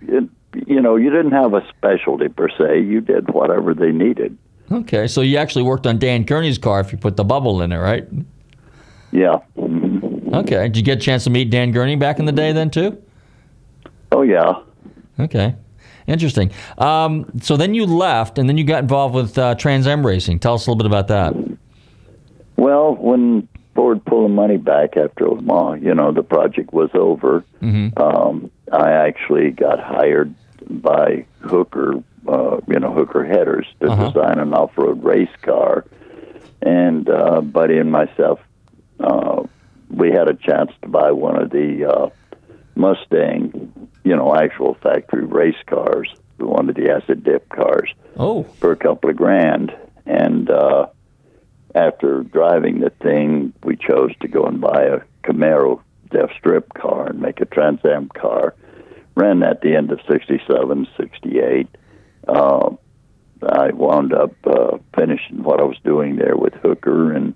it, 0.03 0.29
you 0.67 0.81
know, 0.81 0.97
you 0.97 1.11
didn't 1.11 1.33
have 1.33 1.55
a 1.55 1.67
specialty 1.69 2.29
per 2.29 2.49
se. 2.49 2.81
You 2.81 3.01
did 3.01 3.33
whatever 3.33 3.75
they 3.75 3.93
needed. 3.93 4.37
Okay, 4.71 5.07
so 5.07 5.21
you 5.21 5.37
actually 5.39 5.63
worked 5.63 5.87
on 5.87 5.99
Dan 5.99 6.25
Gurney's 6.25 6.59
car 6.59 6.81
if 6.81 6.93
you 6.93 6.99
put 6.99 7.17
the 7.17 7.25
bubble 7.25 7.63
in 7.63 7.73
it, 7.73 7.79
right? 7.79 8.07
Yeah. 9.13 9.39
Okay. 9.57 10.63
Did 10.69 10.77
you 10.77 10.83
get 10.83 10.99
a 10.99 11.01
chance 11.01 11.25
to 11.25 11.31
meet 11.31 11.51
Dan 11.51 11.73
Gurney 11.73 11.97
back 11.97 12.19
in 12.19 12.25
the 12.27 12.33
day 12.33 12.53
then 12.53 12.71
too? 12.71 13.03
Oh 14.13 14.23
yeah. 14.23 14.55
Okay. 15.19 15.55
Interesting. 16.07 16.51
Um, 16.79 17.27
so 17.43 17.57
then 17.57 17.75
you 17.75 17.85
left, 17.85 18.39
and 18.39 18.49
then 18.49 18.57
you 18.57 18.65
got 18.65 18.83
involved 18.83 19.15
with 19.15 19.37
uh, 19.37 19.55
Trans 19.57 19.87
Am 19.87 20.07
Racing. 20.07 20.39
Tell 20.39 20.55
us 20.55 20.67
a 20.67 20.71
little 20.71 20.79
bit 20.79 20.87
about 20.87 21.09
that. 21.09 21.35
Well, 22.57 22.95
when 22.95 23.47
Ford 23.75 24.03
pulled 24.07 24.25
the 24.31 24.35
money 24.35 24.57
back 24.57 24.97
after 24.97 25.31
Mans, 25.35 25.83
you 25.83 25.95
know, 25.95 26.11
the 26.13 26.23
project 26.23 26.73
was 26.73 26.91
over. 26.95 27.45
Mm-hmm. 27.63 28.01
Um, 28.03 28.51
I 28.73 28.91
actually 28.91 29.51
got 29.51 29.81
hired 29.81 30.35
by 30.71 31.27
Hooker, 31.41 32.03
uh, 32.27 32.61
you 32.67 32.79
know, 32.81 32.93
Hooker 32.93 33.25
Headers 33.25 33.67
to 33.81 33.89
Uh-huh. 33.91 34.09
design 34.11 34.39
an 34.39 34.55
off-road 34.55 35.05
race 35.05 35.29
car, 35.43 35.85
and 36.63 37.09
uh, 37.11 37.41
Buddy 37.43 37.77
and 37.79 37.93
myself, 37.93 38.41
uh, 39.01 39.43
we 39.91 40.11
had 40.11 40.29
a 40.29 40.35
chance 40.35 40.71
to 40.83 40.89
buy 40.89 41.11
one 41.13 41.41
of 41.41 41.51
the 41.51 41.85
uh, 41.91 42.11
Mustang, 42.75 43.73
you 44.05 44.15
know, 44.17 44.35
actual 44.35 44.75
factory 44.75 45.25
race 45.25 45.57
cars, 45.67 46.09
one 46.39 46.69
of 46.69 46.75
the 46.77 46.91
acid 46.91 47.25
dip 47.25 47.49
cars 47.49 47.93
Oh. 48.17 48.45
for 48.61 48.71
a 48.73 48.77
couple 48.77 49.11
of 49.11 49.17
grand. 49.17 49.75
And 50.07 50.51
uh, 50.51 50.87
after 51.75 52.23
driving 52.23 52.81
the 52.81 52.91
thing, 53.03 53.53
we 53.65 53.77
chose 53.77 54.13
to 54.21 54.29
go 54.29 54.45
and 54.45 54.61
buy 54.61 54.85
a 54.85 55.01
Camaro 55.25 55.81
Def 56.11 56.31
Strip 56.39 56.73
car 56.75 57.09
and 57.09 57.21
make 57.21 57.41
a 57.41 57.45
Trans 57.45 57.81
Am 57.85 58.09
car. 58.09 58.55
Ran 59.15 59.41
that 59.41 59.61
the 59.63 59.75
end 59.75 59.91
of 59.91 60.01
67, 60.09 60.87
68. 60.97 61.67
Uh, 62.27 62.71
I 63.43 63.71
wound 63.71 64.13
up 64.13 64.33
uh, 64.47 64.79
finishing 64.97 65.43
what 65.43 65.61
I 65.61 65.65
was 65.65 65.77
doing 65.85 66.17
there 66.17 66.37
with 66.37 66.55
Hooker, 66.55 67.13
and 67.13 67.35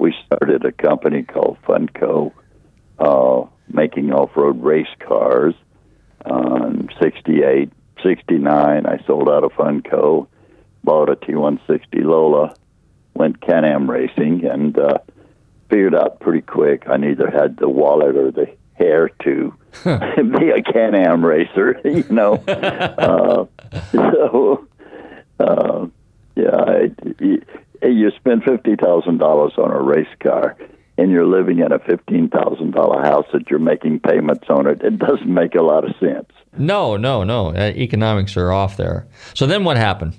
we 0.00 0.14
started 0.24 0.64
a 0.64 0.72
company 0.72 1.22
called 1.22 1.58
Funco, 1.62 2.32
uh, 2.98 3.42
making 3.68 4.12
off-road 4.12 4.62
race 4.62 4.88
cars. 4.98 5.54
In 6.26 6.88
68, 7.00 7.70
69, 8.02 8.86
I 8.86 9.04
sold 9.06 9.28
out 9.28 9.44
of 9.44 9.52
Funco, 9.52 10.26
bought 10.82 11.10
a 11.10 11.16
T160 11.16 12.02
Lola, 12.04 12.54
went 13.14 13.40
Can-Am 13.40 13.90
racing, 13.90 14.44
and 14.46 14.78
uh, 14.78 14.98
figured 15.68 15.94
out 15.94 16.20
pretty 16.20 16.40
quick 16.40 16.84
I 16.88 16.96
neither 16.96 17.30
had 17.30 17.58
the 17.58 17.68
wallet 17.68 18.16
or 18.16 18.30
the 18.30 18.50
hair 18.74 19.10
to 19.24 19.54
be 19.84 20.50
a 20.50 20.62
Can-Am 20.62 21.24
racer, 21.24 21.80
you 21.84 22.04
know. 22.10 22.34
uh, 22.48 23.44
so, 23.92 24.66
uh, 25.38 25.86
yeah, 26.36 26.56
I, 26.56 26.90
you, 27.82 27.88
you 27.90 28.10
spend 28.16 28.44
fifty 28.44 28.76
thousand 28.76 29.18
dollars 29.18 29.52
on 29.58 29.70
a 29.70 29.80
race 29.80 30.08
car, 30.22 30.56
and 30.98 31.10
you're 31.10 31.26
living 31.26 31.58
in 31.58 31.72
a 31.72 31.78
fifteen 31.78 32.28
thousand 32.28 32.72
dollar 32.72 33.02
house 33.02 33.26
that 33.32 33.50
you're 33.50 33.58
making 33.58 34.00
payments 34.00 34.44
on 34.48 34.66
it. 34.66 34.82
It 34.82 34.98
doesn't 34.98 35.32
make 35.32 35.54
a 35.54 35.62
lot 35.62 35.84
of 35.84 35.94
sense. 35.98 36.30
No, 36.56 36.96
no, 36.96 37.24
no. 37.24 37.48
Uh, 37.48 37.72
economics 37.76 38.36
are 38.36 38.52
off 38.52 38.76
there. 38.76 39.06
So 39.34 39.46
then 39.46 39.64
what 39.64 39.76
happened? 39.76 40.16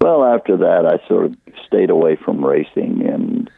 Well, 0.00 0.24
after 0.24 0.56
that, 0.58 0.84
I 0.84 1.06
sort 1.08 1.26
of 1.26 1.36
stayed 1.66 1.90
away 1.90 2.16
from 2.16 2.44
racing, 2.44 3.06
and 3.06 3.50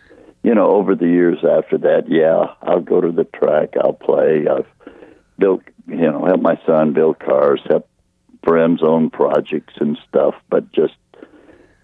you 0.42 0.54
know, 0.54 0.70
over 0.70 0.94
the 0.94 1.08
years 1.08 1.38
after 1.44 1.76
that, 1.78 2.04
yeah, 2.08 2.54
I'll 2.62 2.80
go 2.80 3.00
to 3.00 3.10
the 3.10 3.24
track, 3.24 3.70
I'll 3.82 3.94
play. 3.94 4.46
I've 4.46 4.66
built, 5.40 5.62
you 5.88 5.96
know, 5.96 6.24
helped 6.24 6.42
my 6.42 6.56
son 6.64 6.92
build 6.92 7.18
cars, 7.18 7.60
helped 7.68 7.90
friends 8.44 8.80
own 8.80 9.10
projects 9.10 9.74
and 9.80 9.98
stuff, 10.08 10.36
but 10.48 10.70
just, 10.70 10.94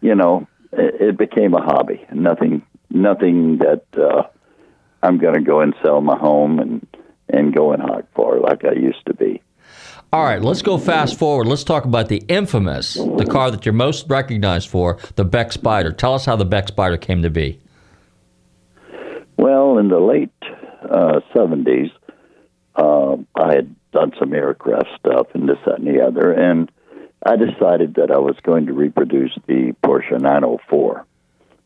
you 0.03 0.15
know, 0.15 0.47
it, 0.73 1.01
it 1.01 1.17
became 1.17 1.55
a 1.55 1.63
hobby. 1.63 2.05
Nothing, 2.13 2.63
nothing 2.91 3.59
that 3.59 3.85
uh, 3.97 4.25
I'm 5.03 5.17
going 5.17 5.35
to 5.35 5.41
go 5.41 5.61
and 5.61 5.75
sell 5.83 6.03
my 6.03 6.19
home 6.19 6.59
and 6.59 6.87
and 7.29 7.55
go 7.55 7.73
and 7.73 7.83
hawk 7.83 8.05
for 8.15 8.39
like 8.41 8.65
I 8.65 8.73
used 8.73 9.07
to 9.07 9.15
be. 9.15 9.41
All 10.13 10.25
right, 10.25 10.43
let's 10.43 10.61
go 10.61 10.77
fast 10.77 11.19
forward. 11.19 11.47
Let's 11.47 11.65
talk 11.65 11.87
about 11.87 12.09
the 12.09 12.19
infamous, 12.29 12.95
the 12.95 13.25
car 13.25 13.51
that 13.51 13.65
you're 13.65 13.73
most 13.73 14.11
recognized 14.11 14.69
for, 14.69 14.99
the 15.17 15.25
Beck 15.25 15.53
Spider. 15.53 15.91
Tell 15.91 16.13
us 16.13 16.27
how 16.27 16.37
the 16.37 16.45
Beck 16.45 16.69
Spider 16.69 16.99
came 16.99 17.23
to 17.23 17.31
be. 17.31 17.59
Well, 19.39 19.79
in 19.79 19.89
the 19.89 20.01
late 20.01 20.31
uh, 20.83 21.21
70s, 21.35 21.91
uh, 22.77 23.17
I 23.35 23.55
had 23.55 23.75
done 23.93 24.13
some 24.19 24.35
aircraft 24.35 24.89
stuff 24.99 25.29
and 25.33 25.49
this, 25.49 25.57
that, 25.65 25.79
and 25.79 25.87
the 25.87 26.05
other, 26.05 26.31
and 26.31 26.71
I 27.25 27.37
decided 27.37 27.95
that 27.95 28.11
I 28.11 28.19
was 28.19 28.37
going 28.43 28.67
to 28.67 28.73
reproduce 28.73 29.33
the 29.47 29.75
Porsche 29.85 30.21
904. 30.21 31.07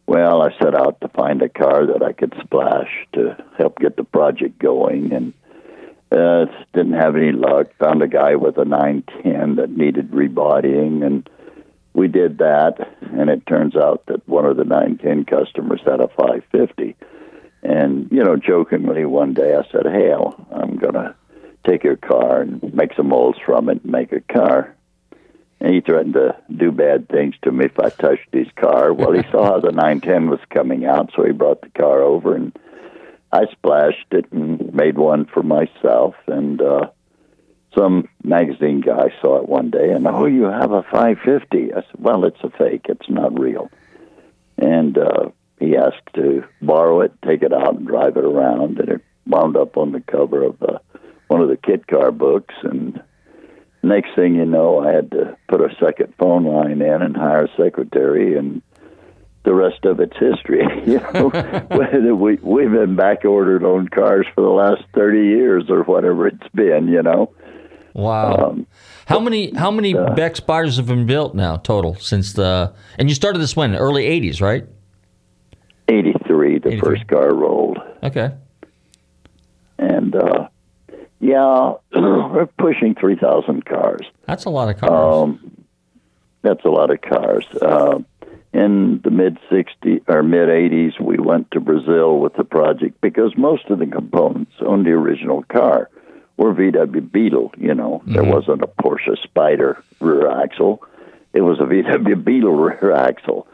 Well, 0.06 0.42
I 0.42 0.56
set 0.58 0.74
out 0.74 1.00
to 1.00 1.08
find 1.08 1.40
a 1.42 1.48
car 1.48 1.86
that 1.86 2.02
I 2.02 2.12
could 2.12 2.34
splash 2.44 2.88
to 3.14 3.36
help 3.56 3.78
get 3.78 3.96
the 3.96 4.04
project 4.04 4.58
going, 4.58 5.12
and 5.12 5.32
uh, 6.12 6.46
didn't 6.74 6.92
have 6.92 7.16
any 7.16 7.32
luck. 7.32 7.68
Found 7.78 8.02
a 8.02 8.08
guy 8.08 8.36
with 8.36 8.58
a 8.58 8.64
910 8.64 9.56
that 9.56 9.70
needed 9.70 10.12
rebodying, 10.12 11.02
and 11.02 11.28
we 11.94 12.06
did 12.06 12.38
that. 12.38 12.76
And 13.00 13.30
it 13.30 13.46
turns 13.46 13.76
out 13.76 14.04
that 14.06 14.28
one 14.28 14.44
of 14.44 14.58
the 14.58 14.64
910 14.64 15.24
customers 15.24 15.80
had 15.84 16.00
a 16.00 16.08
550, 16.08 16.94
and 17.62 18.08
you 18.12 18.22
know, 18.22 18.36
jokingly 18.36 19.06
one 19.06 19.32
day 19.32 19.56
I 19.56 19.64
said, 19.72 19.86
"Hey, 19.86 20.12
I'm 20.12 20.76
gonna 20.76 21.16
take 21.64 21.82
your 21.82 21.96
car 21.96 22.42
and 22.42 22.62
make 22.74 22.94
some 22.94 23.08
molds 23.08 23.38
from 23.44 23.70
it 23.70 23.82
and 23.82 23.90
make 23.90 24.12
a 24.12 24.20
car." 24.20 24.75
And 25.60 25.74
he 25.74 25.80
threatened 25.80 26.14
to 26.14 26.36
do 26.54 26.70
bad 26.70 27.08
things 27.08 27.34
to 27.42 27.50
me 27.50 27.64
if 27.66 27.78
I 27.78 27.88
touched 27.88 28.28
his 28.32 28.48
car. 28.56 28.92
Well, 28.92 29.12
he 29.12 29.22
saw 29.30 29.44
how 29.44 29.60
the 29.60 29.72
910 29.72 30.28
was 30.28 30.40
coming 30.50 30.84
out, 30.84 31.12
so 31.16 31.24
he 31.24 31.32
brought 31.32 31.62
the 31.62 31.70
car 31.70 32.02
over 32.02 32.34
and 32.34 32.56
I 33.32 33.46
splashed 33.52 34.06
it 34.12 34.30
and 34.32 34.72
made 34.74 34.98
one 34.98 35.26
for 35.26 35.42
myself. 35.42 36.14
And 36.26 36.60
uh, 36.60 36.90
some 37.76 38.08
magazine 38.22 38.80
guy 38.80 39.08
saw 39.20 39.38
it 39.38 39.48
one 39.48 39.70
day 39.70 39.90
and, 39.90 40.06
oh, 40.06 40.26
you 40.26 40.44
have 40.44 40.72
a 40.72 40.82
550. 40.82 41.72
I 41.72 41.76
said, 41.76 41.84
well, 41.98 42.24
it's 42.24 42.42
a 42.42 42.50
fake. 42.50 42.86
It's 42.88 43.08
not 43.08 43.38
real. 43.38 43.70
And 44.58 44.96
uh, 44.96 45.30
he 45.58 45.76
asked 45.76 46.14
to 46.14 46.44
borrow 46.62 47.00
it, 47.00 47.12
take 47.22 47.42
it 47.42 47.52
out, 47.52 47.76
and 47.76 47.86
drive 47.86 48.16
it 48.16 48.24
around. 48.24 48.78
And 48.78 48.88
it 48.88 49.02
wound 49.26 49.56
up 49.56 49.76
on 49.76 49.92
the 49.92 50.00
cover 50.00 50.44
of 50.44 50.62
uh, 50.62 50.78
one 51.28 51.40
of 51.40 51.48
the 51.48 51.56
kit 51.56 51.86
car 51.86 52.12
books. 52.12 52.54
And 52.62 53.02
next 53.86 54.14
thing 54.14 54.34
you 54.34 54.44
know, 54.44 54.80
I 54.80 54.92
had 54.92 55.10
to 55.12 55.36
put 55.48 55.60
a 55.60 55.74
second 55.80 56.14
phone 56.18 56.44
line 56.44 56.82
in 56.82 57.02
and 57.02 57.16
hire 57.16 57.44
a 57.44 57.56
secretary. 57.56 58.36
And 58.36 58.62
the 59.44 59.54
rest 59.54 59.84
of 59.84 60.00
it's 60.00 60.16
history. 60.18 60.62
you 60.86 61.00
know, 61.14 61.28
we 62.14 62.34
we've 62.42 62.70
been 62.72 62.96
back 62.96 63.24
ordered 63.24 63.62
on 63.64 63.88
cars 63.88 64.26
for 64.34 64.42
the 64.42 64.50
last 64.50 64.82
thirty 64.94 65.28
years 65.28 65.70
or 65.70 65.84
whatever 65.84 66.26
it's 66.26 66.48
been. 66.54 66.88
You 66.88 67.02
know. 67.02 67.32
Wow. 67.94 68.50
Um, 68.50 68.66
how 69.06 69.20
many 69.20 69.54
how 69.54 69.70
many 69.70 69.96
uh, 69.96 70.14
Beck 70.14 70.36
spiders 70.36 70.76
have 70.76 70.86
been 70.86 71.06
built 71.06 71.34
now 71.34 71.56
total 71.56 71.94
since 71.94 72.34
the 72.34 72.74
and 72.98 73.08
you 73.08 73.14
started 73.14 73.38
this 73.38 73.56
when 73.56 73.74
early 73.74 74.04
'80s, 74.04 74.42
right? 74.42 74.66
Eighty 75.88 76.12
three, 76.26 76.58
the 76.58 76.78
first 76.80 77.06
car 77.06 77.32
rolled, 77.32 77.78
Okay. 78.02 78.32
and 79.78 80.16
uh, 80.16 80.48
yeah, 81.20 81.74
we're 81.94 82.46
pushing 82.58 82.94
three 82.94 83.16
thousand 83.16 83.64
cars. 83.64 84.06
That's 84.26 84.44
a 84.44 84.50
lot 84.50 84.68
of 84.68 84.78
cars. 84.78 84.90
Um, 84.92 85.66
that's 86.42 86.64
a 86.64 86.68
lot 86.68 86.90
of 86.90 87.00
cars. 87.00 87.46
Uh, 87.60 87.98
in 88.52 89.00
the 89.04 89.10
mid 89.10 89.38
60s 89.50 90.02
or 90.08 90.22
mid 90.22 90.48
80s, 90.48 90.98
we 91.00 91.18
went 91.18 91.50
to 91.50 91.60
Brazil 91.60 92.20
with 92.20 92.34
the 92.34 92.44
project 92.44 93.00
because 93.00 93.36
most 93.36 93.66
of 93.66 93.78
the 93.78 93.86
components 93.86 94.52
on 94.66 94.84
the 94.84 94.90
original 94.90 95.42
car 95.44 95.90
were 96.36 96.54
VW 96.54 97.12
Beetle. 97.12 97.52
You 97.58 97.74
know, 97.74 98.02
there 98.06 98.24
wasn't 98.24 98.62
a 98.62 98.66
Porsche 98.66 99.20
Spider 99.22 99.82
rear 100.00 100.30
axle; 100.30 100.82
it 101.32 101.42
was 101.42 101.58
a 101.60 101.64
VW 101.64 102.22
Beetle 102.24 102.52
rear 102.56 102.92
axle, 102.92 103.46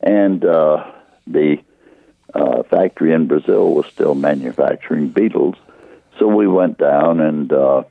and 0.00 0.44
uh, 0.44 0.90
the 1.26 1.58
uh, 2.34 2.62
factory 2.64 3.12
in 3.12 3.28
Brazil 3.28 3.74
was 3.74 3.86
still 3.86 4.14
manufacturing 4.14 5.08
Beetles. 5.08 5.56
So 6.20 6.28
we 6.28 6.46
went 6.46 6.76
down 6.76 7.18
and 7.18 7.50
uh, 7.50 7.82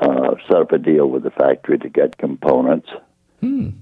uh, 0.00 0.34
set 0.46 0.56
up 0.56 0.72
a 0.72 0.78
deal 0.78 1.08
with 1.08 1.22
the 1.22 1.30
factory 1.30 1.78
to 1.78 1.88
get 1.88 2.18
components 2.18 2.88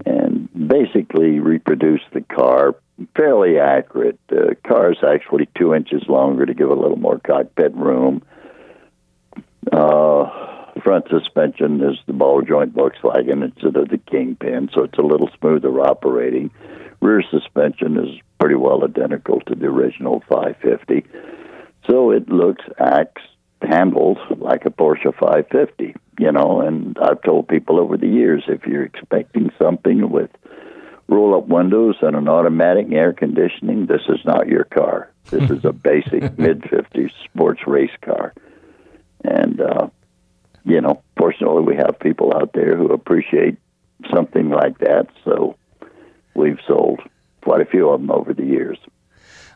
and 0.07 0.49
basically 0.69 1.41
reproduce 1.41 2.03
the 2.13 2.21
car 2.21 2.77
fairly 3.17 3.59
accurate. 3.59 4.21
The 4.29 4.57
car 4.65 4.93
is 4.93 4.99
actually 5.05 5.49
two 5.59 5.75
inches 5.75 6.05
longer 6.09 6.47
to 6.47 6.55
give 6.55 6.71
a 6.71 6.75
little 6.75 6.97
more 6.97 7.19
cockpit 7.19 7.75
room. 7.75 8.23
Uh, 9.73 10.31
front 10.83 11.07
suspension 11.09 11.81
is 11.81 11.97
the 12.07 12.13
ball 12.13 12.43
joint 12.43 12.75
Volkswagen 12.75 13.43
instead 13.43 13.75
of 13.75 13.89
the 13.89 13.99
Kingpin, 13.99 14.71
so 14.73 14.85
it's 14.85 14.99
a 14.99 15.03
little 15.03 15.31
smoother 15.41 15.81
operating. 15.81 16.51
Rear 17.01 17.23
suspension 17.31 17.97
is 17.99 18.21
pretty 18.39 18.55
well 18.55 18.85
identical 18.85 19.41
to 19.41 19.57
the 19.57 19.67
original 19.67 20.23
550, 20.29 21.05
so 21.87 22.11
it 22.11 22.29
looks, 22.29 22.65
acts, 22.79 23.23
handles 23.63 24.19
like 24.39 24.67
a 24.67 24.71
Porsche 24.71 25.15
550 25.19 25.95
you 26.19 26.31
know, 26.31 26.61
and 26.61 26.97
I've 26.99 27.23
told 27.23 27.49
people 27.49 27.81
over 27.81 27.97
the 27.97 28.09
years 28.09 28.45
if 28.47 28.67
you're 28.67 28.85
expecting 28.85 29.51
something 29.61 30.11
with 30.11 30.31
roll 31.09 31.37
up 31.37 31.49
windows 31.49 31.97
and 32.01 32.17
an 32.17 32.29
automatic 32.29 32.91
air 32.93 33.13
conditioning, 33.13 33.87
this 33.87 34.03
is 34.09 34.25
not 34.25 34.49
your 34.49 34.65
car. 34.65 35.11
This 35.31 35.51
is 35.51 35.65
a 35.65 35.73
basic 35.73 36.39
mid 36.39 36.63
50s 36.63 37.11
sports 37.25 37.61
race 37.67 37.97
car. 38.03 38.33
And, 39.23 39.61
uh, 39.61 39.89
you 40.65 40.81
know, 40.81 41.03
fortunately, 41.17 41.63
we 41.63 41.77
have 41.77 41.99
people 41.99 42.33
out 42.35 42.53
there 42.53 42.77
who 42.77 42.93
appreciate 42.93 43.59
something 44.13 44.51
like 44.51 44.79
that. 44.79 45.09
So 45.25 45.57
we've 46.35 46.59
sold 46.67 47.01
quite 47.43 47.61
a 47.61 47.67
few 47.67 47.91
of 47.91 48.01
them 48.01 48.11
over 48.11 48.33
the 48.33 48.45
years. 48.45 48.79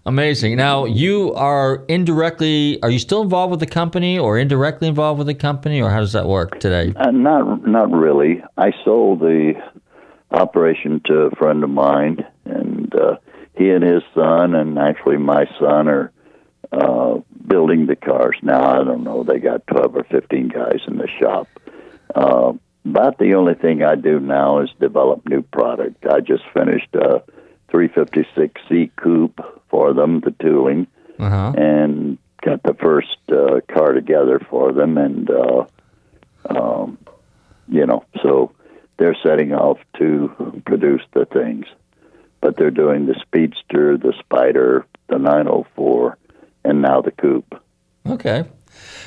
Amazing. 0.09 0.57
Now 0.57 0.87
you 0.87 1.35
are 1.35 1.85
indirectly. 1.87 2.83
Are 2.83 2.89
you 2.89 2.99
still 2.99 3.21
involved 3.21 3.51
with 3.51 3.61
the 3.61 3.67
company, 3.67 4.19
or 4.19 4.39
indirectly 4.39 4.89
involved 4.89 5.19
with 5.19 5.27
the 5.27 5.35
company, 5.35 5.83
or 5.83 5.91
how 5.91 6.01
does 6.01 6.15
that 6.15 6.27
work 6.27 6.59
today? 6.61 6.95
Uh, 6.97 7.11
not 7.11 7.69
not 7.69 7.93
really. 7.93 8.43
I 8.57 8.73
sold 8.87 9.21
the 9.21 9.53
operation 10.31 11.03
to 11.05 11.15
a 11.15 11.31
friend 11.37 11.63
of 11.63 11.69
mine, 11.69 12.25
and 12.47 12.95
uh, 12.95 13.17
he 13.55 13.69
and 13.69 13.85
his 13.85 14.03
son, 14.15 14.55
and 14.55 14.79
actually 14.79 15.19
my 15.19 15.45
son, 15.61 15.89
are 15.89 16.11
uh, 16.73 17.21
building 17.47 17.85
the 17.85 17.97
cars 17.97 18.39
now. 18.43 18.81
I 18.81 18.85
don't 18.85 19.05
know. 19.05 19.25
They 19.25 19.39
got 19.39 19.67
twelve 19.67 19.95
or 19.95 20.05
fifteen 20.05 20.49
guys 20.49 20.81
in 20.87 20.97
the 20.97 21.09
shop. 21.21 21.49
Uh, 22.15 22.55
about 22.87 23.19
the 23.19 23.35
only 23.35 23.57
thing 23.57 23.83
I 23.83 23.95
do 23.95 24.21
now 24.21 24.61
is 24.61 24.71
develop 24.81 25.29
new 25.29 25.43
product. 25.43 26.07
I 26.07 26.21
just 26.21 26.45
finished 26.55 26.95
a 27.69 27.73
356C 27.73 28.91
coupe 28.97 29.41
for 29.71 29.93
them, 29.93 30.21
the 30.21 30.31
tooling 30.43 30.87
Uh-huh. 31.19 31.53
and 31.57 32.19
got 32.43 32.62
the 32.62 32.75
first 32.75 33.19
uh, 33.31 33.61
car 33.69 33.93
together 33.93 34.41
for 34.51 34.73
them, 34.73 34.97
and 34.97 35.29
uh, 35.31 35.64
um, 36.49 36.99
you 37.69 37.85
know, 37.85 38.05
so 38.23 38.53
they're 38.97 39.16
setting 39.23 39.53
off 39.53 39.79
to 39.99 40.62
produce 40.64 41.03
the 41.12 41.27
things, 41.27 41.66
but 42.41 42.57
they're 42.57 42.71
doing 42.71 43.07
the 43.07 43.14
Speedster, 43.21 43.97
the 43.99 44.14
Spider, 44.21 44.87
the 45.09 45.19
904, 45.19 46.16
and 46.64 46.81
now 46.83 47.01
the 47.03 47.11
Coupe. 47.11 47.55
Okay. 48.09 48.45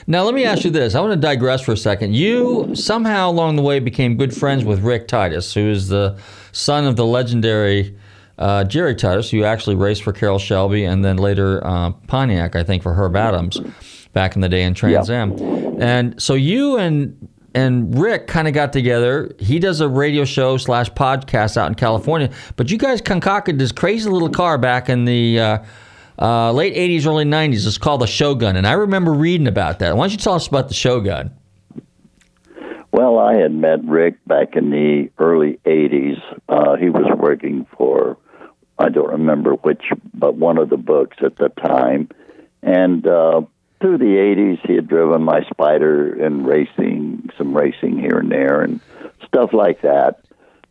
Now 0.06 0.24
let 0.24 0.34
me 0.34 0.44
ask 0.44 0.64
you 0.66 0.72
this. 0.72 0.96
I 0.96 1.00
want 1.00 1.14
to 1.14 1.20
digress 1.20 1.62
for 1.62 1.72
a 1.72 1.78
second. 1.78 2.14
You 2.16 2.76
somehow 2.76 3.30
along 3.30 3.56
the 3.56 3.62
way 3.62 3.80
became 3.80 4.18
good 4.18 4.36
friends 4.36 4.66
with 4.66 4.80
Rick 4.82 5.08
Titus, 5.08 5.54
who 5.54 5.70
is 5.70 5.88
the 5.88 6.18
son 6.52 6.86
of 6.86 6.96
the 6.98 7.06
legendary 7.06 7.96
uh, 8.42 8.64
Jerry 8.64 8.96
Titus, 8.96 9.30
who 9.30 9.44
actually 9.44 9.76
raced 9.76 10.04
for 10.04 10.12
Carroll 10.12 10.40
Shelby 10.40 10.84
and 10.84 11.06
then 11.06 11.18
later 11.18 11.66
uh, 11.66 11.92
Pontiac, 12.08 12.56
I 12.56 12.64
think, 12.64 12.84
for 12.84 12.94
Herb 12.94 13.16
Adams 13.16 13.60
back 14.14 14.36
in 14.36 14.42
the 14.42 14.50
day 14.50 14.64
in 14.64 14.74
Trans 14.74 15.10
Am. 15.10 15.32
And 15.82 16.22
so 16.22 16.34
you 16.34 16.78
and 16.78 17.30
and 17.54 17.98
Rick 18.00 18.28
kind 18.28 18.48
of 18.48 18.54
got 18.54 18.72
together. 18.72 19.34
He 19.38 19.60
does 19.60 19.82
a 19.82 19.88
radio 19.88 20.24
show 20.26 20.58
slash 20.58 20.90
podcast 20.92 21.58
out 21.58 21.68
in 21.68 21.76
California, 21.76 22.32
but 22.56 22.72
you 22.72 22.78
guys 22.78 23.02
concocted 23.02 23.60
this 23.60 23.72
crazy 23.72 24.10
little 24.10 24.30
car 24.30 24.58
back 24.58 24.90
in 24.90 25.06
the 25.06 25.40
uh, 25.40 25.58
uh, 26.20 26.52
late 26.52 26.76
'80s, 26.76 27.06
early 27.06 27.26
'90s. 27.26 27.68
It's 27.68 27.78
called 27.78 28.02
the 28.02 28.08
Shogun, 28.08 28.56
and 28.56 28.66
I 28.66 28.74
remember 28.74 29.14
reading 29.14 29.48
about 29.48 29.80
that. 29.80 29.96
Why 29.96 30.04
don't 30.04 30.12
you 30.12 30.18
tell 30.18 30.34
us 30.34 30.48
about 30.48 30.68
the 30.68 30.74
Shogun? 30.74 31.32
Well, 32.92 33.20
I 33.20 33.36
had 33.36 33.54
met 33.54 33.84
Rick 33.86 34.16
back 34.28 34.56
in 34.56 34.70
the 34.70 35.10
early 35.18 35.60
80s. 35.66 36.20
Uh, 36.50 36.76
he 36.76 36.90
was 36.90 37.06
working 37.18 37.66
for, 37.78 38.18
I 38.82 38.90
don't 38.90 39.12
remember 39.12 39.54
which, 39.54 39.84
but 40.14 40.36
one 40.36 40.58
of 40.58 40.70
the 40.70 40.78
books 40.78 41.18
at 41.24 41.38
the 41.38 41.50
time. 41.50 42.10
And 42.64 43.06
uh, 43.06 43.42
through 43.80 44.00
the 44.00 44.06
80s, 44.06 44.66
he 44.66 44.74
had 44.74 44.88
driven 44.88 45.22
my 45.22 45.44
Spider 45.52 46.14
and 46.24 46.48
racing, 46.48 47.30
some 47.38 47.56
racing 47.56 48.00
here 48.00 48.18
and 48.18 48.32
there, 48.32 48.62
and 48.62 48.80
stuff 49.28 49.54
like 49.54 49.82
that. 49.82 50.22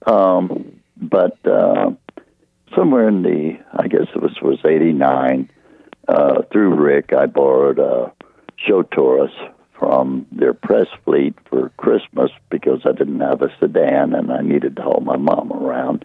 Um, 0.06 0.80
but 0.96 1.38
uh, 1.46 1.92
somewhere 2.74 3.06
in 3.06 3.22
the, 3.22 3.58
I 3.72 3.86
guess 3.86 4.08
it 4.12 4.20
was, 4.20 4.36
was 4.42 4.58
89, 4.64 5.48
uh, 6.08 6.42
through 6.50 6.74
Rick, 6.74 7.12
I 7.12 7.26
borrowed 7.26 7.78
a 7.78 8.12
SHO 8.56 8.82
Taurus 8.82 9.32
from 9.78 10.26
their 10.32 10.52
press 10.52 10.88
fleet 11.04 11.34
for 11.48 11.70
Christmas 11.76 12.32
because 12.50 12.80
I 12.84 12.92
didn't 12.92 13.20
have 13.20 13.40
a 13.40 13.54
sedan 13.60 14.14
and 14.14 14.32
I 14.32 14.42
needed 14.42 14.76
to 14.76 14.82
haul 14.82 15.00
my 15.00 15.16
mom 15.16 15.52
around. 15.52 16.04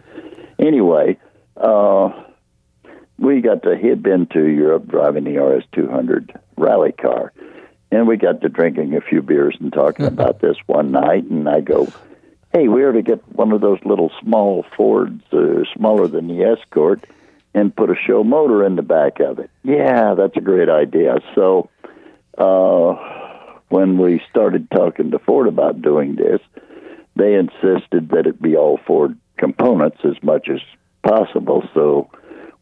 Anyway, 0.58 1.18
uh, 1.56 2.24
we 3.18 3.40
got 3.40 3.62
to, 3.62 3.76
he 3.76 3.88
had 3.88 4.02
been 4.02 4.26
to 4.28 4.44
Europe 4.44 4.86
driving 4.86 5.24
the 5.24 5.38
RS 5.38 5.64
200 5.72 6.38
rally 6.56 6.92
car. 6.92 7.32
And 7.90 8.08
we 8.08 8.16
got 8.16 8.40
to 8.42 8.48
drinking 8.48 8.94
a 8.94 9.00
few 9.00 9.22
beers 9.22 9.56
and 9.60 9.72
talking 9.72 10.06
about 10.06 10.40
this 10.40 10.56
one 10.66 10.92
night. 10.92 11.24
And 11.24 11.48
I 11.48 11.60
go, 11.60 11.88
hey, 12.52 12.68
we 12.68 12.84
ought 12.84 12.92
to 12.92 13.02
get 13.02 13.26
one 13.32 13.52
of 13.52 13.60
those 13.60 13.78
little 13.84 14.10
small 14.22 14.64
Fords, 14.76 15.22
uh, 15.32 15.64
smaller 15.74 16.08
than 16.08 16.28
the 16.28 16.44
Escort, 16.44 17.04
and 17.54 17.74
put 17.74 17.90
a 17.90 17.94
SHO 18.06 18.24
motor 18.24 18.64
in 18.64 18.76
the 18.76 18.82
back 18.82 19.20
of 19.20 19.38
it. 19.38 19.50
Yeah, 19.62 20.14
that's 20.14 20.36
a 20.36 20.40
great 20.40 20.68
idea. 20.68 21.16
So, 21.34 21.70
uh, 22.36 23.16
when 23.68 23.98
we 23.98 24.20
started 24.30 24.70
talking 24.70 25.10
to 25.10 25.18
Ford 25.18 25.48
about 25.48 25.82
doing 25.82 26.16
this, 26.16 26.40
they 27.16 27.34
insisted 27.34 28.10
that 28.10 28.26
it 28.26 28.40
be 28.40 28.56
all 28.56 28.78
Ford 28.86 29.18
components 29.38 29.98
as 30.04 30.22
much 30.22 30.48
as 30.48 30.60
possible. 31.06 31.62
So 31.74 32.10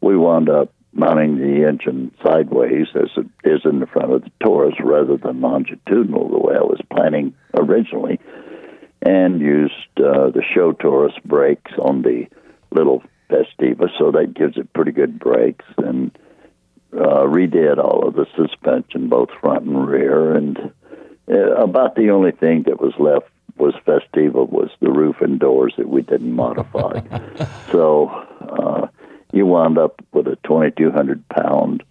we 0.00 0.16
wound 0.16 0.48
up 0.48 0.72
mounting 0.92 1.38
the 1.38 1.66
engine 1.66 2.14
sideways 2.22 2.86
as 2.94 3.10
it 3.16 3.26
is 3.42 3.62
in 3.64 3.80
the 3.80 3.86
front 3.86 4.12
of 4.12 4.22
the 4.22 4.30
Taurus 4.42 4.74
rather 4.80 5.16
than 5.16 5.40
longitudinal 5.40 6.28
the 6.28 6.38
way 6.38 6.54
I 6.54 6.62
was 6.62 6.80
planning 6.92 7.34
originally, 7.54 8.20
and 9.02 9.40
used 9.40 9.72
uh, 9.96 10.30
the 10.30 10.42
SHO 10.54 10.72
Taurus 10.72 11.14
brakes 11.24 11.72
on 11.78 12.02
the 12.02 12.26
little 12.70 13.02
Festiva, 13.28 13.88
so 13.98 14.12
that 14.12 14.34
gives 14.34 14.56
it 14.56 14.72
pretty 14.72 14.92
good 14.92 15.18
brakes, 15.18 15.64
and 15.78 16.16
uh, 16.92 17.24
redid 17.24 17.78
all 17.78 18.06
of 18.06 18.14
the 18.14 18.26
suspension, 18.36 19.08
both 19.08 19.30
front 19.40 19.64
and 19.64 19.88
rear, 19.88 20.34
and 20.34 20.72
uh, 21.28 21.54
about 21.56 21.96
the 21.96 22.10
only 22.10 22.30
thing 22.30 22.64
that 22.64 22.80
was 22.80 22.92
left 22.98 23.33
was 23.56 23.74
Festiva 23.86 24.48
was 24.48 24.70
the 24.80 24.90
roof 24.90 25.20
and 25.20 25.38
doors 25.38 25.74
that 25.76 25.88
we 25.88 26.02
didn't 26.02 26.32
modify. 26.32 27.00
so 27.70 28.08
uh, 28.40 28.88
you 29.32 29.46
wound 29.46 29.78
up 29.78 30.02
with 30.12 30.26
a 30.26 30.36
2,200 30.44 31.28
pound 31.28 31.82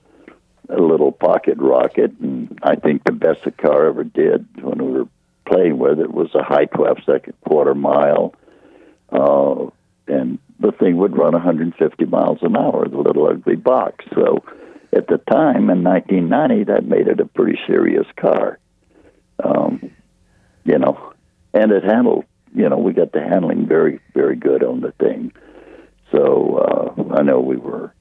a 0.70 0.80
little 0.80 1.12
pocket 1.12 1.58
rocket, 1.58 2.12
and 2.20 2.58
I 2.64 2.76
think 2.76 3.04
the 3.04 3.12
best 3.12 3.44
the 3.44 3.52
car 3.52 3.88
ever 3.88 4.04
did 4.04 4.48
when 4.62 4.84
we 4.84 4.92
were 5.00 5.08
playing 5.46 5.78
with 5.78 6.00
it 6.00 6.12
was 6.12 6.34
a 6.36 6.44
high 6.44 6.66
12 6.66 7.00
second 7.06 7.34
quarter 7.46 7.76
mile, 7.76 8.34
uh, 9.12 9.66
and 10.08 10.40
the 10.60 10.72
thing 10.72 10.98
would 10.98 11.18
run 11.18 11.34
150 11.34 12.06
miles 12.06 12.40
an 12.42 12.56
hour, 12.56 12.88
the 12.88 12.98
little 12.98 13.28
ugly 13.28 13.56
box. 13.56 14.06
So 14.14 14.44
at 14.94 15.08
the 15.08 15.18
time 15.18 15.70
in 15.70 15.84
1990, 15.84 16.66
that 16.66 16.86
made 16.86 17.08
it 17.08 17.20
a 17.20 17.26
pretty 17.26 17.60
serious 17.68 18.08
car. 18.16 18.60
Um, 19.44 19.92
you 20.64 20.78
know, 20.78 21.13
and 21.54 21.72
it 21.72 21.84
handled. 21.84 22.26
You 22.56 22.70
know, 22.70 22.78
we 22.78 22.94
got 22.94 23.12
the 23.12 23.22
handling 23.22 23.68
very, 23.68 24.00
very 24.14 24.36
good 24.36 24.64
on 24.64 24.82
the 24.82 24.92
thing. 24.94 25.32
So 26.12 26.58
uh, 26.58 27.16
I 27.16 27.24
know 27.24 27.40
we 27.40 27.58
were 27.58 27.94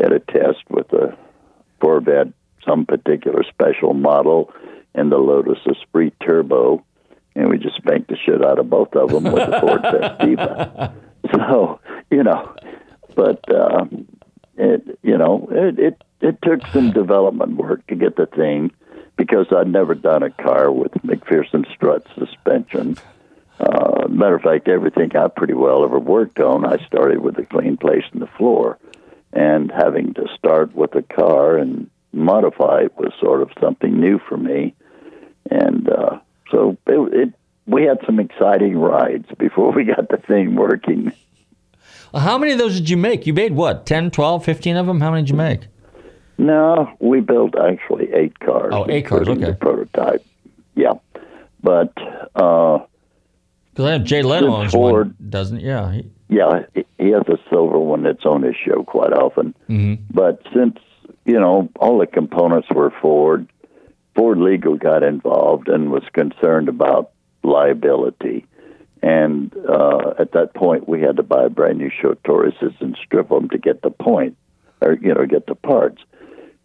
at 0.00 0.12
a 0.12 0.20
test 0.20 0.64
with 0.70 0.92
a 0.92 1.16
Corvette, 1.80 2.32
some 2.66 2.86
particular 2.86 3.42
special 3.44 3.92
model, 3.92 4.52
and 4.94 5.10
the 5.10 5.18
Lotus 5.18 5.58
Esprit 5.66 6.14
Turbo, 6.20 6.84
and 7.34 7.48
we 7.48 7.58
just 7.58 7.76
spanked 7.76 8.08
the 8.08 8.16
shit 8.16 8.44
out 8.44 8.58
of 8.58 8.70
both 8.70 8.94
of 8.94 9.10
them 9.10 9.24
with 9.24 9.50
the 9.50 9.58
Ford 9.60 9.82
Festiva. 9.82 10.94
So 11.32 11.80
you 12.10 12.22
know, 12.22 12.54
but 13.14 13.42
uh, 13.50 13.86
it 14.56 14.98
you 15.02 15.18
know 15.18 15.48
it, 15.50 15.78
it 15.78 16.02
it 16.20 16.38
took 16.42 16.66
some 16.68 16.92
development 16.92 17.56
work 17.56 17.86
to 17.88 17.94
get 17.94 18.16
the 18.16 18.26
thing 18.26 18.70
because 19.16 19.46
I'd 19.54 19.68
never 19.68 19.94
done 19.94 20.22
a 20.22 20.30
car 20.30 20.70
with 20.70 20.92
MacPherson 21.04 21.70
strut 21.72 22.06
suspension. 22.18 22.96
Uh, 23.60 24.08
matter 24.08 24.34
of 24.34 24.42
fact, 24.42 24.68
everything 24.68 25.14
I 25.16 25.28
pretty 25.28 25.54
well 25.54 25.84
ever 25.84 25.98
worked 25.98 26.40
on, 26.40 26.66
I 26.66 26.84
started 26.86 27.20
with 27.20 27.38
a 27.38 27.44
clean 27.44 27.76
place 27.76 28.04
in 28.12 28.20
the 28.20 28.26
floor. 28.26 28.78
And 29.32 29.70
having 29.70 30.12
to 30.14 30.26
start 30.36 30.74
with 30.74 30.94
a 30.94 31.02
car 31.02 31.56
and 31.56 31.88
modify 32.12 32.82
it 32.82 32.96
was 32.98 33.12
sort 33.18 33.40
of 33.40 33.50
something 33.60 33.98
new 33.98 34.18
for 34.18 34.36
me. 34.36 34.74
And 35.50 35.88
uh, 35.88 36.18
so 36.50 36.76
it, 36.86 37.14
it, 37.14 37.34
we 37.66 37.84
had 37.84 37.98
some 38.04 38.20
exciting 38.20 38.76
rides 38.76 39.28
before 39.38 39.72
we 39.72 39.84
got 39.84 40.08
the 40.08 40.18
thing 40.18 40.54
working. 40.54 41.12
How 42.14 42.36
many 42.36 42.52
of 42.52 42.58
those 42.58 42.78
did 42.78 42.90
you 42.90 42.98
make? 42.98 43.26
You 43.26 43.32
made 43.32 43.52
what, 43.52 43.86
10, 43.86 44.10
12, 44.10 44.44
15 44.44 44.76
of 44.76 44.86
them? 44.86 45.00
How 45.00 45.10
many 45.10 45.22
did 45.22 45.30
you 45.30 45.36
make? 45.36 45.60
No, 46.42 46.90
we 47.00 47.20
built 47.20 47.54
actually 47.56 48.12
eight 48.12 48.38
cars. 48.40 48.72
Oh, 48.74 48.86
eight 48.88 49.06
cars, 49.06 49.28
okay. 49.28 49.40
The 49.46 49.54
prototype. 49.54 50.24
Yeah. 50.74 50.94
But 51.62 51.92
uh, 52.34 52.80
Because 53.70 53.84
I 53.86 53.98
know 53.98 54.04
Jay 54.04 54.22
Leno 54.22 54.48
owns 54.54 54.72
Ford- 54.72 55.08
one, 55.18 55.30
doesn't? 55.30 55.60
Yeah. 55.60 55.92
He, 55.92 56.10
yeah, 56.28 56.64
he- 56.74 57.10
has 57.10 57.22
a 57.28 57.38
silver 57.50 57.78
one 57.78 58.02
that's 58.04 58.24
on 58.24 58.42
his 58.42 58.56
show 58.56 58.82
quite 58.84 59.12
often. 59.12 59.54
Mhm. 59.68 59.98
But 60.10 60.42
since 60.54 60.78
you 61.24 61.38
know 61.38 61.68
all 61.78 61.98
the 61.98 62.06
components 62.06 62.68
were 62.74 62.90
Ford, 63.02 63.46
Ford 64.16 64.38
Legal 64.38 64.76
got 64.76 65.02
involved 65.02 65.68
and 65.68 65.90
was 65.92 66.02
concerned 66.12 66.68
about 66.68 67.10
liability. 67.44 68.46
And 69.02 69.52
uh, 69.68 70.14
at 70.18 70.32
that 70.32 70.54
point, 70.54 70.88
we 70.88 71.00
had 71.00 71.16
to 71.16 71.22
buy 71.22 71.48
brand 71.48 71.78
new 71.78 71.90
SHO 71.90 72.14
Tauruses 72.24 72.80
and 72.80 72.96
strip 73.04 73.28
them 73.28 73.48
to 73.50 73.58
get 73.58 73.82
the 73.82 73.90
point, 73.90 74.36
or 74.80 74.94
you 74.94 75.12
know, 75.14 75.26
get 75.26 75.46
the 75.46 75.54
parts. 75.56 76.02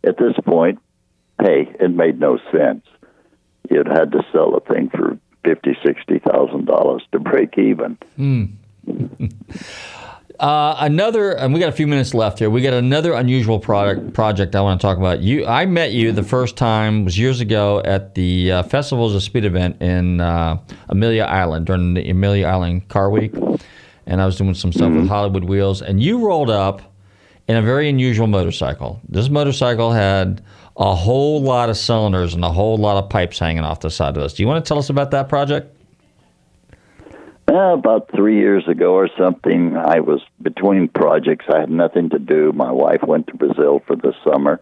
At 0.08 0.18
this 0.18 0.36
point, 0.46 0.80
hey, 1.42 1.76
it 1.80 1.92
made 1.92 2.20
no 2.20 2.40
sense. 2.52 2.86
You'd 3.70 3.88
had 3.88 4.14
to 4.14 4.26
sell 4.32 4.56
a 4.56 4.62
thing 4.62 4.90
for 4.90 5.20
fifty, 5.44 5.78
sixty 5.86 6.20
thousand 6.20 6.66
dollars 6.66 7.04
to 7.12 7.20
break 7.20 7.58
even. 7.58 7.98
Hmm. 8.16 8.46
Uh, 10.40 10.76
another, 10.82 11.32
and 11.32 11.52
we 11.52 11.60
got 11.60 11.70
a 11.70 11.72
few 11.72 11.88
minutes 11.88 12.14
left 12.14 12.38
here. 12.38 12.48
We 12.48 12.62
got 12.62 12.74
another 12.74 13.14
unusual 13.14 13.60
product 13.60 14.14
project 14.14 14.56
I 14.56 14.62
want 14.62 14.80
to 14.80 14.86
talk 14.86 14.98
about. 14.98 15.22
You, 15.22 15.48
I 15.48 15.66
met 15.66 15.94
you 15.94 16.12
the 16.12 16.22
first 16.22 16.56
time 16.56 17.06
was 17.06 17.18
years 17.18 17.42
ago 17.42 17.82
at 17.84 18.14
the 18.14 18.52
uh, 18.52 18.64
Festivals 18.64 19.16
of 19.16 19.24
Speed 19.24 19.46
event 19.46 19.82
in 19.82 20.22
uh, 20.22 20.60
Amelia 20.90 21.24
Island 21.24 21.66
during 21.66 21.96
the 21.96 22.08
Amelia 22.08 22.46
Island 22.46 22.88
Car 22.88 23.10
Week, 23.10 23.34
and 24.06 24.22
I 24.22 24.28
was 24.28 24.38
doing 24.38 24.54
some 24.54 24.72
stuff 24.72 24.94
with 24.94 25.08
Hollywood 25.08 25.46
Wheels, 25.46 25.82
and 25.82 26.04
you 26.04 26.24
rolled 26.24 26.52
up 26.52 26.87
in 27.48 27.56
a 27.56 27.62
very 27.62 27.90
unusual 27.90 28.28
motorcycle. 28.28 29.00
This 29.08 29.30
motorcycle 29.30 29.92
had 29.92 30.42
a 30.76 30.94
whole 30.94 31.42
lot 31.42 31.70
of 31.70 31.78
cylinders 31.78 32.34
and 32.34 32.44
a 32.44 32.52
whole 32.52 32.78
lot 32.78 33.04
of 33.04 33.10
pipes 33.10 33.40
hanging 33.40 33.64
off 33.64 33.80
the 33.80 33.90
side 33.90 34.18
of 34.18 34.24
us. 34.24 34.34
Do 34.34 34.44
you 34.44 34.48
want 34.48 34.64
to 34.64 34.68
tell 34.68 34.78
us 34.78 34.90
about 34.90 35.12
that 35.12 35.30
project? 35.30 35.74
Uh, 37.50 37.74
about 37.74 38.12
three 38.14 38.38
years 38.38 38.68
ago 38.68 38.94
or 38.94 39.10
something, 39.18 39.78
I 39.78 40.02
was 40.02 40.22
between 40.42 40.90
projects. 40.90 41.46
I 41.52 41.62
had 41.62 41.72
nothing 41.72 42.10
to 42.10 42.20
do. 42.20 42.52
My 42.52 42.72
wife 42.72 43.02
went 43.04 43.28
to 43.28 43.36
Brazil 43.36 43.82
for 43.88 43.96
the 43.96 44.14
summer, 44.26 44.60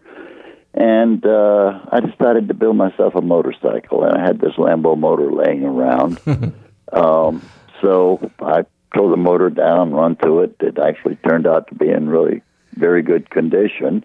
and 0.72 1.26
uh, 1.26 1.80
I 1.90 1.98
decided 1.98 2.46
to 2.46 2.54
build 2.54 2.76
myself 2.76 3.16
a 3.16 3.20
motorcycle. 3.20 4.04
And 4.04 4.16
I 4.16 4.24
had 4.24 4.40
this 4.40 4.52
Lambo 4.52 4.96
motor 4.96 5.32
laying 5.32 5.64
around. 5.64 6.20
um, 6.92 7.42
so 7.82 8.30
I 8.38 8.64
tore 8.96 9.10
the 9.10 9.16
motor 9.16 9.50
down, 9.50 9.92
run 9.92 10.14
to 10.22 10.42
it. 10.42 10.54
It 10.60 10.78
actually 10.78 11.16
turned 11.28 11.48
out 11.48 11.66
to 11.68 11.74
be 11.74 11.90
in 11.90 12.08
really 12.08 12.42
very 12.76 13.02
good 13.02 13.30
condition. 13.30 14.04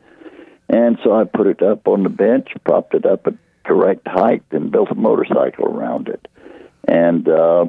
And 0.69 0.97
so 1.03 1.13
I 1.13 1.25
put 1.25 1.47
it 1.47 1.61
up 1.61 1.87
on 1.87 2.03
the 2.03 2.09
bench, 2.09 2.49
propped 2.63 2.93
it 2.93 3.05
up 3.05 3.27
at 3.27 3.33
correct 3.65 4.07
height, 4.07 4.43
and 4.51 4.71
built 4.71 4.89
a 4.91 4.95
motorcycle 4.95 5.65
around 5.65 6.07
it. 6.07 6.27
And 6.87 7.27
uh, 7.27 7.65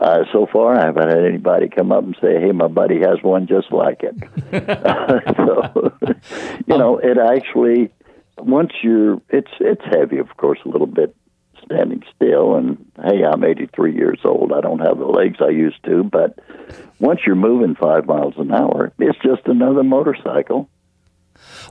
uh, 0.00 0.24
so 0.32 0.46
far, 0.50 0.76
I 0.76 0.86
haven't 0.86 1.08
had 1.08 1.24
anybody 1.24 1.68
come 1.68 1.90
up 1.90 2.04
and 2.04 2.16
say, 2.20 2.40
"Hey, 2.40 2.52
my 2.52 2.68
buddy 2.68 3.00
has 3.00 3.22
one 3.22 3.46
just 3.46 3.72
like 3.72 4.02
it." 4.02 4.16
so, 5.36 5.92
you 6.66 6.78
know, 6.78 6.98
it 6.98 7.18
actually 7.18 7.90
once 8.40 8.72
you're 8.82 9.20
it's 9.30 9.50
it's 9.60 9.82
heavy, 9.84 10.18
of 10.18 10.36
course, 10.36 10.58
a 10.64 10.68
little 10.68 10.86
bit 10.86 11.14
standing 11.68 12.02
still. 12.14 12.56
And 12.56 12.84
hey, 13.02 13.24
I'm 13.24 13.44
83 13.44 13.94
years 13.94 14.20
old. 14.24 14.52
I 14.52 14.60
don't 14.60 14.80
have 14.80 14.98
the 14.98 15.06
legs 15.06 15.38
I 15.40 15.50
used 15.50 15.82
to, 15.84 16.02
but 16.04 16.38
once 16.98 17.20
you're 17.26 17.36
moving 17.36 17.74
five 17.74 18.06
miles 18.06 18.34
an 18.38 18.52
hour, 18.52 18.92
it's 18.98 19.18
just 19.22 19.46
another 19.46 19.82
motorcycle. 19.82 20.68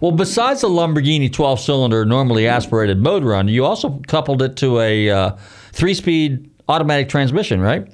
Well, 0.02 0.12
besides 0.12 0.62
the 0.62 0.70
Lamborghini 0.70 1.32
12 1.32 1.60
cylinder 1.60 2.06
normally 2.06 2.48
aspirated 2.48 3.00
motor 3.00 3.36
on, 3.36 3.48
you 3.48 3.66
also 3.66 4.02
coupled 4.08 4.41
it 4.41 4.56
to 4.58 4.80
a 4.80 5.10
uh, 5.10 5.38
three 5.72 5.93
speed 5.93 6.50
automatic 6.70 7.10
transmission, 7.10 7.60
right? 7.60 7.88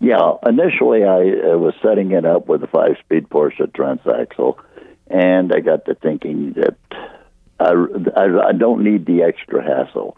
Yeah, 0.00 0.34
initially 0.46 1.04
I 1.04 1.52
uh, 1.52 1.58
was 1.58 1.74
setting 1.82 2.12
it 2.12 2.24
up 2.24 2.46
with 2.46 2.62
a 2.62 2.66
five-speed 2.66 3.28
Porsche 3.28 3.70
transaxle, 3.70 4.58
and 5.08 5.52
I 5.52 5.60
got 5.60 5.84
to 5.84 5.94
thinking 5.94 6.54
that 6.54 6.76
I, 7.58 7.72
I, 8.16 8.48
I 8.48 8.52
don't 8.52 8.82
need 8.82 9.04
the 9.04 9.22
extra 9.22 9.62
hassle. 9.62 10.16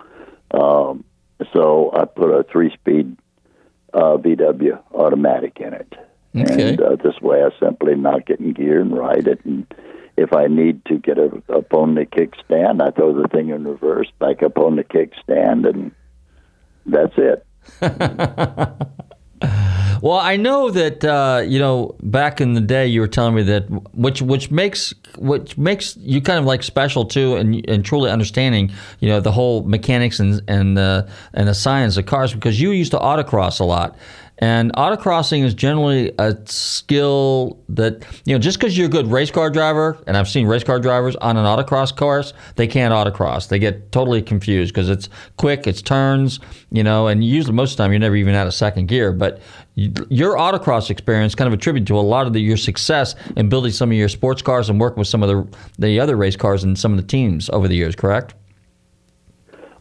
Um, 0.53 1.05
so 1.53 1.91
I 1.95 2.05
put 2.05 2.31
a 2.31 2.45
three-speed 2.45 3.17
uh, 3.93 4.17
VW 4.17 4.79
automatic 4.95 5.59
in 5.61 5.75
it, 5.75 5.93
Okay. 6.35 6.71
and 6.71 6.81
uh, 6.81 6.97
this 6.97 7.21
way 7.21 7.43
I 7.43 7.51
simply 7.61 7.95
knock 7.95 8.31
it 8.31 8.41
in 8.41 8.53
gear 8.53 8.81
and 8.81 8.97
ride 8.97 9.27
it. 9.27 9.45
And 9.45 9.67
if 10.17 10.33
I 10.33 10.47
need 10.47 10.85
to 10.87 10.99
get 10.99 11.19
a, 11.19 11.31
up 11.55 11.75
on 11.75 11.95
the 11.95 12.07
kickstand, 12.07 12.81
I 12.81 12.91
throw 12.91 13.13
the 13.21 13.29
thing 13.29 13.51
in 13.51 13.65
reverse, 13.65 14.11
back 14.19 14.43
up 14.43 14.57
on 14.59 14.77
the 14.77 14.85
kickstand, 14.85 15.69
and 15.69 15.93
that's 16.87 17.15
it. 17.17 17.47
Well, 20.03 20.19
I 20.19 20.37
know 20.37 20.69
that 20.69 21.05
uh, 21.05 21.45
you 21.47 21.61
know 21.61 21.95
back 22.03 22.41
in 22.41 22.55
the 22.55 22.61
day 22.61 22.89
you 22.89 23.01
were 23.01 23.07
telling 23.07 23.37
me 23.37 23.45
that 23.45 23.71
which 23.95 24.21
which 24.21 24.51
makes 24.51 24.93
which 25.17 25.57
makes 25.57 25.97
you 25.97 26.21
kind 26.21 26.41
of 26.41 26.45
like 26.45 26.65
special 26.65 27.05
too, 27.05 27.37
and 27.37 27.65
and 27.71 27.85
truly 27.85 28.11
understanding 28.11 28.73
you 28.99 29.09
know 29.09 29.21
the 29.21 29.31
whole 29.31 29.63
mechanics 29.63 30.19
and 30.19 30.43
and 30.49 30.77
uh, 30.77 31.07
and 31.35 31.47
the 31.47 31.55
science 31.55 31.97
of 31.97 32.07
cars 32.07 32.35
because 32.35 32.61
you 32.61 32.73
used 32.73 32.91
to 32.91 32.99
autocross 32.99 33.61
a 33.61 33.65
lot. 33.65 33.97
And 34.43 34.73
autocrossing 34.73 35.45
is 35.45 35.55
generally 35.55 36.13
a 36.19 36.37
skill 36.47 37.61
that, 37.69 38.05
you 38.25 38.35
know, 38.35 38.41
just 38.41 38.59
because 38.59 38.77
you're 38.77 38.89
a 38.89 38.91
good 38.91 39.07
race 39.07 39.31
car 39.31 39.51
driver, 39.51 39.97
and 40.09 40.17
I've 40.17 40.29
seen 40.29 40.49
race 40.49 40.65
car 40.65 40.81
drivers 40.81 41.15
on 41.15 41.37
an 41.37 41.45
autocross 41.45 41.95
course, 41.97 42.33
they 42.57 42.67
can't 42.67 42.93
autocross. 42.93 43.47
They 43.47 43.61
get 43.61 43.93
totally 43.93 44.21
confused 44.21 44.75
because 44.75 44.91
it's 44.91 45.09
quick, 45.37 45.69
it's 45.69 45.81
turns, 45.81 46.41
you 46.73 46.83
know, 46.83 47.07
and 47.07 47.23
usually 47.23 47.55
most 47.55 47.71
of 47.71 47.77
the 47.77 47.85
time 47.85 47.93
you're 47.93 48.01
never 48.01 48.17
even 48.17 48.35
out 48.35 48.49
of 48.49 48.53
second 48.53 48.89
gear. 48.89 49.13
But 49.13 49.41
y- 49.77 49.93
your 50.11 50.37
autocross 50.37 50.91
experience 50.91 51.37
kind 51.37 51.47
of 51.47 51.55
attributed 51.55 51.87
to 51.87 51.97
a 51.97 52.01
lot 52.01 52.27
of 52.27 52.33
the, 52.33 52.41
your 52.41 52.57
success 52.57 53.15
in 53.37 53.49
building 53.49 53.71
some 53.71 53.93
of 53.93 53.97
your 53.97 54.09
sports 54.09 54.43
cars 54.43 54.69
and 54.69 54.81
working 54.81 54.99
with 54.99 55.07
some 55.07 55.23
of 55.23 55.29
the 55.29 55.59
the 55.79 56.01
other 56.01 56.17
race 56.17 56.35
cars 56.35 56.65
and 56.65 56.77
some 56.77 56.91
of 56.91 56.97
the 56.97 57.07
teams 57.07 57.49
over 57.51 57.69
the 57.69 57.77
years. 57.77 57.95
Correct? 57.95 58.35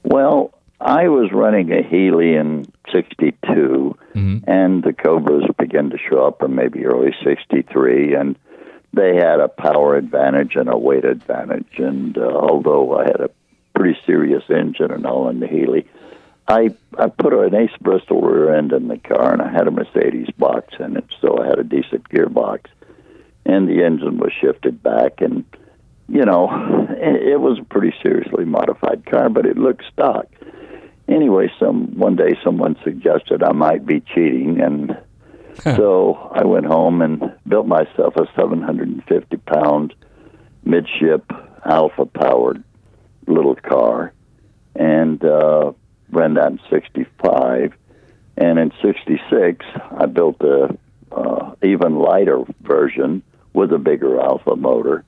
Well, 0.03 0.53
I 0.82 1.09
was 1.09 1.32
running 1.32 1.71
a 1.71 1.84
Healey 1.84 2.34
in 2.34 2.65
'62, 2.91 3.95
and 4.47 4.84
the 4.84 4.93
Cobras 4.93 5.45
began 5.59 5.91
to 5.91 5.97
show 5.97 6.25
up 6.25 6.41
in 6.41 6.55
maybe 6.55 6.86
early 6.86 7.13
'63, 7.23 8.15
and 8.15 8.36
they 8.91 9.15
had 9.15 9.39
a 9.39 9.47
power 9.47 9.95
advantage 9.95 10.55
and 10.55 10.69
a 10.69 10.77
weight 10.77 11.05
advantage. 11.05 11.77
And 11.77 12.17
uh, 12.17 12.21
although 12.21 12.97
I 12.97 13.03
had 13.03 13.21
a 13.21 13.29
pretty 13.75 13.99
serious 14.05 14.43
engine 14.49 14.91
and 14.91 15.05
all 15.05 15.29
in 15.29 15.39
the 15.39 15.47
Healey, 15.47 15.88
I 16.47 16.71
I 16.97 17.09
put 17.09 17.34
an 17.34 17.53
Ace 17.53 17.77
Bristol 17.79 18.21
rear 18.21 18.55
end 18.55 18.73
in 18.73 18.88
the 18.88 18.97
car, 18.97 19.34
and 19.34 19.41
I 19.41 19.51
had 19.51 19.67
a 19.67 19.71
Mercedes 19.71 20.32
box 20.38 20.73
in 20.79 20.97
it, 20.97 21.05
so 21.21 21.38
I 21.38 21.45
had 21.45 21.59
a 21.59 21.63
decent 21.63 22.09
gearbox, 22.09 22.65
and 23.45 23.67
the 23.67 23.84
engine 23.84 24.17
was 24.17 24.34
shifted 24.34 24.82
back 24.82 25.21
and 25.21 25.45
you 26.11 26.25
know, 26.25 26.49
it 26.89 27.29
it 27.34 27.39
was 27.39 27.59
a 27.59 27.63
pretty 27.63 27.95
seriously 28.01 28.45
modified 28.45 29.05
car, 29.05 29.29
but 29.29 29.45
it 29.45 29.57
looked 29.57 29.86
stock. 29.93 30.27
Anyway, 31.12 31.51
some 31.59 31.97
one 31.97 32.16
day 32.16 32.38
someone 32.41 32.78
suggested 32.86 33.43
I 33.43 33.51
might 33.51 33.86
be 33.86 33.99
cheating, 33.99 34.62
and 34.62 34.97
so 35.76 36.14
I 36.34 36.45
went 36.45 36.66
home 36.66 37.01
and 37.01 37.34
built 37.45 37.68
myself 37.68 38.16
a 38.16 38.28
750 38.34 39.38
pound 39.38 39.93
midship 40.64 41.30
Alfa 41.66 42.05
powered 42.05 42.64
little 43.28 43.55
car, 43.55 44.14
and 44.74 45.22
uh, 45.26 45.74
ran 46.12 46.36
that 46.36 46.53
in 46.53 46.59
'65. 46.70 47.74
And 48.38 48.57
in 48.57 48.72
'66, 48.82 49.66
I 49.91 50.05
built 50.05 50.38
a 50.39 50.78
uh, 51.12 51.55
even 51.62 51.99
lighter 51.99 52.39
version 52.62 53.22
with 53.51 53.74
a 53.74 53.78
bigger 53.78 54.18
Alfa 54.22 54.55
motor. 54.55 55.03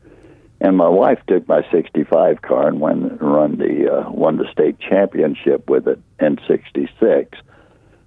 And 0.64 0.78
my 0.78 0.88
wife 0.88 1.20
took 1.28 1.46
my 1.46 1.62
'65 1.72 2.42
car 2.42 2.70
and 2.70 2.82
and 2.82 3.22
run 3.22 3.58
the 3.58 3.92
uh, 3.92 4.10
won 4.10 4.38
the 4.38 4.50
state 4.50 4.80
championship 4.80 5.70
with 5.70 5.90
it 5.90 6.00
in 6.22 6.40
'66. 6.48 7.38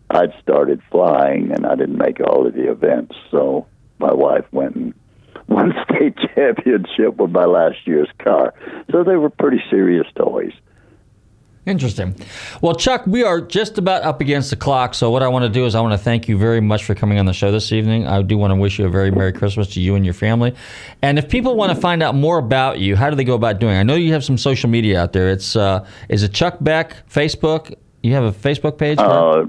I'd 0.08 0.32
started 0.40 0.80
flying 0.90 1.52
and 1.52 1.66
I 1.66 1.74
didn't 1.74 1.98
make 1.98 2.18
all 2.20 2.46
of 2.46 2.54
the 2.54 2.70
events, 2.70 3.14
so 3.30 3.66
my 3.98 4.14
wife 4.14 4.46
went 4.52 4.74
and 4.74 4.94
won 5.48 5.74
state 5.84 6.16
championship 6.34 7.16
with 7.18 7.30
my 7.30 7.44
last 7.44 7.86
year's 7.86 8.08
car. 8.18 8.54
So 8.90 9.04
they 9.04 9.16
were 9.16 9.30
pretty 9.30 9.62
serious 9.68 10.06
toys. 10.16 10.54
Interesting. 11.66 12.14
Well, 12.62 12.76
Chuck, 12.76 13.04
we 13.08 13.24
are 13.24 13.40
just 13.40 13.76
about 13.76 14.04
up 14.04 14.20
against 14.20 14.50
the 14.50 14.56
clock. 14.56 14.94
So, 14.94 15.10
what 15.10 15.24
I 15.24 15.28
want 15.28 15.42
to 15.42 15.48
do 15.48 15.66
is 15.66 15.74
I 15.74 15.80
want 15.80 15.94
to 15.94 15.98
thank 15.98 16.28
you 16.28 16.38
very 16.38 16.60
much 16.60 16.84
for 16.84 16.94
coming 16.94 17.18
on 17.18 17.26
the 17.26 17.32
show 17.32 17.50
this 17.50 17.72
evening. 17.72 18.06
I 18.06 18.22
do 18.22 18.38
want 18.38 18.52
to 18.52 18.54
wish 18.54 18.78
you 18.78 18.86
a 18.86 18.88
very 18.88 19.10
Merry 19.10 19.32
Christmas 19.32 19.66
to 19.74 19.80
you 19.80 19.96
and 19.96 20.04
your 20.04 20.14
family. 20.14 20.54
And 21.02 21.18
if 21.18 21.28
people 21.28 21.56
want 21.56 21.74
to 21.74 21.80
find 21.80 22.04
out 22.04 22.14
more 22.14 22.38
about 22.38 22.78
you, 22.78 22.94
how 22.94 23.10
do 23.10 23.16
they 23.16 23.24
go 23.24 23.34
about 23.34 23.58
doing? 23.58 23.74
it? 23.74 23.80
I 23.80 23.82
know 23.82 23.96
you 23.96 24.12
have 24.12 24.22
some 24.22 24.38
social 24.38 24.70
media 24.70 25.02
out 25.02 25.12
there. 25.12 25.28
It's 25.28 25.56
uh, 25.56 25.84
is 26.08 26.22
it 26.22 26.32
Chuck 26.32 26.58
Beck 26.60 27.08
Facebook? 27.10 27.74
You 28.04 28.12
have 28.12 28.22
a 28.22 28.32
Facebook 28.32 28.78
page? 28.78 28.98
Uh, 28.98 29.46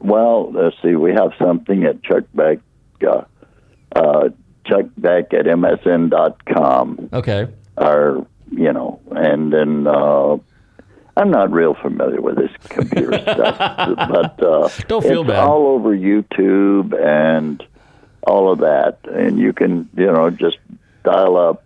well, 0.00 0.50
let's 0.50 0.74
see. 0.82 0.96
We 0.96 1.12
have 1.12 1.30
something 1.38 1.84
at 1.84 2.02
Chuck 2.02 2.24
Beck, 2.34 2.58
uh, 3.06 3.22
uh, 3.94 4.30
Chuck 4.66 4.86
Beck 4.98 5.32
at 5.32 5.46
MSN.com. 5.46 7.10
Okay. 7.12 7.46
Or, 7.76 8.26
you 8.50 8.72
know, 8.72 9.00
and 9.12 9.52
then 9.52 9.86
uh, 9.86 10.38
I'm 11.16 11.30
not 11.30 11.52
real 11.52 11.74
familiar 11.74 12.20
with 12.20 12.36
this 12.36 12.50
computer 12.68 13.18
stuff, 13.22 13.56
but 13.58 14.42
uh, 14.42 14.68
Don't 14.88 15.02
feel 15.02 15.20
it's 15.22 15.28
bad. 15.28 15.44
all 15.44 15.68
over 15.68 15.96
YouTube 15.96 16.92
and 17.00 17.62
all 18.22 18.50
of 18.52 18.58
that. 18.60 18.98
And 19.04 19.38
you 19.38 19.52
can, 19.52 19.88
you 19.96 20.06
know, 20.06 20.30
just 20.30 20.56
dial 21.04 21.36
up 21.36 21.64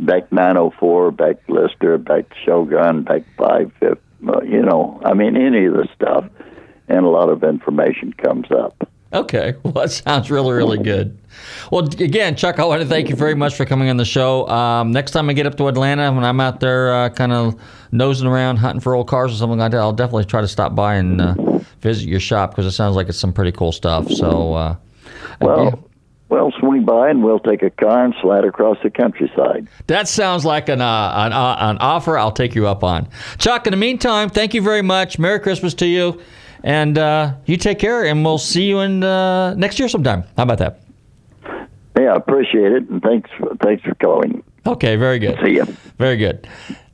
Beck 0.00 0.32
904, 0.32 1.10
Beck 1.12 1.36
Lister, 1.48 1.98
Beck 1.98 2.32
Shogun, 2.44 3.02
Beck 3.02 3.24
550, 3.36 4.00
uh, 4.28 4.40
you 4.42 4.62
know, 4.62 5.00
I 5.04 5.14
mean, 5.14 5.36
any 5.36 5.66
of 5.66 5.74
the 5.74 5.88
stuff. 5.94 6.24
And 6.88 7.04
a 7.06 7.08
lot 7.08 7.28
of 7.28 7.44
information 7.44 8.12
comes 8.12 8.50
up. 8.50 8.88
Okay. 9.12 9.54
Well, 9.62 9.72
that 9.74 9.90
sounds 9.90 10.30
really, 10.30 10.52
really 10.52 10.78
good. 10.78 11.18
Well, 11.70 11.84
again, 11.84 12.36
Chuck, 12.36 12.58
I 12.58 12.64
want 12.64 12.82
to 12.82 12.88
thank 12.88 13.08
you 13.08 13.16
very 13.16 13.34
much 13.34 13.54
for 13.54 13.64
coming 13.64 13.88
on 13.88 13.96
the 13.96 14.04
show. 14.04 14.46
Um, 14.48 14.92
next 14.92 15.12
time 15.12 15.30
I 15.30 15.32
get 15.32 15.46
up 15.46 15.56
to 15.56 15.68
Atlanta, 15.68 16.12
when 16.12 16.24
I'm 16.24 16.40
out 16.40 16.60
there 16.60 16.92
uh, 16.92 17.08
kind 17.08 17.32
of 17.32 17.58
nosing 17.90 18.26
around, 18.26 18.56
hunting 18.56 18.80
for 18.80 18.94
old 18.94 19.08
cars 19.08 19.32
or 19.32 19.36
something 19.36 19.58
like 19.58 19.70
that, 19.72 19.78
I'll 19.78 19.92
definitely 19.92 20.26
try 20.26 20.40
to 20.40 20.48
stop 20.48 20.74
by 20.74 20.96
and 20.96 21.20
uh, 21.20 21.34
visit 21.80 22.06
your 22.08 22.20
shop 22.20 22.50
because 22.50 22.66
it 22.66 22.72
sounds 22.72 22.96
like 22.96 23.08
it's 23.08 23.18
some 23.18 23.32
pretty 23.32 23.52
cool 23.52 23.72
stuff. 23.72 24.10
So, 24.10 24.54
uh, 24.54 24.76
Well, 25.40 25.88
well, 26.28 26.52
swing 26.58 26.84
by 26.84 27.10
and 27.10 27.22
we'll 27.22 27.38
take 27.40 27.62
a 27.62 27.70
car 27.70 28.04
and 28.04 28.14
slide 28.20 28.44
across 28.44 28.76
the 28.82 28.90
countryside. 28.90 29.68
that 29.86 30.08
sounds 30.08 30.44
like 30.44 30.68
an, 30.68 30.80
uh, 30.80 31.12
an, 31.16 31.32
uh, 31.32 31.56
an 31.60 31.78
offer 31.78 32.18
I'll 32.18 32.32
take 32.32 32.54
you 32.54 32.66
up 32.66 32.82
on. 32.84 33.08
Chuck, 33.38 33.66
in 33.66 33.70
the 33.70 33.76
meantime, 33.76 34.28
thank 34.30 34.54
you 34.54 34.62
very 34.62 34.82
much. 34.82 35.18
Merry 35.18 35.40
Christmas 35.40 35.74
to 35.74 35.86
you. 35.86 36.20
And 36.64 36.96
uh, 36.96 37.34
you 37.46 37.56
take 37.56 37.78
care, 37.78 38.04
and 38.04 38.24
we'll 38.24 38.38
see 38.38 38.64
you 38.64 38.80
in 38.80 39.02
uh, 39.02 39.54
next 39.54 39.78
year 39.78 39.88
sometime. 39.88 40.24
How 40.36 40.44
about 40.44 40.58
that? 40.58 40.80
Yeah, 41.98 42.12
I 42.12 42.16
appreciate 42.16 42.72
it, 42.72 42.88
and 42.88 43.02
thanks 43.02 43.30
for, 43.38 43.54
thanks 43.62 43.82
for 43.82 43.94
calling. 43.96 44.42
Okay, 44.66 44.96
very 44.96 45.18
good. 45.18 45.38
See 45.44 45.54
you. 45.54 45.64
Very 45.98 46.16
good. 46.16 46.46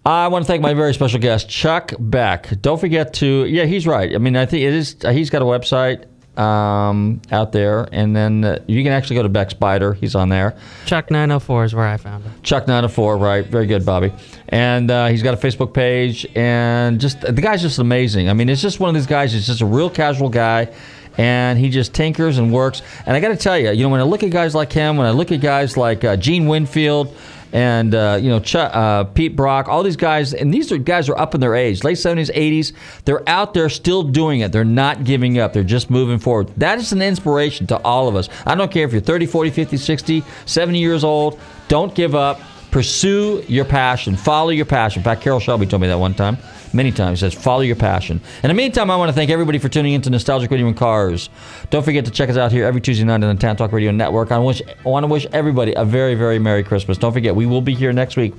I 0.04 0.28
want 0.28 0.44
to 0.44 0.46
thank 0.46 0.62
my 0.62 0.72
very 0.72 0.94
special 0.94 1.20
guest, 1.20 1.50
Chuck 1.50 1.92
Beck. 1.98 2.48
Don't 2.62 2.80
forget 2.80 3.12
to, 3.14 3.44
yeah, 3.44 3.64
he's 3.64 3.86
right. 3.86 4.14
I 4.14 4.18
mean, 4.18 4.36
I 4.36 4.46
think 4.46 4.62
it 4.62 4.72
is, 4.72 4.96
he's 5.10 5.28
got 5.28 5.42
a 5.42 5.44
website 5.44 6.06
um, 6.38 7.20
out 7.32 7.52
there, 7.52 7.88
and 7.92 8.14
then 8.14 8.44
uh, 8.44 8.58
you 8.66 8.82
can 8.84 8.92
actually 8.92 9.16
go 9.16 9.22
to 9.24 9.28
Beck 9.28 9.50
Spider. 9.50 9.92
He's 9.92 10.14
on 10.14 10.28
there. 10.28 10.56
Chuck 10.86 11.10
904 11.10 11.64
is 11.64 11.74
where 11.74 11.86
I 11.86 11.96
found 11.96 12.24
him. 12.24 12.32
Chuck 12.42 12.66
904, 12.66 13.16
right? 13.16 13.44
Very 13.44 13.66
good, 13.66 13.84
Bobby. 13.84 14.12
And 14.48 14.90
uh, 14.90 15.08
he's 15.08 15.22
got 15.22 15.34
a 15.34 15.36
Facebook 15.36 15.74
page, 15.74 16.26
and 16.36 17.00
just 17.00 17.20
the 17.20 17.32
guy's 17.32 17.60
just 17.60 17.78
amazing. 17.78 18.28
I 18.28 18.34
mean, 18.34 18.48
it's 18.48 18.62
just 18.62 18.78
one 18.78 18.88
of 18.88 18.94
these 18.94 19.06
guys. 19.06 19.32
He's 19.32 19.46
just 19.46 19.60
a 19.60 19.66
real 19.66 19.90
casual 19.90 20.28
guy, 20.28 20.72
and 21.16 21.58
he 21.58 21.68
just 21.70 21.92
tinkers 21.92 22.38
and 22.38 22.52
works. 22.52 22.82
And 23.04 23.16
I 23.16 23.20
got 23.20 23.28
to 23.28 23.36
tell 23.36 23.58
you, 23.58 23.72
you 23.72 23.82
know, 23.82 23.88
when 23.88 24.00
I 24.00 24.04
look 24.04 24.22
at 24.22 24.30
guys 24.30 24.54
like 24.54 24.72
him, 24.72 24.96
when 24.96 25.06
I 25.06 25.10
look 25.10 25.32
at 25.32 25.40
guys 25.40 25.76
like 25.76 26.04
uh, 26.04 26.16
Gene 26.16 26.46
Winfield. 26.46 27.14
And 27.52 27.94
uh, 27.94 28.18
you 28.20 28.28
know 28.28 28.40
Ch- 28.40 28.56
uh, 28.56 29.04
Pete 29.04 29.34
Brock, 29.34 29.68
all 29.68 29.82
these 29.82 29.96
guys, 29.96 30.34
and 30.34 30.52
these 30.52 30.70
are 30.70 30.78
guys 30.78 31.08
are 31.08 31.16
up 31.18 31.34
in 31.34 31.40
their 31.40 31.54
age, 31.54 31.82
late 31.84 31.96
seventies, 31.96 32.30
eighties. 32.34 32.72
They're 33.04 33.26
out 33.28 33.54
there 33.54 33.68
still 33.68 34.02
doing 34.02 34.40
it. 34.40 34.52
They're 34.52 34.64
not 34.64 35.04
giving 35.04 35.38
up. 35.38 35.52
They're 35.52 35.64
just 35.64 35.90
moving 35.90 36.18
forward. 36.18 36.48
That 36.56 36.78
is 36.78 36.92
an 36.92 37.00
inspiration 37.00 37.66
to 37.68 37.78
all 37.82 38.08
of 38.08 38.16
us. 38.16 38.28
I 38.44 38.54
don't 38.54 38.70
care 38.70 38.84
if 38.84 38.92
you're 38.92 39.00
30, 39.00 39.26
40, 39.26 39.50
50, 39.50 39.76
60, 39.76 40.24
70 40.46 40.78
years 40.78 41.04
old. 41.04 41.40
Don't 41.68 41.94
give 41.94 42.14
up. 42.14 42.40
Pursue 42.70 43.44
your 43.48 43.64
passion. 43.64 44.14
Follow 44.16 44.50
your 44.50 44.66
passion. 44.66 45.00
In 45.00 45.04
fact, 45.04 45.22
Carroll 45.22 45.40
Shelby 45.40 45.66
told 45.66 45.80
me 45.80 45.88
that 45.88 45.98
one 45.98 46.12
time, 46.12 46.36
many 46.74 46.92
times. 46.92 47.20
Says 47.20 47.32
follow 47.32 47.62
your 47.62 47.76
passion. 47.76 48.20
In 48.42 48.48
the 48.48 48.54
meantime, 48.54 48.90
I 48.90 48.96
want 48.96 49.08
to 49.08 49.14
thank 49.14 49.30
everybody 49.30 49.58
for 49.58 49.70
tuning 49.70 49.94
in 49.94 50.02
to 50.02 50.10
Nostalgic 50.10 50.50
Radio 50.50 50.66
and 50.66 50.76
Cars. 50.76 51.30
Don't 51.70 51.82
forget 51.82 52.04
to 52.04 52.10
check 52.10 52.28
us 52.28 52.36
out 52.36 52.52
here 52.52 52.66
every 52.66 52.82
Tuesday 52.82 53.04
night 53.04 53.24
on 53.24 53.34
the 53.34 53.40
Town 53.40 53.56
Talk 53.56 53.72
Radio 53.72 53.90
Network. 53.90 54.32
I, 54.32 54.38
wish, 54.38 54.60
I 54.84 54.88
want 54.88 55.04
to 55.04 55.08
wish 55.08 55.26
everybody 55.32 55.72
a 55.74 55.84
very, 55.84 56.14
very 56.14 56.38
Merry 56.38 56.62
Christmas. 56.62 56.98
Don't 56.98 57.12
forget, 57.12 57.34
we 57.34 57.46
will 57.46 57.62
be 57.62 57.74
here 57.74 57.92
next 57.92 58.16
week, 58.16 58.34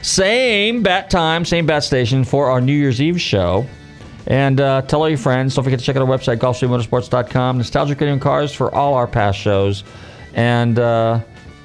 same 0.00 0.82
bat 0.82 1.10
time, 1.10 1.44
same 1.44 1.66
bat 1.66 1.84
station 1.84 2.24
for 2.24 2.50
our 2.50 2.62
New 2.62 2.72
Year's 2.72 3.02
Eve 3.02 3.20
show. 3.20 3.66
And 4.26 4.60
uh, 4.60 4.82
tell 4.82 5.02
all 5.02 5.08
your 5.08 5.18
friends. 5.18 5.54
Don't 5.54 5.64
forget 5.64 5.78
to 5.78 5.84
check 5.84 5.96
out 5.96 6.02
our 6.02 6.08
website, 6.08 6.38
GulfstreamMotorsports.com. 6.38 7.58
Nostalgic 7.58 8.00
Radio 8.00 8.14
and 8.14 8.22
Cars 8.22 8.52
for 8.52 8.74
all 8.74 8.94
our 8.94 9.06
past 9.06 9.38
shows. 9.38 9.84
And 10.34 10.78
uh, 10.78 11.20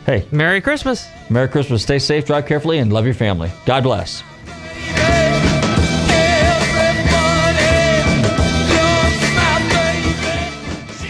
hey, 0.05 0.25
Merry 0.31 0.61
Christmas. 0.61 1.07
Merry 1.29 1.47
Christmas. 1.47 1.83
Stay 1.83 1.99
safe, 1.99 2.25
drive 2.25 2.45
carefully, 2.45 2.79
and 2.79 2.91
love 2.91 3.05
your 3.05 3.13
family. 3.13 3.51
God 3.65 3.83
bless. 3.83 4.23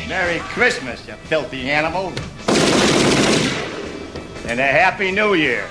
Merry 0.07 0.39
Christmas, 0.39 1.07
you 1.07 1.13
filthy 1.13 1.71
animal. 1.71 2.13
And 4.47 4.59
a 4.59 4.67
Happy 4.67 5.11
New 5.11 5.33
Year. 5.33 5.67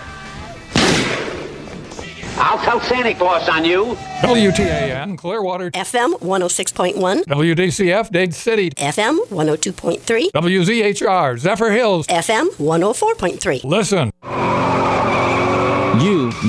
I'll 2.37 2.59
tell 2.59 2.81
Santa 2.81 3.15
Claus 3.15 3.49
on 3.49 3.65
you. 3.65 3.97
WTAN, 4.23 5.17
Clearwater. 5.19 5.71
FM 5.73 6.15
106.1. 6.21 7.25
WDCF, 7.25 8.11
Dade 8.11 8.35
City. 8.35 8.71
FM 8.71 9.19
102.3. 9.29 10.31
WZHR, 10.33 11.39
Zephyrhills. 11.39 12.07
FM 12.07 12.49
104.3. 12.57 13.65
Listen. 13.65 14.11